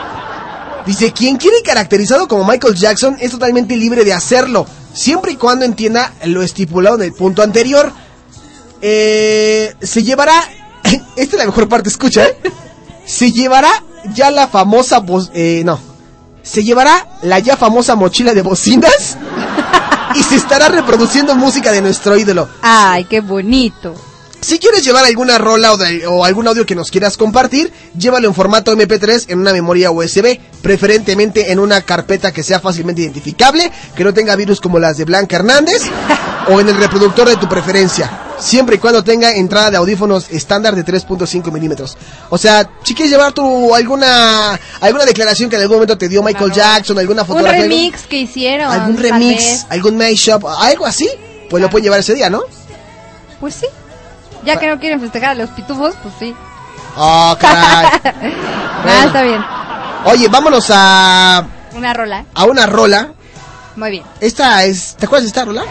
Dice, 0.89 1.11
quien 1.11 1.37
quiere 1.37 1.61
caracterizado 1.61 2.27
como 2.27 2.43
Michael 2.43 2.73
Jackson 2.73 3.15
es 3.19 3.29
totalmente 3.29 3.77
libre 3.77 4.03
de 4.03 4.11
hacerlo, 4.11 4.65
siempre 4.91 5.33
y 5.33 5.35
cuando 5.35 5.63
entienda 5.63 6.11
lo 6.25 6.41
estipulado 6.41 6.95
en 6.95 7.03
el 7.03 7.13
punto 7.13 7.43
anterior. 7.43 7.93
Eh, 8.81 9.75
se 9.79 10.01
llevará... 10.01 10.33
Esta 11.15 11.35
es 11.35 11.39
la 11.39 11.45
mejor 11.45 11.69
parte, 11.69 11.89
escucha, 11.89 12.25
¿eh? 12.25 12.35
Se 13.05 13.31
llevará 13.31 13.69
ya 14.15 14.31
la 14.31 14.47
famosa... 14.47 15.03
eh, 15.35 15.61
no. 15.63 15.79
Se 16.41 16.63
llevará 16.63 17.07
la 17.21 17.37
ya 17.37 17.55
famosa 17.55 17.95
mochila 17.95 18.33
de 18.33 18.41
bocinas 18.41 19.15
y 20.15 20.23
se 20.23 20.37
estará 20.37 20.69
reproduciendo 20.69 21.35
música 21.35 21.71
de 21.71 21.83
nuestro 21.83 22.17
ídolo. 22.17 22.49
Ay, 22.63 23.05
qué 23.05 23.21
bonito. 23.21 23.93
Si 24.41 24.57
quieres 24.57 24.83
llevar 24.85 25.03
alguna 25.05 25.37
rola 25.37 25.73
o, 25.73 25.77
de- 25.77 26.07
o 26.07 26.23
algún 26.23 26.47
audio 26.47 26.65
que 26.65 26.73
nos 26.73 26.89
quieras 26.89 27.17
compartir, 27.17 27.71
llévalo 27.97 28.27
en 28.27 28.33
formato 28.33 28.71
MP3 28.73 29.25
en 29.27 29.39
una 29.39 29.51
memoria 29.51 29.91
USB, 29.91 30.39
preferentemente 30.61 31.51
en 31.51 31.59
una 31.59 31.81
carpeta 31.81 32.31
que 32.31 32.41
sea 32.41 32.59
fácilmente 32.61 33.01
identificable, 33.01 33.69
que 33.95 34.03
no 34.03 34.13
tenga 34.13 34.35
virus 34.37 34.61
como 34.61 34.79
las 34.79 34.97
de 34.97 35.03
Blanca 35.05 35.35
Hernández, 35.35 35.81
o 36.47 36.59
en 36.61 36.69
el 36.69 36.77
reproductor 36.77 37.27
de 37.27 37.35
tu 37.35 37.49
preferencia, 37.49 38.09
siempre 38.39 38.77
y 38.77 38.79
cuando 38.79 39.03
tenga 39.03 39.33
entrada 39.35 39.71
de 39.71 39.77
audífonos 39.77 40.27
estándar 40.31 40.73
de 40.73 40.85
3.5 40.85 41.51
milímetros. 41.51 41.97
O 42.29 42.37
sea, 42.37 42.67
si 42.83 42.95
quieres 42.95 43.11
llevar 43.11 43.33
tu 43.33 43.75
alguna 43.75 44.57
alguna 44.79 45.05
declaración 45.05 45.49
que 45.49 45.57
en 45.57 45.63
algún 45.63 45.75
momento 45.77 45.97
te 45.97 46.07
dio 46.07 46.23
Michael 46.23 46.53
Jackson, 46.53 46.97
alguna 46.97 47.23
Un 47.23 47.27
fotografía, 47.27 47.61
remix 47.63 48.03
que 48.07 48.19
hicieron. 48.19 48.71
algún 48.71 48.97
remix, 48.97 49.65
algún 49.69 49.97
mashup, 49.97 50.45
algo 50.47 50.85
así, 50.85 51.09
pues 51.49 51.61
lo 51.61 51.69
pueden 51.69 51.83
llevar 51.83 51.99
ese 51.99 52.15
día, 52.15 52.29
¿no? 52.29 52.41
Pues 53.41 53.55
sí. 53.55 53.67
Ya 54.43 54.57
que 54.57 54.67
no 54.67 54.79
quieren 54.79 54.99
festejar 54.99 55.31
a 55.31 55.35
los 55.35 55.49
pitufos, 55.51 55.95
pues 56.01 56.13
sí. 56.19 56.35
Oh, 56.97 57.35
caray. 57.39 57.87
Ah, 58.81 59.03
está 59.05 59.21
bien. 59.23 59.43
Oye, 60.05 60.29
vámonos 60.29 60.67
a, 60.73 61.45
Una 61.75 61.93
rola. 61.93 62.23
a 62.33 62.45
una 62.45 62.65
rola. 62.65 63.11
Muy 63.75 63.91
bien. 63.91 64.03
Esta 64.21 64.63
es. 64.63 64.95
¿Te 64.97 65.05
acuerdas 65.05 65.23
de 65.23 65.27
esta 65.27 65.43
rola? 65.43 65.63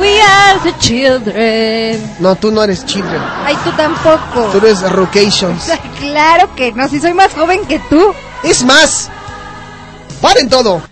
We 0.00 0.20
are 0.20 0.58
the 0.64 0.76
children. 0.78 2.16
No, 2.18 2.34
tú 2.34 2.50
no 2.50 2.64
eres 2.64 2.84
children. 2.84 3.22
Ay, 3.44 3.56
tú 3.62 3.70
tampoco. 3.72 4.48
Tú 4.50 4.58
eres 4.58 4.80
Rocations. 4.90 5.70
Claro 6.00 6.52
que 6.56 6.72
no, 6.72 6.88
si 6.88 7.00
soy 7.00 7.14
más 7.14 7.32
joven 7.32 7.64
que 7.66 7.78
tú. 7.78 8.12
Es 8.42 8.64
más, 8.64 9.08
paren 10.20 10.48
todo. 10.48 10.82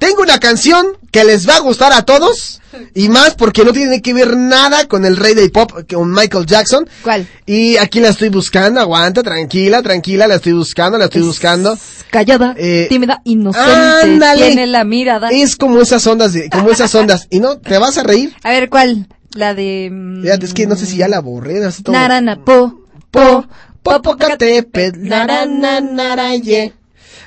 Tengo 0.00 0.22
una 0.22 0.40
canción 0.40 0.86
que 1.12 1.22
les 1.22 1.48
va 1.48 1.56
a 1.56 1.60
gustar 1.60 1.92
a 1.92 2.02
todos. 2.02 2.60
Y 2.94 3.08
más 3.08 3.34
porque 3.34 3.64
no 3.64 3.72
tiene 3.72 4.00
que 4.02 4.12
ver 4.14 4.36
nada 4.36 4.86
con 4.86 5.04
el 5.04 5.16
rey 5.16 5.34
del 5.34 5.50
pop, 5.50 5.72
con 5.92 6.10
Michael 6.12 6.46
Jackson. 6.46 6.88
¿Cuál? 7.02 7.26
Y 7.46 7.76
aquí 7.76 8.00
la 8.00 8.08
estoy 8.08 8.28
buscando, 8.28 8.80
aguanta, 8.80 9.22
tranquila, 9.22 9.82
tranquila, 9.82 10.26
la 10.26 10.36
estoy 10.36 10.52
buscando, 10.52 10.98
la 10.98 11.06
estoy 11.06 11.22
buscando. 11.22 11.76
Callada, 12.10 12.54
Eh, 12.56 12.86
tímida, 12.88 13.20
inocente. 13.24 13.70
ándale. 14.02 14.46
Tiene 14.48 14.66
la 14.66 14.84
mirada. 14.84 15.28
Es 15.30 15.56
como 15.56 15.80
esas 15.80 16.06
ondas 16.06 16.32
de, 16.32 16.48
como 16.50 16.70
esas 16.70 16.94
ondas. 16.94 17.26
Y 17.30 17.40
no, 17.40 17.58
te 17.58 17.78
vas 17.78 17.96
a 17.98 18.02
reír. 18.02 18.34
A 18.42 18.50
ver, 18.50 18.68
¿cuál? 18.68 19.06
La 19.34 19.54
de... 19.54 19.88
mm, 19.90 20.26
es 20.26 20.52
que 20.52 20.66
no 20.66 20.76
sé 20.76 20.84
si 20.86 20.96
ya 20.98 21.08
la 21.08 21.20
borré. 21.20 21.64
así 21.64 21.82
todo. 21.82 21.94
Narana, 21.94 22.44
po, 22.44 22.80
po, 23.10 23.46
Popocatépetl, 23.82 25.08
narana, 25.08 25.80
naraye. 25.80 26.72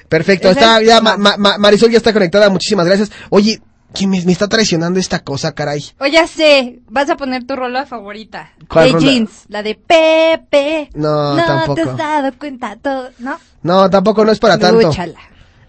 Perfecto, 0.07 0.49
está, 0.49 0.79
es- 0.79 0.87
ya 0.87 1.01
Ma- 1.01 1.17
Marisol 1.57 1.89
ya 1.91 1.97
está 1.97 2.13
conectada, 2.13 2.49
muchísimas 2.49 2.85
gracias. 2.85 3.11
Oye, 3.29 3.59
¿quién 3.93 4.09
me, 4.09 4.23
me 4.25 4.31
está 4.31 4.47
traicionando 4.47 4.99
esta 4.99 5.23
cosa, 5.23 5.53
caray? 5.53 5.83
Ya 6.11 6.27
sé, 6.27 6.79
vas 6.89 7.09
a 7.09 7.17
poner 7.17 7.45
tu 7.45 7.55
rola 7.55 7.85
favorita. 7.85 8.51
¿Cuál 8.67 8.85
de 8.87 8.91
rola? 8.93 9.05
jeans, 9.05 9.31
la 9.47 9.63
de 9.63 9.75
Pepe. 9.75 10.89
No, 10.93 11.35
te 11.35 11.41
tampoco. 11.41 11.81
has 11.89 11.97
dado 11.97 12.31
cuenta 12.37 12.75
todo, 12.81 13.09
¿no? 13.19 13.37
No, 13.63 13.89
tampoco 13.89 14.23
no 14.25 14.31
es 14.31 14.39
para 14.39 14.57
tanto. 14.57 14.81
Lúchala. 14.81 15.19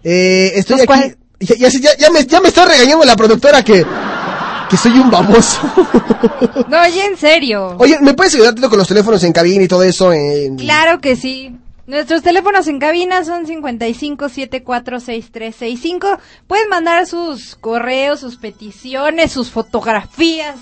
Eh, 0.03 0.51
estoy 0.55 0.81
aquí. 0.81 1.15
Ya, 1.39 1.55
ya, 1.55 1.69
sé, 1.69 1.79
ya, 1.79 1.95
ya 1.97 2.09
me, 2.09 2.25
ya 2.25 2.41
me 2.41 2.47
está 2.47 2.65
regañando 2.65 3.05
la 3.05 3.15
productora 3.15 3.63
que, 3.63 3.85
que 4.69 4.77
soy 4.77 4.93
un 4.93 5.11
baboso. 5.11 5.59
No, 6.67 6.81
oye, 6.81 7.05
en 7.05 7.15
serio. 7.17 7.75
Oye, 7.77 7.99
¿me 8.01 8.13
puedes 8.15 8.33
ayudar 8.33 8.55
con 8.59 8.77
los 8.77 8.87
teléfonos 8.87 9.23
en 9.23 9.33
cabina 9.33 9.63
y 9.63 9.67
todo 9.67 9.83
eso? 9.83 10.11
En... 10.11 10.55
Claro 10.57 10.99
que 10.99 11.15
sí. 11.15 11.55
Nuestros 11.87 12.21
teléfonos 12.21 12.67
en 12.67 12.77
cabina 12.79 13.23
son 13.23 13.45
55746365. 13.45 16.19
Pueden 16.45 16.67
mandar 16.67 17.07
sus 17.07 17.55
correos, 17.55 18.19
sus 18.19 18.35
peticiones, 18.35 19.31
sus 19.31 19.51
fotografías. 19.51 20.57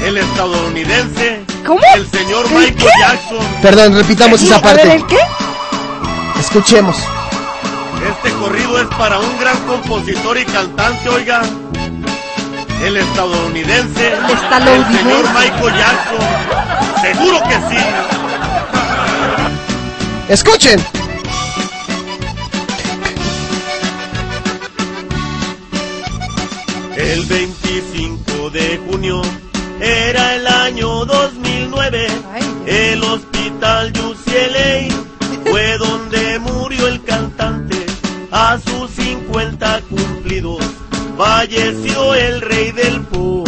el 0.06 0.18
estadounidense, 0.18 1.42
¿Cómo? 1.66 1.80
el 1.96 2.10
señor 2.10 2.46
¿El 2.46 2.54
Michael 2.54 2.76
qué? 2.78 2.88
Jackson. 3.00 3.46
Perdón, 3.62 3.94
repitamos 3.96 4.42
esa 4.42 4.56
a 4.56 4.62
ver, 4.62 4.76
parte. 4.78 4.96
¿el 4.96 5.06
qué? 5.06 5.18
Escuchemos. 6.40 6.96
Este 8.06 8.32
corrido 8.34 8.80
es 8.80 8.88
para 8.98 9.20
un 9.20 9.40
gran 9.40 9.58
compositor 9.66 10.38
y 10.38 10.46
cantante, 10.46 11.10
oiga, 11.10 11.42
el 12.84 12.98
estadounidense, 12.98 14.14
el 14.14 14.98
señor 14.98 15.26
Michael 15.34 15.76
Jackson. 15.76 16.20
Seguro 17.02 17.42
que 17.44 17.56
sí. 17.70 17.84
Escuchen. 20.30 20.80
El 26.96 27.26
25 27.26 28.50
de 28.52 28.80
junio 28.88 29.22
era 29.80 30.36
el 30.36 30.48
año 30.48 31.06
2009. 31.06 32.08
El 32.66 33.04
hospital 33.04 33.92
UCLA 33.92 35.50
fue 35.50 35.78
donde 35.78 36.37
50 39.58 39.82
cumplidos 39.90 40.64
falleció 41.18 42.14
el 42.14 42.42
rey 42.42 42.72
del 42.72 43.02
pop. 43.02 43.48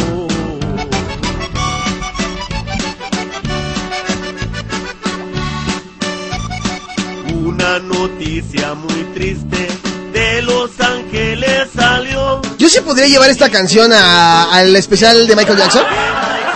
Una 7.45 7.80
noticia 7.80 8.74
muy 8.74 9.03
triste 9.14 9.68
de 10.14 10.41
Los 10.41 10.80
Ángeles 10.80 11.70
salió. 11.76 12.41
Yo 12.57 12.70
sí 12.70 12.80
podría 12.82 13.07
llevar 13.07 13.30
esta 13.30 13.49
canción 13.49 13.91
al 13.93 14.76
especial 14.76 15.28
de 15.28 15.36
Michael 15.36 15.57
Jackson. 15.60 15.84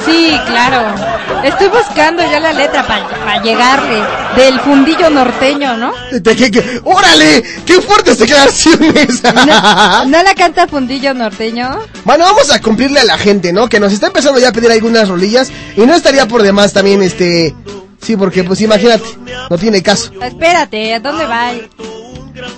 Sí, 0.05 0.37
claro. 0.45 0.95
Estoy 1.43 1.67
buscando 1.67 2.23
ya 2.23 2.39
la 2.39 2.53
letra 2.53 2.85
para 2.85 3.41
llegarle. 3.41 4.01
Del 4.35 4.59
fundillo 4.61 5.09
norteño, 5.09 5.77
¿no? 5.77 5.91
De 6.11 6.81
¡Órale! 6.83 7.43
¡Qué 7.65 7.81
fuertes 7.81 8.17
declaraciones! 8.19 9.21
¿No, 9.23 10.05
¿no 10.05 10.23
la 10.23 10.33
canta 10.35 10.67
fundillo 10.67 11.13
norteño? 11.13 11.79
Bueno, 12.03 12.25
vamos 12.25 12.51
a 12.51 12.61
cumplirle 12.61 12.99
a 13.01 13.05
la 13.05 13.17
gente, 13.17 13.53
¿no? 13.53 13.67
Que 13.69 13.79
nos 13.79 13.93
está 13.93 14.07
empezando 14.07 14.39
ya 14.39 14.49
a 14.49 14.51
pedir 14.51 14.71
algunas 14.71 15.09
rolillas. 15.09 15.51
Y 15.75 15.81
no 15.81 15.93
estaría 15.93 16.27
por 16.27 16.41
demás 16.41 16.73
también, 16.73 17.03
este... 17.03 17.55
Sí, 18.01 18.17
porque 18.17 18.43
pues 18.43 18.59
imagínate, 18.59 19.05
no 19.49 19.57
tiene 19.57 19.81
caso. 19.81 20.11
Espérate, 20.21 20.93
¿a 20.93 20.99
dónde 20.99 21.25
va? 21.25 21.51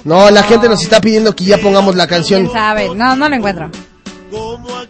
No, 0.04 0.32
la 0.32 0.42
gente 0.42 0.68
nos 0.68 0.82
está 0.82 1.00
pidiendo 1.00 1.36
que 1.36 1.44
ya 1.44 1.60
pongamos 1.60 1.96
la 1.96 2.08
canción. 2.08 2.44
¿Quién 2.46 2.54
sabe? 2.54 2.90
No, 2.96 3.16
no 3.16 3.30
lo 3.30 3.36
encuentro. 3.36 3.70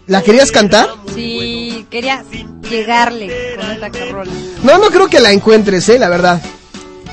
¿La 0.08 0.22
querías 0.22 0.52
cantar? 0.52 0.90
Sí, 1.14 1.86
quería 1.90 2.24
llegarle 2.70 3.56
con 3.56 3.72
esta 3.72 3.90
rola. 4.12 4.32
No, 4.64 4.78
no 4.78 4.88
creo 4.90 5.08
que 5.08 5.20
la 5.20 5.32
encuentres, 5.32 5.88
eh, 5.90 6.00
la 6.00 6.10
verdad. 6.10 6.42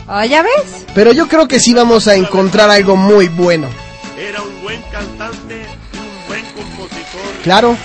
Oh, 0.09 0.25
¿Ya 0.25 0.43
ves? 0.43 0.87
Pero 0.95 1.13
yo 1.13 1.29
creo 1.29 1.49
que 1.49 1.61
sí 1.61 1.73
vamos 1.73 2.09
a 2.09 2.15
encontrar 2.15 2.71
algo 2.71 2.97
muy 2.97 3.29
bueno. 3.29 3.69
Era 4.19 4.43
un 4.43 4.63
buen 4.63 4.83
cantante, 4.91 5.63
un 5.95 6.29
buen 6.29 6.45
compositor. 6.53 7.21
Claro. 7.43 7.77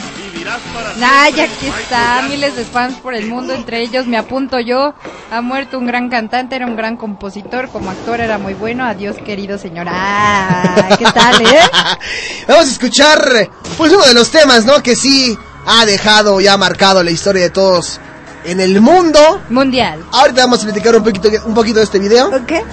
Vivirás 0.47 0.61
para 0.73 0.93
Nah, 0.95 1.29
ya 1.29 1.43
aquí 1.43 1.67
está, 1.67 2.21
miles 2.29 2.55
de 2.55 2.63
fans 2.63 2.95
por 2.99 3.13
el 3.13 3.27
mundo, 3.27 3.53
entre 3.53 3.81
ellos 3.81 4.07
me 4.07 4.17
apunto 4.17 4.59
yo. 4.59 4.93
Ha 5.31 5.41
muerto 5.41 5.77
un 5.77 5.85
gran 5.87 6.09
cantante, 6.09 6.55
era 6.55 6.65
un 6.65 6.75
gran 6.77 6.95
compositor, 6.95 7.69
como 7.69 7.91
actor 7.91 8.21
era 8.21 8.37
muy 8.37 8.53
bueno. 8.53 8.85
Adiós, 8.85 9.17
querido 9.25 9.57
señor. 9.57 9.87
Ah, 9.89 10.89
¿qué 10.97 11.05
tal, 11.05 11.41
eh? 11.41 11.59
Vamos 12.47 12.67
a 12.67 12.71
escuchar, 12.71 13.49
pues 13.77 13.91
uno 13.91 14.05
de 14.05 14.13
los 14.13 14.29
temas, 14.31 14.65
¿no? 14.65 14.81
Que 14.81 14.95
sí 14.95 15.37
ha 15.65 15.85
dejado 15.85 16.39
ya 16.39 16.55
marcado 16.55 17.03
la 17.03 17.11
historia 17.11 17.43
de 17.43 17.49
todos 17.49 17.99
en 18.45 18.61
el 18.61 18.79
mundo. 18.79 19.41
Mundial. 19.49 19.99
Ahorita 20.13 20.41
vamos 20.43 20.61
a 20.61 20.63
platicar 20.65 20.95
un 20.95 21.03
poquito, 21.03 21.29
un 21.45 21.53
poquito 21.53 21.79
de 21.79 21.83
este 21.85 21.99
video. 21.99 22.31
¿Qué? 22.45 22.63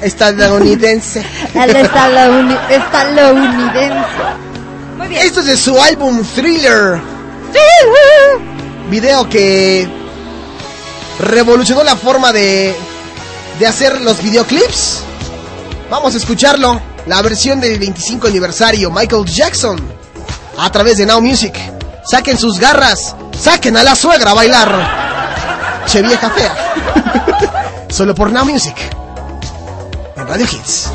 Estadounidense. 0.00 1.20
El 1.54 1.74
estadouni- 1.76 2.70
estadounidense. 2.70 4.49
Bien. 5.10 5.26
Esto 5.26 5.40
es 5.40 5.46
de 5.46 5.56
su 5.56 5.76
álbum 5.76 6.24
Thriller. 6.24 7.00
Video 8.88 9.28
que 9.28 9.88
revolucionó 11.18 11.82
la 11.82 11.96
forma 11.96 12.32
de, 12.32 12.76
de 13.58 13.66
hacer 13.66 14.00
los 14.02 14.22
videoclips. 14.22 15.00
Vamos 15.90 16.14
a 16.14 16.16
escucharlo. 16.16 16.80
La 17.06 17.22
versión 17.22 17.60
del 17.60 17.80
25 17.80 18.28
aniversario, 18.28 18.88
Michael 18.92 19.24
Jackson. 19.24 19.80
A 20.56 20.70
través 20.70 20.98
de 20.98 21.06
Now 21.06 21.20
Music. 21.20 21.58
Saquen 22.08 22.38
sus 22.38 22.60
garras. 22.60 23.16
Saquen 23.36 23.76
a 23.76 23.82
la 23.82 23.96
suegra 23.96 24.30
a 24.30 24.34
bailar. 24.34 25.82
Che 25.86 26.02
vieja 26.02 26.30
fea. 26.30 27.86
Solo 27.90 28.14
por 28.14 28.30
Now 28.30 28.44
Music. 28.44 28.76
En 30.16 30.28
Radio 30.28 30.46
Hits. 30.46 30.90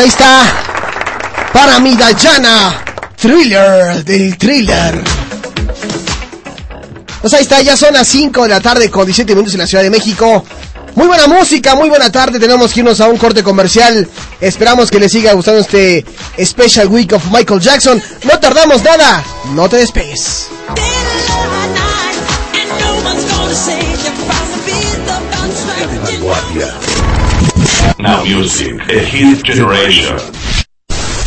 Ahí 0.00 0.08
está. 0.08 0.42
Para 1.52 1.78
mi 1.78 1.94
Dayana. 1.94 2.84
Thriller 3.16 4.04
del 4.04 4.36
thriller. 4.38 5.02
Pues 7.20 7.34
ahí 7.34 7.42
está, 7.42 7.60
ya 7.60 7.76
son 7.76 7.92
las 7.92 8.08
5 8.08 8.44
de 8.44 8.48
la 8.48 8.60
tarde 8.60 8.90
con 8.90 9.04
17 9.04 9.34
minutos 9.34 9.54
en 9.54 9.60
la 9.60 9.66
Ciudad 9.66 9.84
de 9.84 9.90
México. 9.90 10.44
Muy 10.94 11.06
buena 11.06 11.26
música, 11.26 11.74
muy 11.74 11.88
buena 11.90 12.10
tarde. 12.10 12.40
Tenemos 12.40 12.72
que 12.72 12.80
irnos 12.80 13.00
a 13.00 13.08
un 13.08 13.18
corte 13.18 13.42
comercial. 13.42 14.08
Esperamos 14.40 14.90
que 14.90 14.98
les 14.98 15.12
siga 15.12 15.34
gustando 15.34 15.60
este 15.60 16.04
Special 16.42 16.88
Week 16.88 17.12
of 17.12 17.22
Michael 17.30 17.60
Jackson. 17.60 18.02
No 18.24 18.38
tardamos 18.38 18.82
nada. 18.82 19.22
No 19.54 19.68
te 19.68 19.76
despegues. 19.76 20.39
Now 27.98 28.24
Music, 28.24 28.80
a 28.88 29.04
hit 29.04 29.44
generation. 29.44 30.16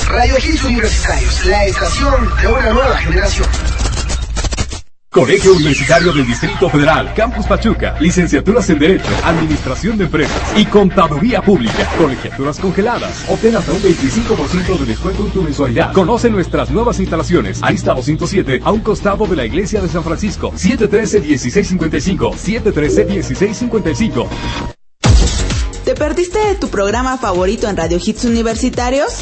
Radio 0.10 0.36
Hits 0.38 0.64
Universitarios, 0.64 1.46
la 1.46 1.66
estación 1.66 2.30
de 2.42 2.48
una 2.48 2.74
nueva 2.74 2.98
generación. 2.98 3.48
Colegio 5.14 5.54
Universitario 5.54 6.12
del 6.12 6.26
Distrito 6.26 6.68
Federal, 6.70 7.14
Campus 7.14 7.46
Pachuca, 7.46 7.96
licenciaturas 8.00 8.68
en 8.72 8.80
Derecho, 8.80 9.12
Administración 9.24 10.00
de 10.00 10.06
Empresas 10.06 10.42
y 10.58 10.66
Contaduría 10.66 11.40
Pública, 11.44 11.88
colegiaturas 12.00 12.60
congeladas. 12.60 13.24
Obtén 13.30 13.56
hasta 13.56 13.74
un 13.74 13.82
25% 13.84 14.80
de 14.80 14.86
descuento 14.86 15.28
en 15.28 15.32
tu 15.32 15.44
mensualidad. 15.44 15.94
Conoce 15.94 16.32
nuestras 16.32 16.72
nuevas 16.72 17.00
instalaciones. 17.00 17.62
Arista 17.62 17.94
207, 17.94 18.62
a 18.64 18.72
un 18.72 18.80
costado 18.80 19.28
de 19.28 19.36
la 19.36 19.46
Iglesia 19.46 19.82
de 19.82 19.88
San 19.88 20.04
Francisco. 20.04 20.52
713-1655, 20.54 22.34
713-1655. 22.34 24.73
¿Te 25.94 25.99
perdiste 25.99 26.40
de 26.40 26.56
tu 26.56 26.72
programa 26.72 27.20
favorito 27.20 27.70
en 27.70 27.78
Radio 27.78 27.99
Hits 28.03 28.26
Universitarios? 28.26 29.14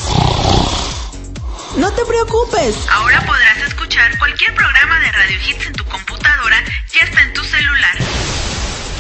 No 1.76 1.92
te 1.92 2.06
preocupes. 2.06 2.78
Ahora 2.90 3.26
podrás 3.26 3.58
escuchar 3.68 4.18
cualquier 4.18 4.56
programa 4.56 4.98
de 5.02 5.12
Radio 5.12 5.38
Hits 5.50 5.66
en 5.68 5.74
tu 5.74 5.84
computadora 5.84 6.64
y 6.94 7.04
hasta 7.04 7.22
en 7.24 7.34
tu 7.34 7.44
celular. 7.44 7.98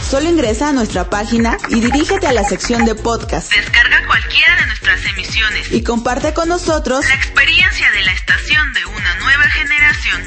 Solo 0.05 0.27
ingresa 0.27 0.67
a 0.67 0.73
nuestra 0.73 1.09
página 1.09 1.57
y 1.69 1.79
dirígete 1.79 2.27
a 2.27 2.33
la 2.33 2.43
sección 2.43 2.83
de 2.83 2.93
podcast 2.93 3.53
Descarga 3.53 4.05
cualquiera 4.05 4.53
de 4.59 4.67
nuestras 4.67 5.05
emisiones. 5.05 5.71
y 5.71 5.81
comparte 5.81 6.33
con 6.33 6.49
nosotros 6.49 7.07
La 7.07 7.15
experiencia 7.15 7.89
de 7.91 8.03
la 8.03 8.11
estación 8.11 8.73
de 8.73 8.85
una 8.85 9.15
nueva 9.15 9.45
generación. 9.45 10.23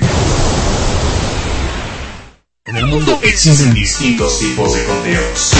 En 2.65 2.77
el 2.79 2.87
mundo 2.87 3.21
existen 3.23 3.75
distintos 3.75 4.39
tipos 4.39 4.73
de 4.73 4.85
conteos. 4.87 5.53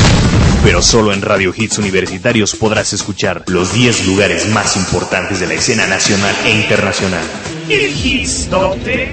Pero 0.65 0.81
solo 0.81 1.12
en 1.12 1.20
Radio 1.20 1.53
Hits 1.55 1.77
Universitarios 1.77 2.57
podrás 2.57 2.95
escuchar 2.95 3.45
los 3.49 3.74
10 3.74 4.07
lugares 4.07 4.49
más 4.49 4.78
importantes 4.78 5.39
de 5.39 5.47
la 5.47 5.53
escena 5.53 5.86
nacional 5.86 6.35
e 6.47 6.53
internacional. 6.53 7.23
El 7.69 7.95
Hits 7.95 8.49
Top 8.49 8.74
10. 8.82 9.11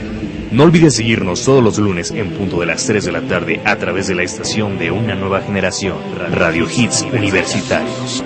No 0.53 0.63
olvides 0.63 0.95
seguirnos 0.95 1.43
todos 1.43 1.61
los 1.61 1.77
lunes 1.77 2.11
en 2.11 2.31
punto 2.31 2.61
de 2.61 2.67
las 2.67 2.85
3 2.85 3.03
de 3.03 3.11
la 3.11 3.21
tarde 3.21 3.61
a 3.65 3.75
través 3.75 4.07
de 4.07 4.15
la 4.15 4.23
estación 4.23 4.79
de 4.79 4.91
una 4.91 5.13
nueva 5.15 5.41
generación, 5.41 5.97
Radio 6.31 6.67
Hits 6.73 7.01
Universitarios. 7.11 8.23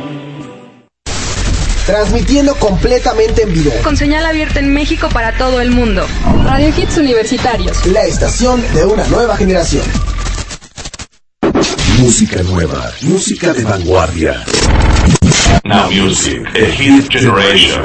Transmitiendo 1.87 2.53
completamente 2.55 3.41
en 3.41 3.53
vivo. 3.53 3.71
Con 3.83 3.97
señal 3.97 4.25
abierta 4.27 4.59
en 4.59 4.71
México 4.71 5.09
para 5.11 5.35
todo 5.35 5.61
el 5.61 5.71
mundo. 5.71 6.05
Radio 6.43 6.69
Hits 6.69 6.97
Universitarios. 6.97 7.87
La 7.87 8.03
estación 8.03 8.63
de 8.75 8.85
una 8.85 9.03
nueva 9.07 9.35
generación. 9.35 9.83
Música 11.99 12.43
nueva, 12.43 12.91
música 13.01 13.53
de 13.53 13.63
vanguardia. 13.63 14.43
Now 15.63 15.89
Music, 15.89 16.45
a 16.47 16.71
hit 16.73 17.09
generation. 17.09 17.83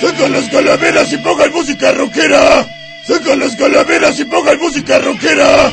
¡Sacan 0.00 0.32
las 0.32 0.48
calaveras 0.50 1.12
y 1.12 1.18
pongan 1.18 1.52
música 1.52 1.92
rockera! 1.92 2.66
¡Sacan 3.06 3.38
las 3.38 3.54
calaveras 3.54 4.18
y 4.18 4.24
pongan 4.24 4.58
música 4.58 4.98
rockera! 4.98 5.72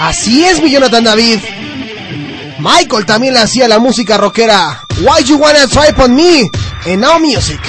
Así 0.00 0.44
es, 0.44 0.60
mi 0.60 0.72
Jonathan 0.72 1.04
David. 1.04 1.38
Michael 2.58 3.06
también 3.06 3.34
le 3.34 3.40
hacía 3.40 3.68
la 3.68 3.78
música 3.78 4.16
rockera. 4.16 4.82
Why 4.98 5.24
You 5.24 5.36
Wanna 5.36 5.68
Try 5.68 5.94
On 5.98 6.14
Me 6.14 6.50
en 6.86 7.00
Now 7.00 7.20
Music. 7.20 7.60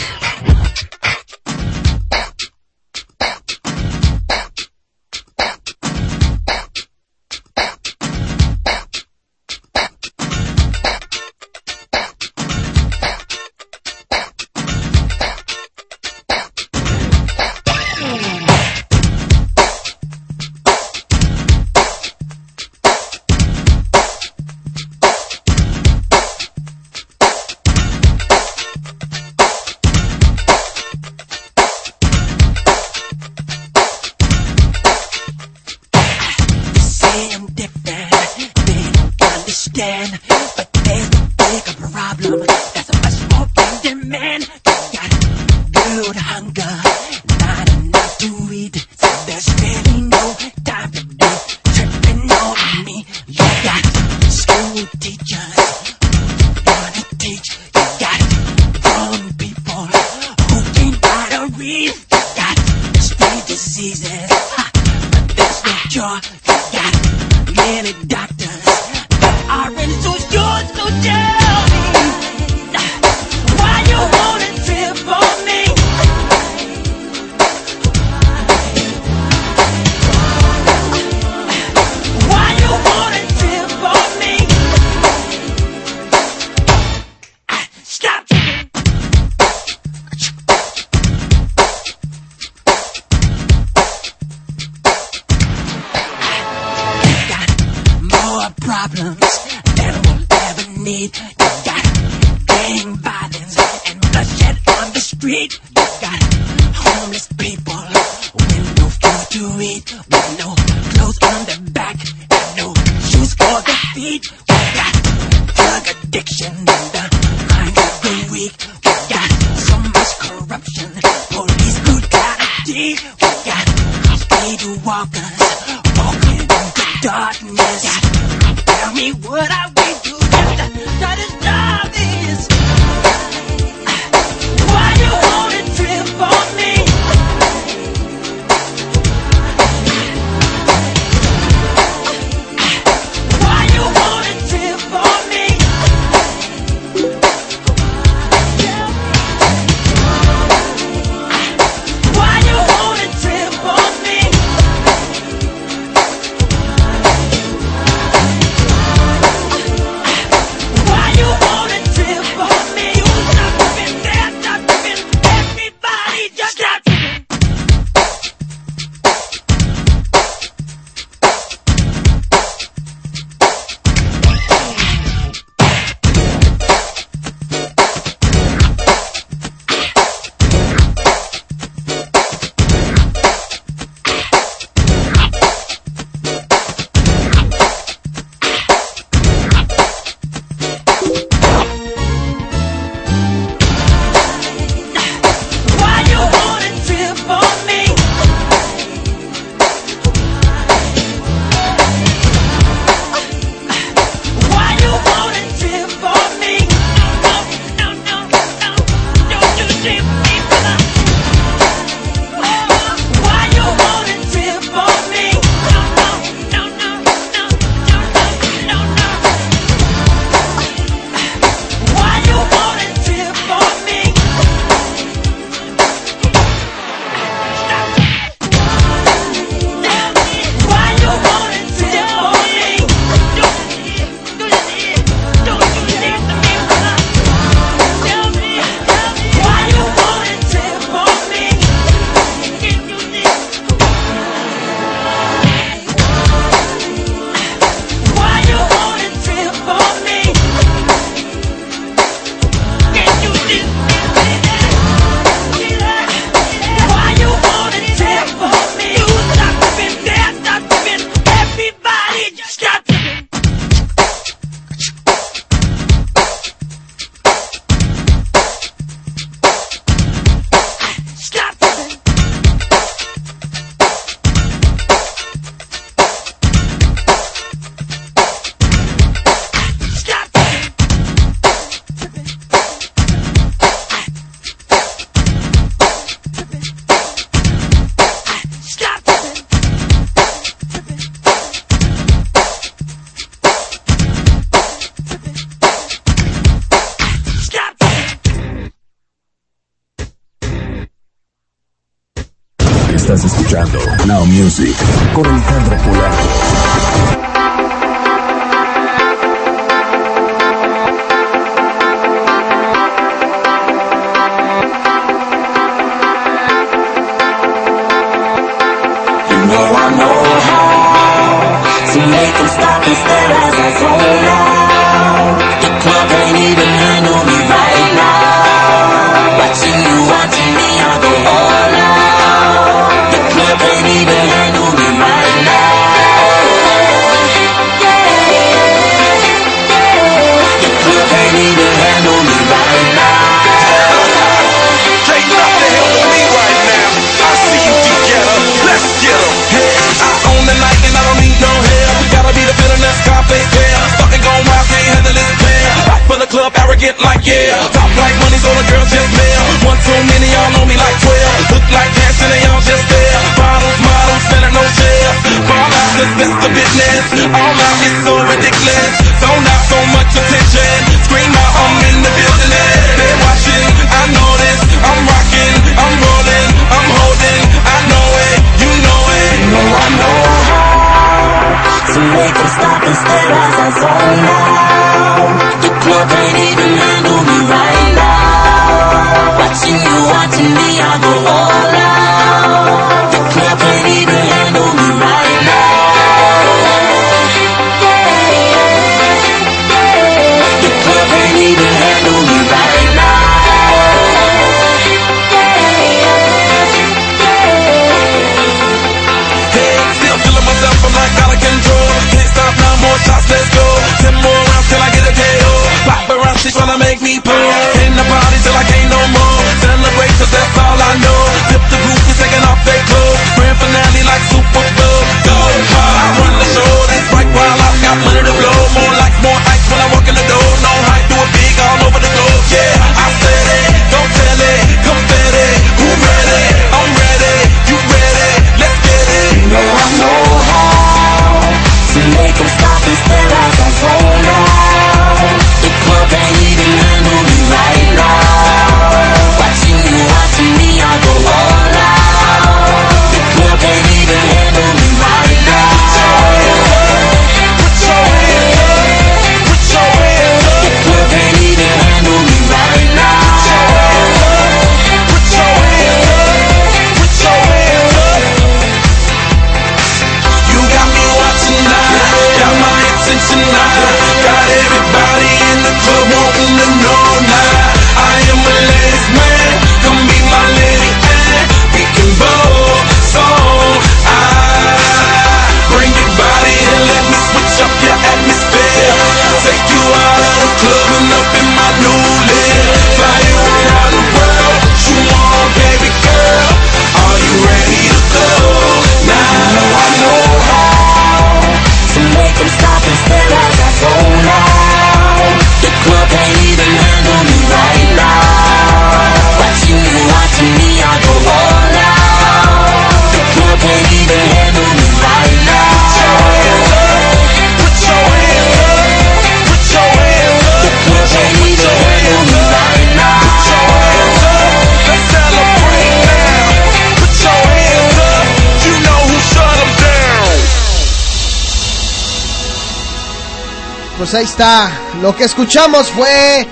ahí 534.15 534.25
está. 534.25 534.71
Lo 535.01 535.15
que 535.15 535.25
escuchamos 535.25 535.87
fue 535.87 536.45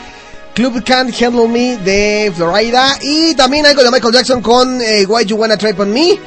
Club 0.54 0.84
Can't 0.84 1.14
Handle 1.22 1.48
Me 1.48 1.78
de 1.78 2.32
Florida. 2.36 2.98
Y 3.02 3.36
también 3.36 3.66
algo 3.66 3.84
de 3.84 3.92
Michael 3.92 4.14
Jackson 4.14 4.42
con 4.42 4.82
eh, 4.82 5.06
Why 5.06 5.26
You 5.26 5.38
Wanna 5.38 5.58
Try 5.58 5.74
On 5.78 5.92
Me. 5.92 6.20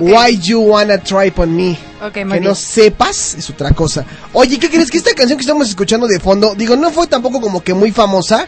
Why 0.00 0.38
You 0.38 0.60
Wanna 0.60 0.98
Try 0.98 1.32
On 1.36 1.56
Me. 1.56 1.78
Que 2.12 2.24
no 2.24 2.54
sepas 2.54 3.34
es 3.34 3.50
otra 3.50 3.72
cosa. 3.72 4.04
Oye, 4.32 4.58
¿qué 4.58 4.68
crees? 4.68 4.90
Que 4.90 4.98
esta 4.98 5.14
canción 5.14 5.38
que 5.38 5.42
estamos 5.42 5.68
escuchando 5.68 6.06
de 6.06 6.20
fondo, 6.20 6.54
digo, 6.54 6.76
no 6.76 6.90
fue 6.90 7.06
tampoco 7.06 7.40
como 7.40 7.62
que 7.62 7.74
muy 7.74 7.90
famosa. 7.90 8.46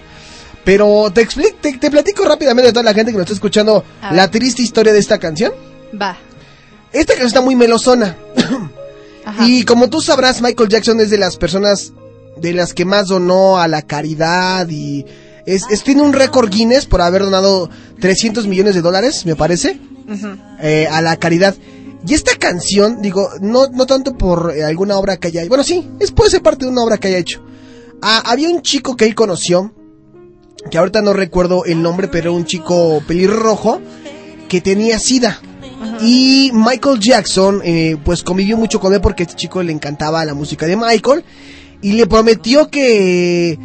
Pero 0.65 1.11
te, 1.15 1.21
explico, 1.21 1.57
te, 1.61 1.79
te 1.79 1.91
platico 1.91 2.25
rápidamente 2.25 2.71
a 2.71 2.73
toda 2.73 2.83
la 2.83 2.93
gente 2.93 3.13
que 3.13 3.19
nos 3.19 3.25
está 3.25 3.35
escuchando 3.35 3.85
la 4.11 4.31
triste 4.31 4.63
historia 4.63 4.93
de 4.93 4.99
esta 4.99 5.19
canción. 5.19 5.53
Va. 6.01 6.17
Esta 6.93 7.13
canción 7.13 7.29
está 7.29 7.41
muy 7.41 7.55
melosona. 7.55 8.17
Y 9.47 9.65
como 9.65 9.91
tú 9.91 10.01
sabrás, 10.01 10.41
Michael 10.41 10.69
Jackson 10.69 11.01
es 11.01 11.11
de 11.11 11.19
las 11.19 11.37
personas 11.37 11.93
de 12.41 12.53
las 12.53 12.75
que 12.75 12.85
más 12.85 13.09
donó 13.09 13.59
a 13.59 13.67
la 13.67 13.83
caridad 13.83 14.69
y 14.69 15.05
es, 15.47 15.65
tiene 15.85 16.03
un 16.03 16.13
récord 16.13 16.51
Guinness 16.51 16.87
por 16.87 17.01
haber 17.01 17.23
donado 17.23 17.71
300 18.01 18.47
millones 18.47 18.75
de 18.75 18.83
dólares, 18.83 19.25
me 19.27 19.37
parece, 19.37 19.81
eh, 20.61 20.89
a 20.91 21.01
la 21.01 21.17
caridad. 21.17 21.55
Y 22.07 22.15
esta 22.15 22.37
canción, 22.37 23.01
digo, 23.01 23.31
no, 23.41 23.69
no 23.69 23.87
tanto 23.87 24.17
por 24.17 24.53
eh, 24.55 24.65
alguna 24.65 24.97
obra 24.97 25.17
que 25.17 25.29
haya 25.29 25.43
hecho. 25.43 25.49
Bueno, 25.49 25.65
sí, 25.65 25.89
es, 26.01 26.11
puede 26.13 26.31
ser 26.31 26.43
parte 26.43 26.65
de 26.65 26.71
una 26.71 26.83
obra 26.83 26.99
que 26.99 27.09
haya 27.09 27.19
hecho. 27.19 27.43
Ah, 28.03 28.23
había 28.27 28.49
un 28.49 28.63
chico 28.63 28.97
que 28.97 29.07
él 29.07 29.15
conoció, 29.15 29.73
que 30.71 30.79
ahorita 30.79 31.01
no 31.03 31.13
recuerdo 31.13 31.65
el 31.65 31.83
nombre, 31.83 32.09
pero 32.09 32.33
un 32.33 32.45
chico 32.45 33.03
pelirrojo, 33.07 33.81
que 34.49 34.61
tenía 34.61 34.99
sida. 34.99 35.41
Y 36.01 36.51
Michael 36.53 37.01
Jackson, 37.01 37.61
eh, 37.65 37.97
pues 38.05 38.23
convivió 38.23 38.57
mucho 38.57 38.81
con 38.81 38.93
él 38.95 39.01
porque 39.01 39.23
este 39.23 39.35
chico 39.35 39.63
le 39.63 39.73
encantaba 39.73 40.25
la 40.25 40.35
música 40.35 40.67
de 40.67 40.77
Michael. 40.77 41.25
Y 41.83 41.93
le 41.93 42.07
prometió 42.07 42.69
que, 42.69 43.59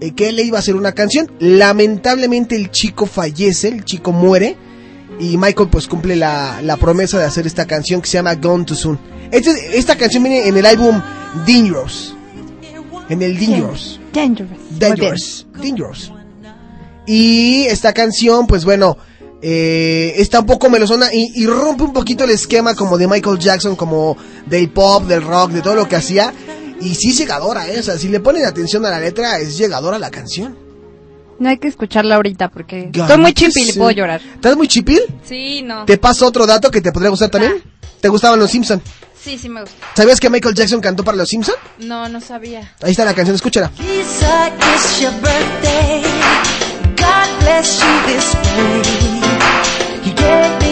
eh, 0.00 0.10
que 0.14 0.28
él 0.28 0.36
le 0.36 0.42
iba 0.42 0.58
a 0.58 0.60
hacer 0.60 0.76
una 0.76 0.92
canción. 0.92 1.30
Lamentablemente 1.38 2.56
el 2.56 2.70
chico 2.70 3.06
fallece, 3.06 3.68
el 3.68 3.84
chico 3.84 4.12
muere. 4.12 4.56
Y 5.20 5.36
Michael 5.36 5.68
pues 5.70 5.86
cumple 5.88 6.16
la, 6.16 6.60
la 6.62 6.76
promesa 6.76 7.18
de 7.18 7.24
hacer 7.24 7.46
esta 7.46 7.66
canción 7.66 8.00
que 8.00 8.08
se 8.08 8.18
llama 8.18 8.34
Gone 8.34 8.64
Too 8.64 8.76
Soon. 8.76 8.98
Este, 9.30 9.78
esta 9.78 9.96
canción 9.96 10.22
viene 10.22 10.48
en 10.48 10.56
el 10.56 10.66
álbum 10.66 11.00
Dangerous. 11.46 12.14
En 13.08 13.22
el 13.22 13.38
Dangerous. 13.38 14.00
Dangerous. 14.12 14.78
Dangerous. 14.78 15.46
Dangerous. 15.54 16.12
Y 17.06 17.64
esta 17.64 17.94
canción, 17.94 18.46
pues 18.46 18.66
bueno, 18.66 18.98
eh, 19.40 20.14
está 20.16 20.40
un 20.40 20.46
poco 20.46 20.68
melosona 20.68 21.12
y, 21.12 21.30
y 21.34 21.46
rompe 21.46 21.84
un 21.84 21.92
poquito 21.92 22.24
el 22.24 22.30
esquema 22.30 22.74
como 22.74 22.98
de 22.98 23.06
Michael 23.06 23.38
Jackson, 23.38 23.76
como 23.76 24.16
del 24.46 24.70
pop, 24.70 25.04
del 25.04 25.22
rock, 25.22 25.52
de 25.52 25.62
todo 25.62 25.74
lo 25.74 25.88
que 25.88 25.96
hacía. 25.96 26.32
Y 26.80 26.94
sí 26.94 27.10
es 27.10 27.18
llegadora, 27.18 27.68
¿eh? 27.68 27.80
O 27.80 27.82
sea, 27.82 27.98
si 27.98 28.08
le 28.08 28.20
ponen 28.20 28.46
atención 28.46 28.84
a 28.86 28.90
la 28.90 29.00
letra, 29.00 29.38
es 29.38 29.58
llegadora 29.58 29.98
la 29.98 30.10
canción. 30.10 30.56
No 31.38 31.48
hay 31.48 31.58
que 31.58 31.68
escucharla 31.68 32.16
ahorita 32.16 32.48
porque 32.48 32.90
estoy 32.92 33.18
muy 33.18 33.32
chipil 33.32 33.68
y 33.68 33.72
puedo 33.72 33.90
llorar. 33.92 34.20
¿Estás 34.34 34.56
muy 34.56 34.66
chipil? 34.66 35.00
Sí, 35.24 35.62
no. 35.62 35.84
¿Te 35.84 35.98
paso 35.98 36.26
otro 36.26 36.46
dato 36.46 36.70
que 36.70 36.80
te 36.80 36.90
podría 36.90 37.10
gustar 37.10 37.30
también? 37.30 37.62
¿Te 38.00 38.08
gustaban 38.08 38.38
los 38.38 38.50
Simpson? 38.50 38.82
Sí, 39.20 39.38
sí 39.38 39.48
me 39.48 39.60
gusta. 39.60 39.76
¿Sabías 39.94 40.20
que 40.20 40.30
Michael 40.30 40.54
Jackson 40.54 40.80
cantó 40.80 41.04
para 41.04 41.16
los 41.16 41.28
Simpson? 41.28 41.54
No, 41.80 42.08
no 42.08 42.20
sabía. 42.20 42.74
Ahí 42.80 42.92
está 42.92 43.04
la 43.04 43.14
canción, 43.14 43.34
escúchala. 43.36 43.70
God 46.96 47.28
bless 47.40 47.80
you 47.80 48.06
this 48.06 48.34
way. 48.34 49.27
You 50.20 50.67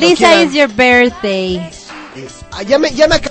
cuando 0.00 0.06
Lisa 0.08 0.28
quieran. 0.28 0.48
is 0.48 0.54
your 0.54 0.68
birthday. 0.68 1.70
Ah, 2.52 2.62
ya 2.62 2.78
me, 2.78 2.90
ya 2.90 3.06
me 3.08 3.14
aca- 3.16 3.30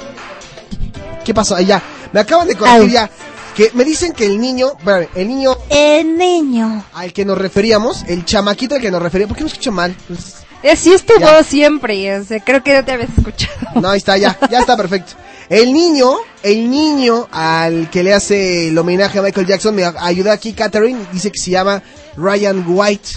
¿Qué 1.25 1.33
pasó? 1.33 1.55
Ah, 1.55 1.61
ya. 1.61 1.81
Me 2.13 2.19
acaban 2.21 2.47
de 2.47 2.55
corregir 2.55 2.89
ya. 2.91 3.09
Que 3.55 3.71
me 3.73 3.83
dicen 3.83 4.13
que 4.13 4.25
el 4.25 4.39
niño, 4.39 4.73
espérame, 4.77 5.07
el 5.15 5.27
niño 5.27 5.57
El 5.69 6.17
niño. 6.17 6.85
al 6.93 7.11
que 7.11 7.25
nos 7.25 7.37
referíamos, 7.37 8.03
el 8.07 8.23
chamaquito 8.23 8.75
al 8.75 8.81
que 8.81 8.89
nos 8.89 9.01
referíamos, 9.01 9.29
¿por 9.31 9.37
qué 9.37 9.43
me 9.43 9.49
escucho 9.49 9.71
mal? 9.71 9.95
Pues, 10.07 10.35
Así 10.71 10.91
es 10.93 11.05
tu 11.05 11.13
Ya. 11.19 11.35
voz 11.37 11.45
siempre. 11.47 12.17
O 12.19 12.23
sea, 12.23 12.39
creo 12.41 12.63
que 12.63 12.73
no 12.73 12.83
te 12.85 12.91
habías 12.93 13.09
escuchado. 13.17 13.53
no, 13.81 13.89
ahí 13.89 13.97
está, 13.97 14.17
ya, 14.17 14.37
ya 14.49 14.59
está 14.59 14.75
perfecto. 14.77 15.13
El 15.49 15.73
niño, 15.73 16.13
el 16.43 16.69
niño 16.69 17.27
al 17.31 17.89
que 17.89 18.03
le 18.03 18.13
hace 18.13 18.67
el 18.69 18.77
homenaje 18.77 19.19
a 19.19 19.21
Michael 19.21 19.47
Jackson, 19.47 19.73
me 19.75 19.83
ayuda 19.83 20.31
aquí 20.33 20.53
Catherine, 20.53 20.99
dice 21.11 21.31
que 21.31 21.39
se 21.39 21.51
llama 21.51 21.81
Ryan 22.17 22.63
White. 22.67 23.09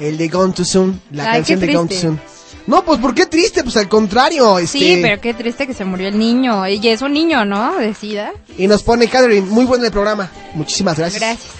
El 0.00 0.16
de 0.16 0.28
Gone 0.28 0.52
Too 0.52 0.64
Soon, 0.64 1.00
la 1.12 1.30
Ay, 1.30 1.38
canción 1.38 1.60
de 1.60 1.74
Gone 1.74 1.88
Too. 1.88 1.98
Soon. 1.98 2.20
No, 2.66 2.84
pues 2.84 2.98
¿por 3.00 3.14
qué 3.14 3.26
triste? 3.26 3.62
Pues 3.62 3.76
al 3.76 3.88
contrario, 3.88 4.58
este... 4.58 4.78
Sí, 4.78 4.98
pero 5.02 5.20
qué 5.20 5.34
triste 5.34 5.66
que 5.66 5.74
se 5.74 5.84
murió 5.84 6.08
el 6.08 6.18
niño. 6.18 6.64
Ella 6.64 6.92
es 6.92 7.02
un 7.02 7.12
niño, 7.12 7.44
¿no? 7.44 7.76
Decida. 7.78 8.32
Y 8.56 8.66
nos 8.66 8.82
pone 8.82 9.08
Catherine, 9.08 9.46
muy 9.46 9.64
bueno 9.64 9.84
el 9.84 9.90
programa. 9.92 10.30
Muchísimas 10.54 10.98
gracias. 10.98 11.20
Gracias. 11.20 11.52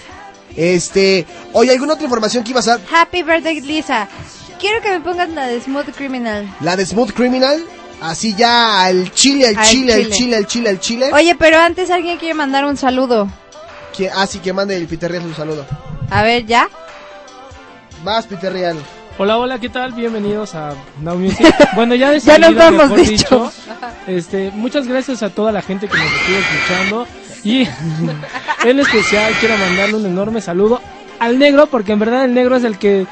Este, 0.56 1.26
oye, 1.52 1.70
¿alguna 1.72 1.94
otra 1.94 2.04
información 2.04 2.44
que 2.44 2.50
ibas 2.50 2.68
a 2.68 2.78
Happy 2.92 3.22
birthday, 3.22 3.60
Lisa. 3.60 4.08
Quiero 4.58 4.82
que 4.82 4.90
me 4.90 5.00
pongas 5.00 5.28
la 5.30 5.46
de 5.46 5.60
Smooth 5.60 5.90
Criminal. 5.96 6.46
La 6.60 6.76
de 6.76 6.84
Smooth 6.84 7.12
Criminal, 7.12 7.64
así 8.02 8.34
ya 8.34 8.84
al 8.84 9.12
chile, 9.12 9.48
al 9.48 9.56
Al 9.56 9.64
chile, 9.66 9.92
al 9.92 10.00
chile. 10.02 10.16
chile, 10.16 10.36
al 10.36 10.46
chile, 10.46 10.68
al 10.68 10.80
chile. 10.80 11.10
Oye, 11.12 11.34
pero 11.34 11.58
antes 11.58 11.90
alguien 11.90 12.18
quiere 12.18 12.34
mandar 12.34 12.64
un 12.64 12.76
saludo. 12.76 13.28
Ah, 14.14 14.26
sí, 14.26 14.38
que 14.38 14.52
mande 14.52 14.76
el 14.76 14.86
Peter 14.86 15.12
un 15.22 15.34
saludo. 15.34 15.66
A 16.10 16.22
ver, 16.22 16.46
¿ya? 16.46 16.68
Vas, 18.04 18.26
Peter 18.26 18.52
Real. 18.52 18.76
Hola, 19.18 19.38
hola, 19.38 19.58
¿qué 19.58 19.68
tal? 19.68 19.92
Bienvenidos 19.92 20.54
a 20.54 20.74
Now 21.02 21.18
Music. 21.18 21.46
Bueno, 21.74 21.94
ya 21.94 22.16
Ya 22.16 22.38
nos 22.38 22.54
vamos, 22.54 22.96
dicho, 22.96 23.52
este, 24.06 24.50
muchas 24.52 24.86
gracias 24.88 25.22
a 25.22 25.30
toda 25.30 25.52
la 25.52 25.60
gente 25.60 25.88
que 25.88 25.96
nos 25.98 26.06
estuvo 26.06 26.38
escuchando 26.38 27.06
y 27.44 27.68
en 28.68 28.80
especial 28.80 29.32
quiero 29.40 29.56
mandarle 29.58 29.96
un 29.96 30.06
enorme 30.06 30.40
saludo 30.40 30.80
al 31.18 31.38
negro 31.38 31.66
porque 31.66 31.92
en 31.92 31.98
verdad 31.98 32.24
el 32.24 32.34
negro 32.34 32.56
es 32.56 32.64
el 32.64 32.78
que 32.78 33.06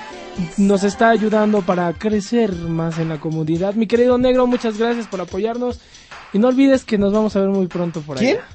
nos 0.56 0.84
está 0.84 1.10
ayudando 1.10 1.62
para 1.62 1.92
crecer 1.92 2.54
más 2.54 2.98
en 2.98 3.10
la 3.10 3.18
comunidad. 3.20 3.74
Mi 3.74 3.86
querido 3.86 4.16
negro, 4.16 4.46
muchas 4.46 4.78
gracias 4.78 5.06
por 5.08 5.20
apoyarnos 5.20 5.80
y 6.32 6.38
no 6.38 6.48
olvides 6.48 6.84
que 6.84 6.96
nos 6.96 7.12
vamos 7.12 7.36
a 7.36 7.40
ver 7.40 7.50
muy 7.50 7.66
pronto 7.66 8.00
por 8.00 8.16
¿Quién? 8.18 8.36
allá. 8.38 8.46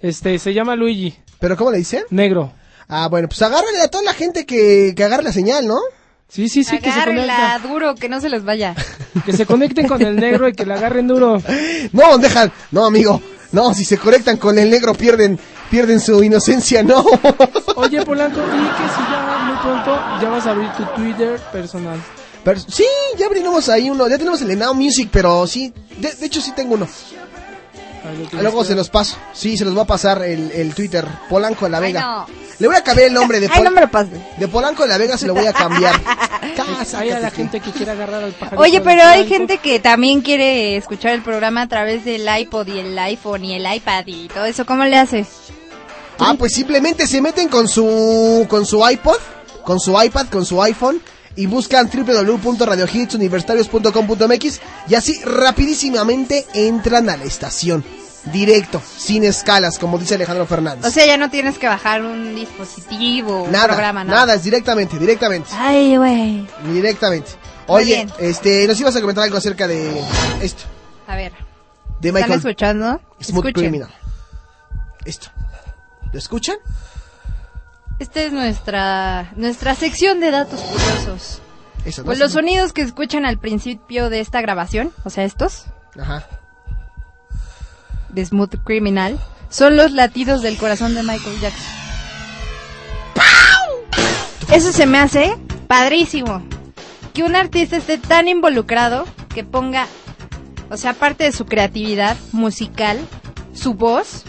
Este, 0.00 0.38
se 0.38 0.54
llama 0.54 0.76
Luigi. 0.76 1.16
¿Pero 1.40 1.56
cómo 1.56 1.72
le 1.72 1.78
dicen? 1.78 2.04
Negro. 2.10 2.52
Ah, 2.94 3.08
bueno, 3.08 3.26
pues 3.26 3.40
agárrale 3.40 3.80
a 3.80 3.88
toda 3.88 4.04
la 4.04 4.12
gente 4.12 4.44
que, 4.44 4.92
que 4.94 5.02
agarre 5.04 5.22
la 5.22 5.32
señal, 5.32 5.66
¿no? 5.66 5.78
Sí, 6.28 6.50
sí, 6.50 6.62
sí, 6.62 6.78
que 6.78 6.84
se 6.84 7.00
Agárrenla 7.00 7.36
conecta. 7.36 7.68
duro, 7.68 7.94
que 7.94 8.08
no 8.10 8.20
se 8.20 8.28
les 8.28 8.44
vaya. 8.44 8.74
Que 9.24 9.32
se 9.34 9.46
conecten 9.46 9.86
con 9.88 10.00
el 10.02 10.16
negro 10.16 10.48
y 10.48 10.52
que 10.54 10.66
la 10.66 10.74
agarren 10.74 11.06
duro. 11.08 11.40
No, 11.92 12.18
dejan, 12.18 12.52
no, 12.70 12.84
amigo. 12.84 13.20
No, 13.52 13.72
si 13.72 13.84
se 13.86 13.96
conectan 13.96 14.36
con 14.36 14.58
el 14.58 14.70
negro 14.70 14.92
pierden, 14.94 15.38
pierden 15.70 16.00
su 16.00 16.22
inocencia, 16.22 16.82
no. 16.82 17.02
Oye, 17.76 18.02
Polanco, 18.04 18.40
y 18.40 18.42
que 18.42 18.88
si 18.94 19.00
ya 19.10 19.44
muy 19.46 19.56
pronto 19.62 19.98
ya 20.20 20.28
vas 20.28 20.46
a 20.46 20.50
abrir 20.50 20.70
tu 20.72 20.84
Twitter 20.96 21.40
personal. 21.50 21.98
Pero, 22.44 22.60
sí, 22.60 22.84
ya 23.18 23.26
abrimos 23.26 23.68
ahí 23.70 23.88
uno, 23.88 24.06
ya 24.08 24.18
tenemos 24.18 24.42
el 24.42 24.58
Now 24.58 24.74
Music, 24.74 25.08
pero 25.12 25.46
sí, 25.46 25.72
de, 25.98 26.12
de 26.12 26.26
hecho 26.26 26.40
sí 26.42 26.52
tengo 26.52 26.74
uno. 26.74 26.86
Luego 28.32 28.64
se 28.64 28.74
los 28.74 28.88
paso. 28.90 29.16
Sí, 29.32 29.56
se 29.56 29.64
los 29.64 29.76
va 29.76 29.82
a 29.82 29.86
pasar 29.86 30.22
el, 30.22 30.50
el 30.52 30.74
Twitter. 30.74 31.06
Polanco 31.28 31.66
de 31.66 31.70
la 31.70 31.80
Vega. 31.80 32.00
no. 32.00 32.26
Le 32.58 32.68
voy 32.68 32.76
a 32.76 32.84
cambiar 32.84 33.08
el 33.08 33.14
nombre 33.14 33.40
de, 33.40 33.46
Ay, 33.50 33.54
Pol- 33.56 33.64
no 33.64 33.70
me 33.72 33.80
lo 33.80 33.90
pases. 33.90 34.20
de 34.38 34.48
Polanco 34.48 34.82
de 34.84 34.88
la 34.90 34.98
Vega, 34.98 35.18
se 35.18 35.26
lo 35.26 35.34
voy 35.34 35.46
a 35.46 35.52
cambiar. 35.52 36.00
Hay 36.96 37.10
a 37.10 37.18
la 37.18 37.30
gente 37.30 37.60
que 37.60 37.70
quiere 37.70 37.92
agarrar 37.92 38.22
al 38.22 38.32
pajarito. 38.32 38.60
Oye, 38.62 38.80
pero 38.80 39.02
hay 39.02 39.22
Polanco. 39.24 39.28
gente 39.34 39.58
que 39.58 39.78
también 39.80 40.20
quiere 40.20 40.76
escuchar 40.76 41.12
el 41.14 41.22
programa 41.22 41.62
a 41.62 41.68
través 41.68 42.04
del 42.04 42.26
iPod 42.38 42.66
y 42.68 42.78
el 42.80 42.98
iPhone 42.98 43.44
y 43.44 43.54
el 43.54 43.72
iPad 43.74 44.04
y 44.06 44.28
todo 44.28 44.44
eso. 44.44 44.64
¿Cómo 44.66 44.84
le 44.84 44.96
hace? 44.96 45.24
Ah, 46.18 46.34
pues 46.38 46.52
simplemente 46.52 47.06
se 47.06 47.20
meten 47.22 47.48
con 47.48 47.68
su 47.68 48.46
con 48.48 48.66
su 48.66 48.86
iPod, 48.88 49.16
con 49.64 49.80
su 49.80 50.00
iPad, 50.00 50.26
con 50.28 50.44
su 50.44 50.62
iPhone 50.62 51.00
y 51.36 51.46
buscan 51.46 51.88
www.radiohitsuniversitarios.com.mx 51.90 54.60
y 54.88 54.94
así 54.94 55.20
rapidísimamente 55.24 56.46
entran 56.54 57.10
a 57.10 57.16
la 57.16 57.24
estación. 57.24 57.84
Directo, 58.32 58.80
sin 58.98 59.24
escalas, 59.24 59.80
como 59.80 59.98
dice 59.98 60.14
Alejandro 60.14 60.46
Fernández. 60.46 60.84
O 60.86 60.90
sea, 60.92 61.04
ya 61.04 61.16
no 61.16 61.28
tienes 61.28 61.58
que 61.58 61.66
bajar 61.66 62.02
un 62.02 62.36
dispositivo, 62.36 63.42
un 63.42 63.50
nada, 63.50 63.66
programa, 63.66 64.04
nada, 64.04 64.20
nada. 64.20 64.34
es 64.34 64.44
directamente, 64.44 64.96
directamente, 64.96 65.50
Ay, 65.54 65.96
güey. 65.96 66.46
directamente. 66.72 67.32
Oye, 67.66 68.06
este, 68.20 68.64
nos 68.68 68.78
ibas 68.78 68.94
a 68.94 69.00
comentar 69.00 69.24
algo 69.24 69.38
acerca 69.38 69.66
de 69.66 70.00
esto, 70.40 70.62
A 71.08 71.16
ver, 71.16 71.32
de 72.00 72.10
¿están 72.10 72.30
escuchando? 72.32 73.00
Smooth 73.20 73.46
Escuchen. 73.46 73.52
Criminal. 73.54 73.90
Esto. 75.04 75.26
¿Lo 76.12 76.18
escuchan? 76.20 76.58
Esta 78.02 78.20
es 78.22 78.32
nuestra, 78.32 79.30
nuestra 79.36 79.76
sección 79.76 80.18
de 80.18 80.32
datos 80.32 80.60
curiosos. 80.60 81.40
Eso, 81.84 82.02
¿no? 82.02 82.06
Pues 82.06 82.18
los 82.18 82.32
sonidos 82.32 82.72
que 82.72 82.82
escuchan 82.82 83.24
al 83.24 83.38
principio 83.38 84.10
de 84.10 84.18
esta 84.18 84.40
grabación, 84.40 84.90
o 85.04 85.10
sea, 85.10 85.22
estos, 85.22 85.66
Ajá. 85.96 86.26
de 88.08 88.26
Smooth 88.26 88.56
Criminal 88.64 89.20
son 89.50 89.76
los 89.76 89.92
latidos 89.92 90.42
del 90.42 90.58
corazón 90.58 90.96
de 90.96 91.04
Michael 91.04 91.40
Jackson. 91.40 91.74
Eso 94.50 94.72
se 94.72 94.86
me 94.86 94.98
hace 94.98 95.36
padrísimo. 95.68 96.42
Que 97.14 97.22
un 97.22 97.36
artista 97.36 97.76
esté 97.76 97.98
tan 97.98 98.26
involucrado 98.26 99.04
que 99.32 99.44
ponga, 99.44 99.86
o 100.70 100.76
sea, 100.76 100.90
aparte 100.90 101.22
de 101.22 101.30
su 101.30 101.46
creatividad 101.46 102.16
musical, 102.32 102.98
su 103.54 103.74
voz, 103.74 104.24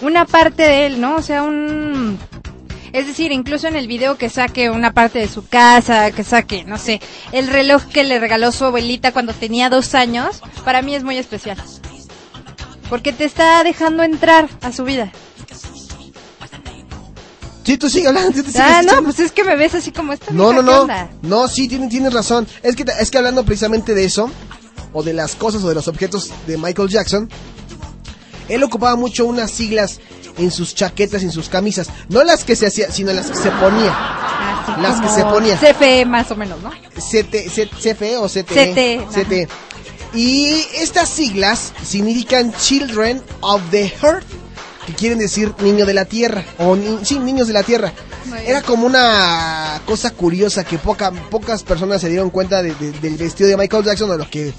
una 0.00 0.24
parte 0.24 0.62
de 0.62 0.86
él, 0.86 1.02
¿no? 1.02 1.16
O 1.16 1.22
sea, 1.22 1.42
un... 1.42 2.18
Es 2.94 3.08
decir, 3.08 3.32
incluso 3.32 3.66
en 3.66 3.74
el 3.74 3.88
video 3.88 4.16
que 4.16 4.30
saque 4.30 4.70
una 4.70 4.94
parte 4.94 5.18
de 5.18 5.26
su 5.26 5.44
casa, 5.44 6.12
que 6.12 6.22
saque, 6.22 6.62
no 6.62 6.78
sé, 6.78 7.00
el 7.32 7.48
reloj 7.48 7.82
que 7.86 8.04
le 8.04 8.20
regaló 8.20 8.52
su 8.52 8.64
abuelita 8.64 9.10
cuando 9.10 9.32
tenía 9.32 9.68
dos 9.68 9.96
años, 9.96 10.40
para 10.64 10.80
mí 10.80 10.94
es 10.94 11.02
muy 11.02 11.18
especial. 11.18 11.58
Porque 12.88 13.12
te 13.12 13.24
está 13.24 13.64
dejando 13.64 14.04
entrar 14.04 14.48
a 14.60 14.70
su 14.70 14.84
vida. 14.84 15.10
Sí, 17.64 17.76
tú 17.78 17.90
sigue 17.90 18.06
hablando. 18.06 18.30
tú 18.44 18.48
Ah, 18.60 18.82
no, 18.86 19.02
pues 19.02 19.18
es 19.18 19.32
que 19.32 19.42
me 19.42 19.56
ves 19.56 19.74
así 19.74 19.90
como 19.90 20.12
esta. 20.12 20.32
No, 20.32 20.52
no, 20.52 20.86
¿qué 20.86 20.92
no. 20.92 21.08
No, 21.22 21.48
sí, 21.48 21.66
tienes, 21.66 21.88
tienes 21.88 22.12
razón. 22.12 22.46
Es 22.62 22.76
que, 22.76 22.84
es 23.00 23.10
que 23.10 23.18
hablando 23.18 23.44
precisamente 23.44 23.94
de 23.94 24.04
eso, 24.04 24.30
o 24.92 25.02
de 25.02 25.14
las 25.14 25.34
cosas 25.34 25.64
o 25.64 25.68
de 25.68 25.74
los 25.74 25.88
objetos 25.88 26.30
de 26.46 26.58
Michael 26.58 26.88
Jackson, 26.88 27.28
él 28.48 28.62
ocupaba 28.62 28.94
mucho 28.94 29.26
unas 29.26 29.50
siglas 29.50 29.98
en 30.38 30.50
sus 30.50 30.74
chaquetas, 30.74 31.22
en 31.22 31.30
sus 31.32 31.48
camisas. 31.48 31.88
No 32.08 32.24
las 32.24 32.44
que 32.44 32.56
se 32.56 32.66
hacía, 32.66 32.90
sino 32.90 33.12
las 33.12 33.30
que 33.30 33.36
se 33.36 33.50
ponía. 33.50 33.92
Así 34.66 34.80
Las 34.80 35.00
que 35.00 35.08
se 35.08 35.24
ponía. 35.24 35.56
CFE 35.58 36.04
más 36.06 36.30
o 36.30 36.36
menos, 36.36 36.60
¿no? 36.62 36.70
CT, 36.70 37.48
C- 37.50 37.68
CFE 37.68 38.16
o 38.16 38.28
CTE. 38.28 38.42
CT, 38.42 39.08
ajá. 39.08 39.22
CT. 39.22 39.48
Y 40.14 40.64
estas 40.76 41.08
siglas 41.08 41.72
significan 41.84 42.52
Children 42.54 43.22
of 43.40 43.60
the 43.70 43.92
Earth, 44.02 44.24
que 44.86 44.92
quieren 44.94 45.18
decir 45.18 45.52
niño 45.60 45.84
de 45.86 45.94
la 45.94 46.04
tierra, 46.04 46.44
o 46.58 46.76
ni- 46.76 47.04
sí, 47.04 47.18
niños 47.18 47.46
de 47.48 47.52
la 47.52 47.62
tierra. 47.62 47.92
Era 48.46 48.62
como 48.62 48.86
una 48.86 49.80
cosa 49.86 50.10
curiosa 50.10 50.64
que 50.64 50.78
poca, 50.78 51.10
pocas 51.30 51.62
personas 51.62 52.00
se 52.00 52.08
dieron 52.08 52.30
cuenta 52.30 52.62
de- 52.62 52.74
de- 52.74 52.92
del 52.92 53.16
vestido 53.16 53.48
de 53.50 53.56
Michael 53.56 53.84
Jackson, 53.84 54.10
de 54.10 54.18
lo 54.18 54.28
que, 54.30 54.52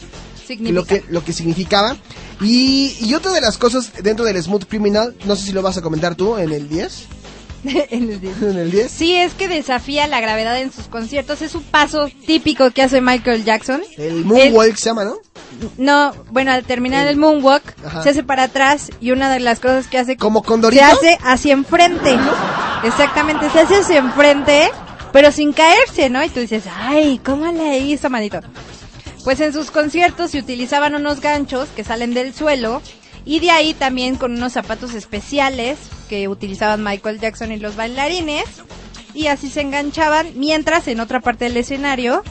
Significa. 0.47 0.73
lo 0.73 0.85
que, 0.85 1.03
lo 1.09 1.23
que 1.23 1.33
significaba. 1.33 1.97
Y, 2.41 2.95
y 3.01 3.13
otra 3.13 3.31
de 3.31 3.41
las 3.41 3.57
cosas 3.57 3.91
dentro 4.03 4.25
del 4.25 4.41
Smooth 4.41 4.65
Criminal, 4.65 5.15
no 5.25 5.35
sé 5.35 5.47
si 5.47 5.51
lo 5.51 5.61
vas 5.61 5.77
a 5.77 5.81
comentar 5.81 6.15
tú 6.15 6.37
en 6.37 6.51
el 6.51 6.67
10. 6.69 7.05
en 7.65 8.11
el 8.11 8.21
10. 8.21 8.41
En 8.41 8.57
el 8.57 8.71
10. 8.71 8.91
Sí, 8.91 9.15
es 9.15 9.33
que 9.33 9.47
desafía 9.47 10.07
la 10.07 10.19
gravedad 10.21 10.59
en 10.59 10.71
sus 10.71 10.85
conciertos. 10.85 11.41
Es 11.41 11.55
un 11.55 11.63
paso 11.63 12.09
típico 12.25 12.69
que 12.71 12.83
hace 12.83 13.01
Michael 13.01 13.43
Jackson. 13.43 13.81
El 13.97 14.25
Moonwalk 14.25 14.75
se 14.75 14.89
llama, 14.89 15.05
¿no? 15.05 15.15
No, 15.77 16.13
bueno, 16.31 16.51
al 16.51 16.63
terminar 16.65 17.07
el 17.07 17.15
moonwalk, 17.15 17.63
Ajá. 17.85 18.03
se 18.03 18.09
hace 18.09 18.23
para 18.23 18.43
atrás 18.43 18.89
y 18.99 19.11
una 19.11 19.31
de 19.31 19.39
las 19.39 19.59
cosas 19.59 19.87
que 19.87 19.97
hace... 19.97 20.17
¿Como 20.17 20.43
Condorito? 20.43 20.83
Se 20.83 20.91
hace 21.13 21.17
hacia 21.23 21.53
enfrente. 21.53 22.17
Exactamente, 22.83 23.49
se 23.49 23.61
hace 23.61 23.77
hacia 23.77 23.97
enfrente, 23.99 24.69
pero 25.13 25.31
sin 25.31 25.53
caerse, 25.53 26.09
¿no? 26.09 26.23
Y 26.23 26.29
tú 26.29 26.41
dices, 26.41 26.65
ay, 26.75 27.21
¿cómo 27.23 27.51
le 27.51 27.79
hizo, 27.79 28.09
manito? 28.09 28.41
Pues 29.25 29.41
en 29.41 29.51
sus 29.51 29.71
conciertos 29.71 30.31
se 30.31 30.39
utilizaban 30.39 30.95
unos 30.95 31.19
ganchos 31.19 31.67
que 31.75 31.83
salen 31.83 32.13
del 32.13 32.33
suelo 32.33 32.81
y 33.25 33.39
de 33.41 33.49
ahí 33.51 33.73
también 33.73 34.15
con 34.15 34.33
unos 34.33 34.53
zapatos 34.53 34.93
especiales 34.93 35.77
que 36.07 36.27
utilizaban 36.27 36.83
Michael 36.83 37.19
Jackson 37.19 37.51
y 37.51 37.57
los 37.57 37.75
bailarines 37.75 38.45
y 39.15 39.27
así 39.27 39.49
se 39.49 39.61
enganchaban 39.61 40.27
mientras 40.35 40.87
en 40.87 40.99
otra 40.99 41.19
parte 41.21 41.45
del 41.45 41.57
escenario 41.57 42.23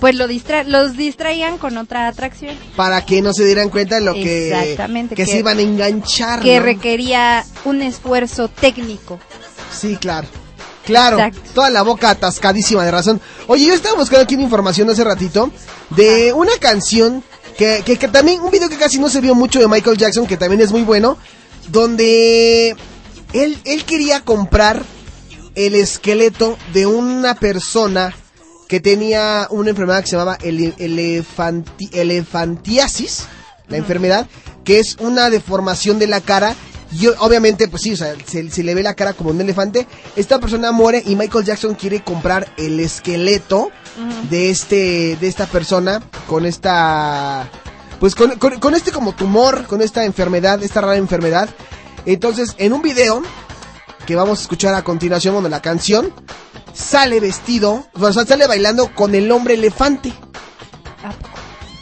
pues 0.00 0.14
lo 0.16 0.26
distra 0.28 0.64
los 0.64 0.96
distraían 0.96 1.58
con 1.58 1.76
otra 1.76 2.08
atracción 2.08 2.56
Para 2.74 3.04
que 3.04 3.20
no 3.20 3.32
se 3.34 3.44
dieran 3.44 3.68
cuenta 3.68 3.96
de 3.96 4.00
lo 4.00 4.14
que, 4.14 4.48
Exactamente, 4.48 5.14
que, 5.14 5.24
que- 5.26 5.30
se 5.30 5.38
iban 5.40 5.58
a 5.58 5.62
enganchar. 5.62 6.40
que 6.40 6.56
¿no? 6.58 6.62
requería 6.64 7.44
un 7.66 7.82
esfuerzo 7.82 8.48
técnico. 8.48 9.20
Sí, 9.78 9.96
claro. 9.96 10.26
Claro, 10.84 11.18
Exacto. 11.18 11.50
toda 11.54 11.70
la 11.70 11.82
boca 11.82 12.10
atascadísima 12.10 12.84
de 12.84 12.90
razón. 12.90 13.20
Oye, 13.46 13.66
yo 13.66 13.74
estaba 13.74 13.96
buscando 13.96 14.24
aquí 14.24 14.34
una 14.34 14.44
información 14.44 14.90
hace 14.90 15.04
ratito 15.04 15.50
de 15.90 16.32
una 16.32 16.52
canción 16.60 17.22
que, 17.56 17.82
que, 17.84 17.96
que 17.98 18.08
también, 18.08 18.40
un 18.40 18.50
video 18.50 18.68
que 18.68 18.76
casi 18.76 18.98
no 18.98 19.08
se 19.08 19.20
vio 19.20 19.34
mucho 19.34 19.60
de 19.60 19.68
Michael 19.68 19.96
Jackson, 19.96 20.26
que 20.26 20.36
también 20.36 20.60
es 20.60 20.72
muy 20.72 20.82
bueno, 20.82 21.16
donde 21.68 22.76
él, 23.32 23.58
él 23.64 23.84
quería 23.84 24.20
comprar 24.24 24.82
el 25.54 25.74
esqueleto 25.74 26.56
de 26.72 26.86
una 26.86 27.34
persona 27.34 28.14
que 28.68 28.80
tenía 28.80 29.46
una 29.50 29.70
enfermedad 29.70 30.00
que 30.02 30.06
se 30.08 30.16
llamaba 30.16 30.38
ele- 30.38 30.74
elefanti- 30.78 31.90
elefantiasis, 31.92 33.24
la 33.68 33.76
enfermedad, 33.76 34.26
que 34.64 34.78
es 34.80 34.96
una 34.98 35.30
deformación 35.30 35.98
de 35.98 36.06
la 36.06 36.20
cara. 36.20 36.56
Y 36.94 37.06
obviamente, 37.06 37.68
pues 37.68 37.82
sí, 37.82 37.92
o 37.94 37.96
sea, 37.96 38.14
se, 38.26 38.50
se 38.50 38.62
le 38.62 38.74
ve 38.74 38.82
la 38.82 38.94
cara 38.94 39.14
como 39.14 39.30
un 39.30 39.40
elefante. 39.40 39.86
Esta 40.14 40.38
persona 40.38 40.72
muere 40.72 41.02
y 41.06 41.16
Michael 41.16 41.44
Jackson 41.44 41.74
quiere 41.74 42.02
comprar 42.04 42.52
el 42.58 42.78
esqueleto 42.80 43.70
de 44.30 44.50
este, 44.50 45.16
de 45.20 45.28
esta 45.28 45.46
persona 45.46 46.02
con 46.26 46.44
esta, 46.46 47.48
pues 47.98 48.14
con, 48.14 48.38
con- 48.38 48.58
con 48.60 48.74
este 48.74 48.92
como 48.92 49.14
tumor, 49.14 49.66
con 49.66 49.80
esta 49.80 50.04
enfermedad, 50.04 50.62
esta 50.62 50.80
rara 50.82 50.96
enfermedad. 50.96 51.48
Entonces, 52.04 52.54
en 52.58 52.72
un 52.74 52.82
video 52.82 53.22
que 54.06 54.14
vamos 54.16 54.38
a 54.40 54.42
escuchar 54.42 54.74
a 54.74 54.82
continuación, 54.84 55.32
bueno, 55.34 55.48
la 55.48 55.62
canción, 55.62 56.12
sale 56.74 57.20
vestido, 57.20 57.86
o 57.94 58.12
sea, 58.12 58.24
sale 58.26 58.46
bailando 58.46 58.94
con 58.94 59.14
el 59.14 59.30
hombre 59.32 59.54
elefante. 59.54 60.12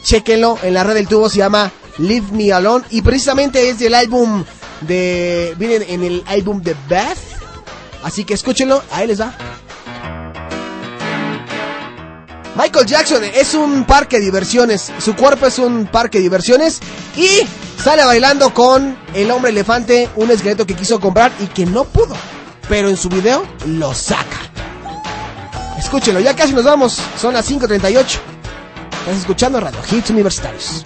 Chequenlo, 0.03 0.57
en 0.63 0.73
la 0.73 0.83
red 0.83 0.93
del 0.95 1.07
tubo 1.07 1.29
se 1.29 1.37
llama 1.37 1.71
Leave 1.97 2.27
Me 2.31 2.51
Alone 2.51 2.85
y 2.89 3.01
precisamente 3.01 3.69
es 3.69 3.79
del 3.79 3.93
álbum 3.93 4.43
de, 4.81 5.55
vienen 5.57 5.83
en 5.87 6.03
el 6.03 6.23
álbum 6.27 6.61
de 6.61 6.75
Beth, 6.87 7.17
así 8.03 8.23
que 8.23 8.33
escúchenlo, 8.33 8.83
ahí 8.91 9.07
les 9.07 9.21
va. 9.21 9.33
Michael 12.55 12.85
Jackson 12.85 13.23
es 13.23 13.53
un 13.53 13.85
parque 13.85 14.19
de 14.19 14.25
diversiones, 14.25 14.91
su 14.99 15.15
cuerpo 15.15 15.47
es 15.47 15.57
un 15.57 15.85
parque 15.87 16.17
de 16.17 16.23
diversiones 16.23 16.79
y 17.15 17.27
sale 17.81 18.03
bailando 18.03 18.53
con 18.53 18.97
el 19.13 19.31
hombre 19.31 19.51
elefante, 19.51 20.09
un 20.17 20.29
esqueleto 20.31 20.65
que 20.65 20.75
quiso 20.75 20.99
comprar 20.99 21.31
y 21.39 21.47
que 21.47 21.65
no 21.65 21.85
pudo, 21.85 22.15
pero 22.67 22.89
en 22.89 22.97
su 22.97 23.09
video 23.09 23.45
lo 23.65 23.93
saca. 23.93 24.51
Escúchenlo, 25.79 26.19
ya 26.19 26.35
casi 26.35 26.53
nos 26.53 26.65
vamos, 26.65 26.99
son 27.19 27.33
las 27.33 27.49
5.38. 27.49 28.19
Estás 29.01 29.17
escuchando 29.17 29.59
Radio 29.59 29.79
Hits 29.89 30.09
Universitarios. 30.11 30.83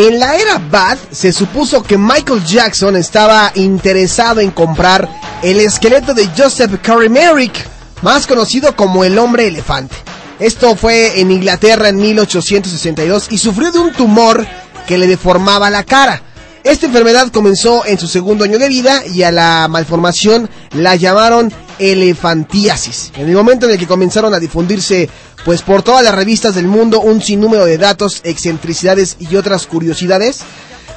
En 0.00 0.20
la 0.20 0.36
era 0.36 0.58
Bad 0.58 0.96
se 1.10 1.32
supuso 1.32 1.82
que 1.82 1.98
Michael 1.98 2.44
Jackson 2.44 2.94
estaba 2.94 3.50
interesado 3.56 4.38
en 4.38 4.52
comprar 4.52 5.08
el 5.42 5.58
esqueleto 5.58 6.14
de 6.14 6.30
Joseph 6.38 6.80
Curry 6.80 7.08
Merrick, 7.08 7.68
más 8.02 8.28
conocido 8.28 8.76
como 8.76 9.02
el 9.02 9.18
hombre 9.18 9.48
elefante. 9.48 9.96
Esto 10.38 10.76
fue 10.76 11.20
en 11.20 11.32
Inglaterra 11.32 11.88
en 11.88 11.96
1862 11.96 13.26
y 13.32 13.38
sufrió 13.38 13.72
de 13.72 13.80
un 13.80 13.92
tumor 13.92 14.46
que 14.86 14.98
le 14.98 15.08
deformaba 15.08 15.68
la 15.68 15.82
cara. 15.82 16.22
Esta 16.62 16.86
enfermedad 16.86 17.32
comenzó 17.32 17.84
en 17.84 17.98
su 17.98 18.06
segundo 18.06 18.44
año 18.44 18.60
de 18.60 18.68
vida 18.68 19.04
y 19.04 19.24
a 19.24 19.32
la 19.32 19.66
malformación 19.68 20.48
la 20.74 20.94
llamaron 20.94 21.52
elefantiasis. 21.80 23.10
En 23.16 23.28
el 23.28 23.34
momento 23.34 23.66
en 23.66 23.72
el 23.72 23.78
que 23.78 23.88
comenzaron 23.88 24.32
a 24.32 24.38
difundirse 24.38 25.10
pues 25.44 25.62
por 25.62 25.82
todas 25.82 26.04
las 26.04 26.14
revistas 26.14 26.54
del 26.54 26.66
mundo 26.66 27.00
un 27.00 27.22
sinnúmero 27.22 27.64
de 27.64 27.78
datos, 27.78 28.20
excentricidades 28.24 29.16
y 29.18 29.36
otras 29.36 29.66
curiosidades, 29.66 30.40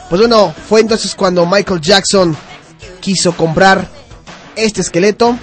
pues 0.10 0.22
bueno, 0.22 0.54
fue 0.68 0.82
entonces 0.82 1.16
cuando 1.16 1.46
Michael 1.46 1.82
Jackson 1.82 2.36
quiso 3.00 3.36
comprar 3.36 3.88
este 4.56 4.82
esqueleto, 4.82 5.38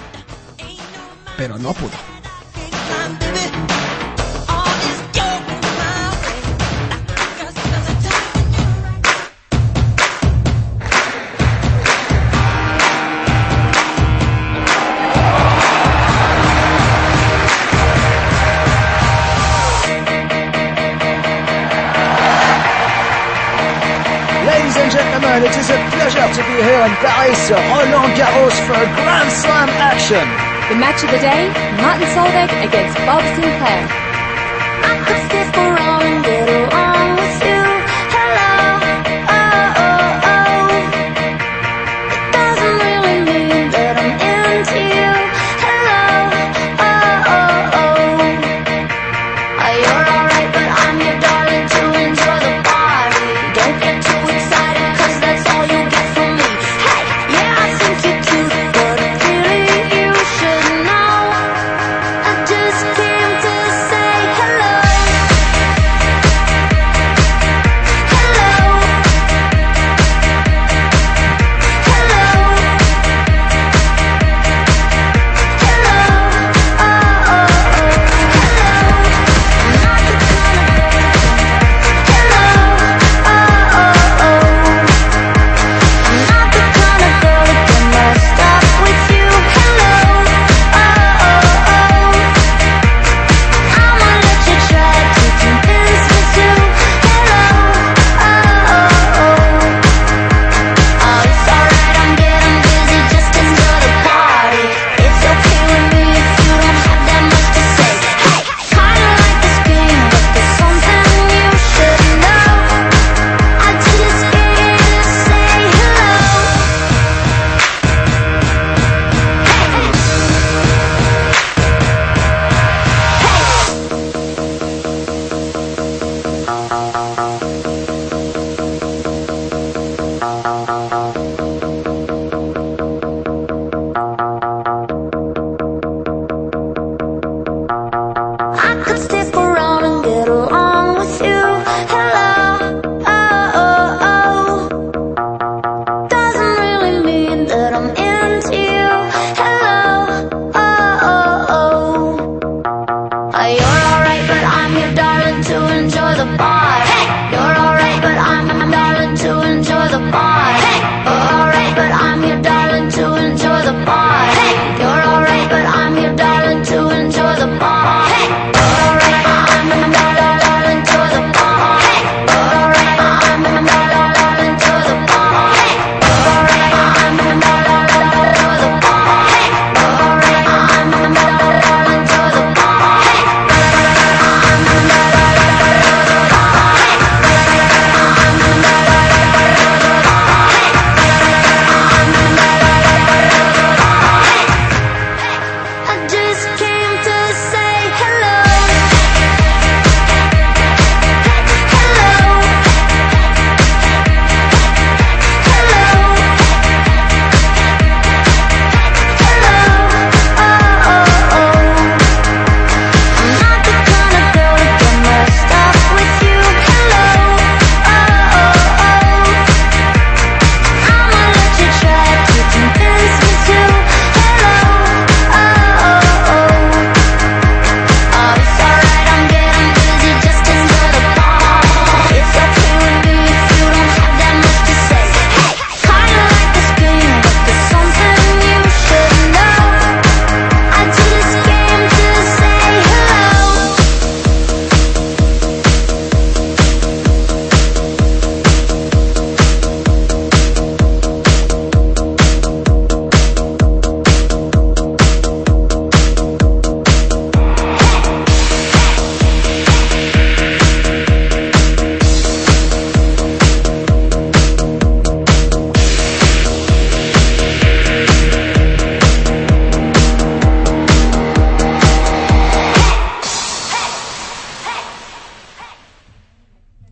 pero 1.37 1.57
no 1.57 1.73
pudo. 1.73 2.08
Pleasure 26.11 26.41
to 26.41 26.47
be 26.47 26.55
here 26.63 26.81
in 26.85 26.93
Paris, 27.05 27.51
Roland 27.51 28.13
Garros 28.17 28.57
for 28.65 28.73
a 28.73 28.89
Grand 28.95 29.31
Slam 29.31 29.69
action. 29.77 30.25
The 30.69 30.75
match 30.75 31.03
of 31.03 31.11
the 31.11 31.19
day, 31.19 31.49
Martin 31.81 32.07
Solveig 32.09 32.49
against 32.65 32.97
Bob 33.05 33.21
Sinclair. 33.35 34.09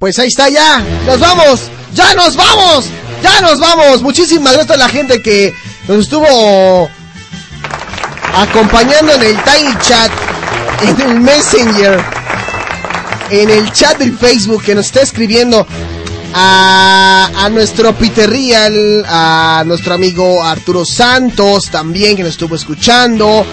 Pues 0.07 0.19
ahí 0.19 0.29
está 0.29 0.47
ya. 0.47 0.81
Nos 1.05 1.19
vamos. 1.19 1.63
Ya 1.93 2.13
nos 2.13 2.37
vamos. 2.37 2.85
Ya 3.21 3.41
nos 3.41 3.59
vamos. 3.59 4.01
Muchísimas 4.01 4.53
gracias 4.53 4.77
a 4.77 4.79
la 4.79 4.87
gente 4.87 5.21
que 5.21 5.53
nos 5.85 5.97
estuvo 5.99 6.89
acompañando 8.33 9.11
en 9.11 9.23
el 9.23 9.35
Tiny 9.43 9.77
Chat, 9.81 10.09
en 10.83 11.01
el 11.01 11.19
Messenger, 11.19 11.99
en 13.31 13.49
el 13.49 13.69
chat 13.73 13.97
del 13.97 14.17
Facebook 14.17 14.63
que 14.63 14.75
nos 14.75 14.85
está 14.85 15.01
escribiendo 15.01 15.67
a, 16.33 17.49
nuestro 17.51 17.93
Peter 17.93 18.29
Real, 18.29 19.03
a 19.09 19.63
nuestro 19.65 19.93
amigo 19.93 20.41
Arturo 20.41 20.85
Santos 20.85 21.69
también 21.69 22.15
que 22.15 22.23
nos 22.23 22.31
estuvo 22.31 22.55
escuchando, 22.55 23.45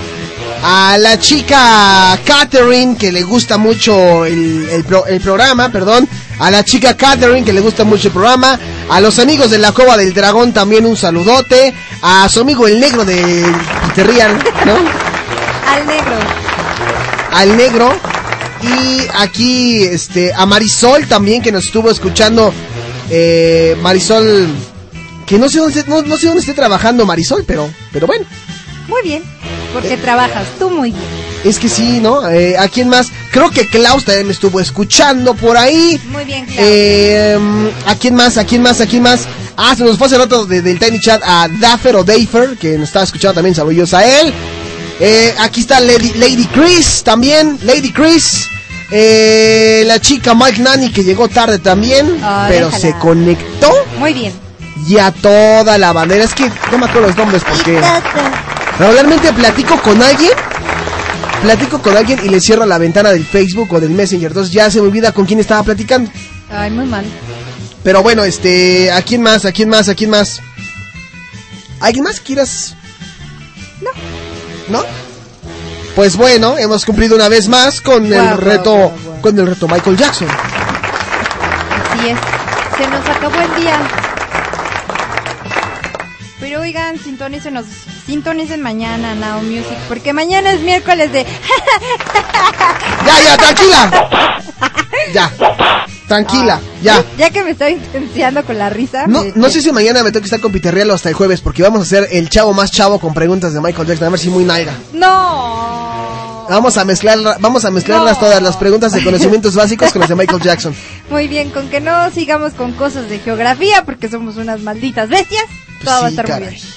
a 0.63 0.97
la 0.99 1.19
chica 1.19 2.17
Catherine 2.25 2.97
que 2.97 3.11
le 3.13 3.23
gusta 3.23 3.59
mucho 3.59 4.25
el 4.25 4.85
pro- 4.87 5.07
el 5.07 5.21
programa, 5.21 5.69
perdón, 5.71 6.09
a 6.39 6.51
la 6.51 6.65
chica 6.65 6.97
Catherine 6.97 7.45
que 7.45 7.53
le 7.53 7.61
gusta 7.61 7.85
mucho 7.85 8.09
el 8.09 8.15
programa, 8.15 8.59
a 8.91 9.01
los 9.01 9.19
amigos 9.19 9.51
de 9.51 9.59
la 9.59 9.73
Cova 9.73 9.97
del 9.97 10.13
Dragón 10.15 10.53
también 10.53 10.87
un 10.87 10.97
saludote, 10.97 11.73
a 12.03 12.29
su 12.29 12.41
amigo 12.41 12.67
el 12.67 12.81
negro 12.81 13.05
de 13.05 13.45
Real, 13.97 14.33
¿no? 14.67 14.75
Al 15.73 15.87
negro. 15.87 16.17
al 17.33 17.57
negro 17.57 17.93
y 18.63 19.07
aquí 19.19 19.83
este 19.85 20.33
a 20.35 20.47
Marisol 20.47 21.07
también 21.07 21.43
que 21.43 21.53
nos 21.53 21.67
estuvo 21.67 21.91
escuchando 21.91 22.53
eh, 23.11 23.77
Marisol 23.83 24.49
que 25.27 25.39
no 25.39 25.49
sé 25.49 25.59
dónde 25.59 25.85
no 26.09 26.17
sé 26.17 26.27
dónde 26.27 26.41
esté 26.41 26.55
trabajando 26.55 27.05
Marisol 27.07 27.45
pero 27.47 27.69
pero 27.93 28.07
bueno 28.07 28.25
Muy 28.89 29.03
bien. 29.03 29.23
Porque 29.73 29.97
trabajas 29.97 30.47
tú 30.59 30.71
muy 30.71 30.93
bien. 30.93 31.05
es 31.45 31.59
que 31.59 31.69
sí 31.69 31.99
no 32.01 32.29
Eh, 32.29 32.57
a 32.57 32.69
quién 32.69 32.89
más 32.89 33.11
creo 33.35 33.51
que 33.51 33.69
Klaus 33.69 34.05
también 34.07 34.27
me 34.29 34.33
estuvo 34.33 34.61
escuchando 34.61 35.35
por 35.35 35.57
ahí 35.59 36.01
Muy 36.11 36.25
bien, 36.25 36.47
Clau. 36.47 36.57
Eh, 36.59 37.39
a 37.87 37.95
quién 37.97 38.15
más 38.15 38.39
a 38.39 38.45
quién 38.47 38.63
más 38.63 38.81
a 38.81 38.87
quién 38.87 39.03
más 39.03 39.27
ah 39.57 39.75
se 39.77 39.85
nos 39.85 39.99
fue 39.99 40.07
hace 40.07 40.17
rato 40.17 40.47
de- 40.47 40.63
del 40.63 40.79
Tiny 40.79 41.01
Chat 41.01 41.21
a 41.23 41.49
Daffer 41.61 41.97
o 41.97 42.05
Dafer 42.05 42.57
que 42.59 42.79
nos 42.79 42.89
estaba 42.89 43.05
escuchando 43.05 43.35
también 43.35 43.55
saludos 43.55 43.93
a 43.93 44.03
él 44.21 44.33
Eh, 45.01 45.35
aquí 45.41 45.61
está 45.63 45.81
Lady, 45.81 46.13
Lady 46.15 46.47
Chris 46.55 47.03
también, 47.03 47.59
Lady 47.65 47.91
Chris. 47.93 48.47
Eh, 48.93 49.83
la 49.89 49.99
chica 50.01 50.35
Mike 50.35 50.63
Nani 50.63 50.93
que 50.93 51.03
llegó 51.03 51.27
tarde 51.29 51.59
también, 51.59 52.17
pero 52.49 52.67
déjala. 52.67 52.79
se 52.79 52.95
conectó. 53.01 53.73
Muy 53.99 54.13
bien. 54.13 54.33
Y 54.87 54.99
a 54.99 55.11
toda 55.11 55.79
la 55.79 55.93
bandera. 55.93 56.23
Es 56.23 56.33
que 56.33 56.49
no 56.71 56.79
me 56.79 56.87
acuerdo 56.87 57.09
los 57.09 57.17
nombres 57.17 57.43
porque 57.43 57.81
regularmente 58.79 59.33
platico 59.33 59.81
con 59.83 60.01
alguien. 60.01 60.31
Platico 61.43 61.81
con 61.83 61.97
alguien 61.97 62.21
y 62.25 62.29
le 62.29 62.41
cierro 62.41 62.65
la 62.65 62.79
ventana 62.79 63.11
del 63.11 63.25
Facebook 63.25 63.73
o 63.73 63.81
del 63.81 63.91
Messenger. 63.91 64.29
Entonces 64.29 64.53
ya 64.53 64.71
se 64.71 64.81
me 64.81 64.87
olvida 64.89 65.13
con 65.13 65.27
quién 65.27 65.41
estaba 65.41 65.63
platicando. 65.63 66.11
Ay, 66.51 66.71
muy 66.71 66.87
mal. 66.87 67.05
Pero 67.83 68.03
bueno, 68.03 68.25
este, 68.25 68.91
¿a 68.91 69.03
quién 69.03 69.21
más? 69.23 69.45
¿A 69.45 69.53
quién 69.53 69.69
más? 69.69 69.89
¿A 69.91 69.95
quién 69.95 70.09
más? 70.11 70.41
¿Alguien 71.81 72.05
más 72.05 72.19
quieras? 72.21 72.75
No. 73.83 73.91
¿No? 74.79 74.85
Pues 75.95 76.17
bueno, 76.17 76.57
hemos 76.57 76.85
cumplido 76.87 77.15
una 77.15 77.29
vez 77.29 77.47
más 77.47 77.81
con 77.83 78.07
el 78.07 78.15
Guau, 78.15 78.37
reto, 78.39 78.73
guau, 78.75 78.93
guau. 79.05 79.21
con 79.21 79.39
el 79.39 79.47
reto 79.47 79.69
Michael 79.69 79.97
Jackson. 79.99 80.29
Así 81.93 82.09
es. 82.09 82.19
Se 82.79 82.89
nos 82.89 83.07
acabó 83.09 83.37
el 83.41 83.63
día. 83.63 83.79
Oigan, 86.65 86.99
sintonícenos, 86.99 87.67
sintonicen 88.07 88.63
mañana 88.63 89.15
Now 89.15 89.43
Music, 89.43 89.77
porque 89.87 90.15
mañana 90.15 90.51
es 90.55 90.63
miércoles 90.63 91.13
de... 91.13 91.27
Ya, 93.07 93.21
ya, 93.23 93.37
tranquila. 93.37 94.09
Ya. 95.13 95.31
Tranquila, 96.09 96.61
ya. 96.83 97.05
Ya 97.19 97.29
que 97.29 97.43
me 97.45 97.51
estoy 97.51 97.73
intensiando 97.73 98.47
con 98.47 98.57
la 98.57 98.71
risa. 98.71 99.07
No, 99.07 99.25
me- 99.25 99.33
no 99.35 99.51
sé 99.51 99.61
si 99.61 99.73
mañana 99.73 100.03
me 100.03 100.11
tengo 100.11 100.23
que 100.23 100.27
estar 100.29 100.41
con 100.41 100.53
Peter 100.53 100.73
Real 100.73 100.91
o 100.91 100.95
hasta 100.95 101.11
el 101.11 101.15
jueves, 101.15 101.43
porque 101.43 101.63
vamos 101.63 101.81
a 101.81 101.83
hacer 101.83 102.09
el 102.13 102.31
chavo 102.31 102.55
más 102.55 102.71
chavo 102.71 102.99
con 102.99 103.13
preguntas 103.13 103.53
de 103.53 103.61
Michael 103.61 103.87
Jackson, 103.87 104.07
a 104.07 104.11
ver 104.13 104.21
si 104.21 104.31
muy 104.31 104.45
nalga. 104.45 104.73
No. 104.95 106.47
Vamos 106.49 106.79
a 106.79 106.87
mezclar, 106.87 107.19
vamos 107.41 107.67
a 107.67 107.71
mezclarlas 107.71 108.19
todas 108.19 108.41
las 108.43 108.57
preguntas 108.57 108.93
de 108.95 109.05
conocimientos 109.05 109.55
básicos 109.55 109.93
con 109.93 110.01
las 110.01 110.09
de 110.09 110.17
Michael 110.17 110.41
Jackson. 110.41 110.75
Muy 111.11 111.29
bien, 111.29 111.51
con 111.51 111.69
que 111.69 111.81
no 111.83 112.11
sigamos 112.11 112.55
con 112.55 112.73
cosas 112.73 113.11
de 113.11 113.19
geografía, 113.19 113.85
porque 113.85 114.09
somos 114.09 114.37
unas 114.39 114.61
malditas 114.63 115.11
bestias, 115.11 115.45
todo 115.83 116.01
va 116.01 116.07
a 116.07 116.11
estar 116.11 116.27
caray. 116.27 116.51
muy 116.51 116.55
bien. 116.57 116.69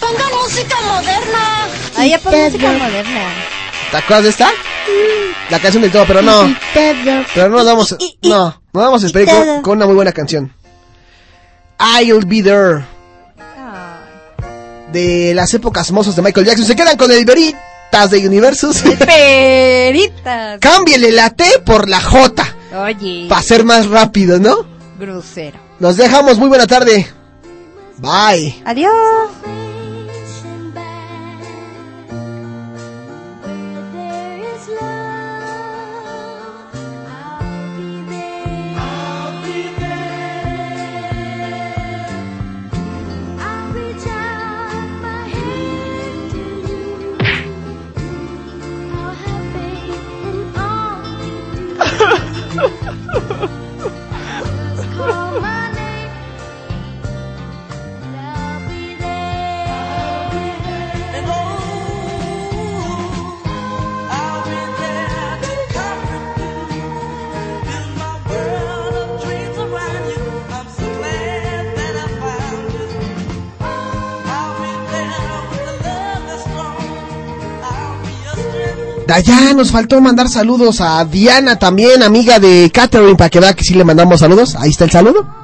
Pongan 0.00 0.42
música 0.42 0.76
moderna. 0.82 1.68
Ahí 1.96 2.10
ya 2.10 2.18
pon 2.18 2.34
música 2.38 2.72
moderna. 2.72 3.20
¿Te 3.90 3.96
acuerdas 3.96 4.24
de 4.24 4.30
esta? 4.30 4.50
La 5.50 5.60
canción 5.60 5.82
del 5.82 5.92
todo, 5.92 6.04
pero 6.06 6.22
no. 6.22 6.54
Pero 6.72 7.48
no 7.48 7.56
nos 7.56 7.66
vamos, 7.66 7.96
no, 8.22 8.62
no 8.72 8.80
vamos 8.80 9.02
a 9.02 9.06
esperar 9.06 9.46
con, 9.46 9.62
con 9.62 9.76
una 9.78 9.86
muy 9.86 9.94
buena 9.94 10.12
canción. 10.12 10.52
I'll 11.78 12.24
be 12.26 12.42
there. 12.42 12.84
De 14.92 15.32
las 15.34 15.52
épocas 15.54 15.90
mozos 15.90 16.14
de 16.14 16.22
Michael 16.22 16.46
Jackson. 16.46 16.66
Se 16.66 16.76
quedan 16.76 16.96
con 16.96 17.10
el 17.10 17.24
Veritas 17.24 18.10
de 18.10 18.26
Universus. 18.26 18.82
Peritas. 18.82 20.58
Cámbiele 20.60 21.10
la 21.10 21.30
T 21.30 21.44
por 21.64 21.88
la 21.88 22.00
J. 22.00 22.56
Oye. 22.84 23.26
Para 23.28 23.42
ser 23.42 23.64
más 23.64 23.86
rápido, 23.88 24.38
¿no? 24.38 24.66
Grosero. 24.98 25.58
Nos 25.80 25.96
dejamos. 25.96 26.38
Muy 26.38 26.48
buena 26.48 26.66
tarde. 26.66 27.08
Bye. 27.98 28.54
Adiós. 28.64 29.30
Ya 79.20 79.52
nos 79.54 79.70
faltó 79.70 80.00
mandar 80.00 80.28
saludos 80.28 80.80
a 80.80 81.04
Diana 81.04 81.58
también, 81.58 82.02
amiga 82.02 82.38
de 82.38 82.70
Catherine, 82.72 83.16
para 83.16 83.30
que 83.30 83.40
vea 83.40 83.54
que 83.54 83.62
sí 83.62 83.74
le 83.74 83.84
mandamos 83.84 84.20
saludos. 84.20 84.56
Ahí 84.56 84.70
está 84.70 84.84
el 84.84 84.90
saludo. 84.90 85.43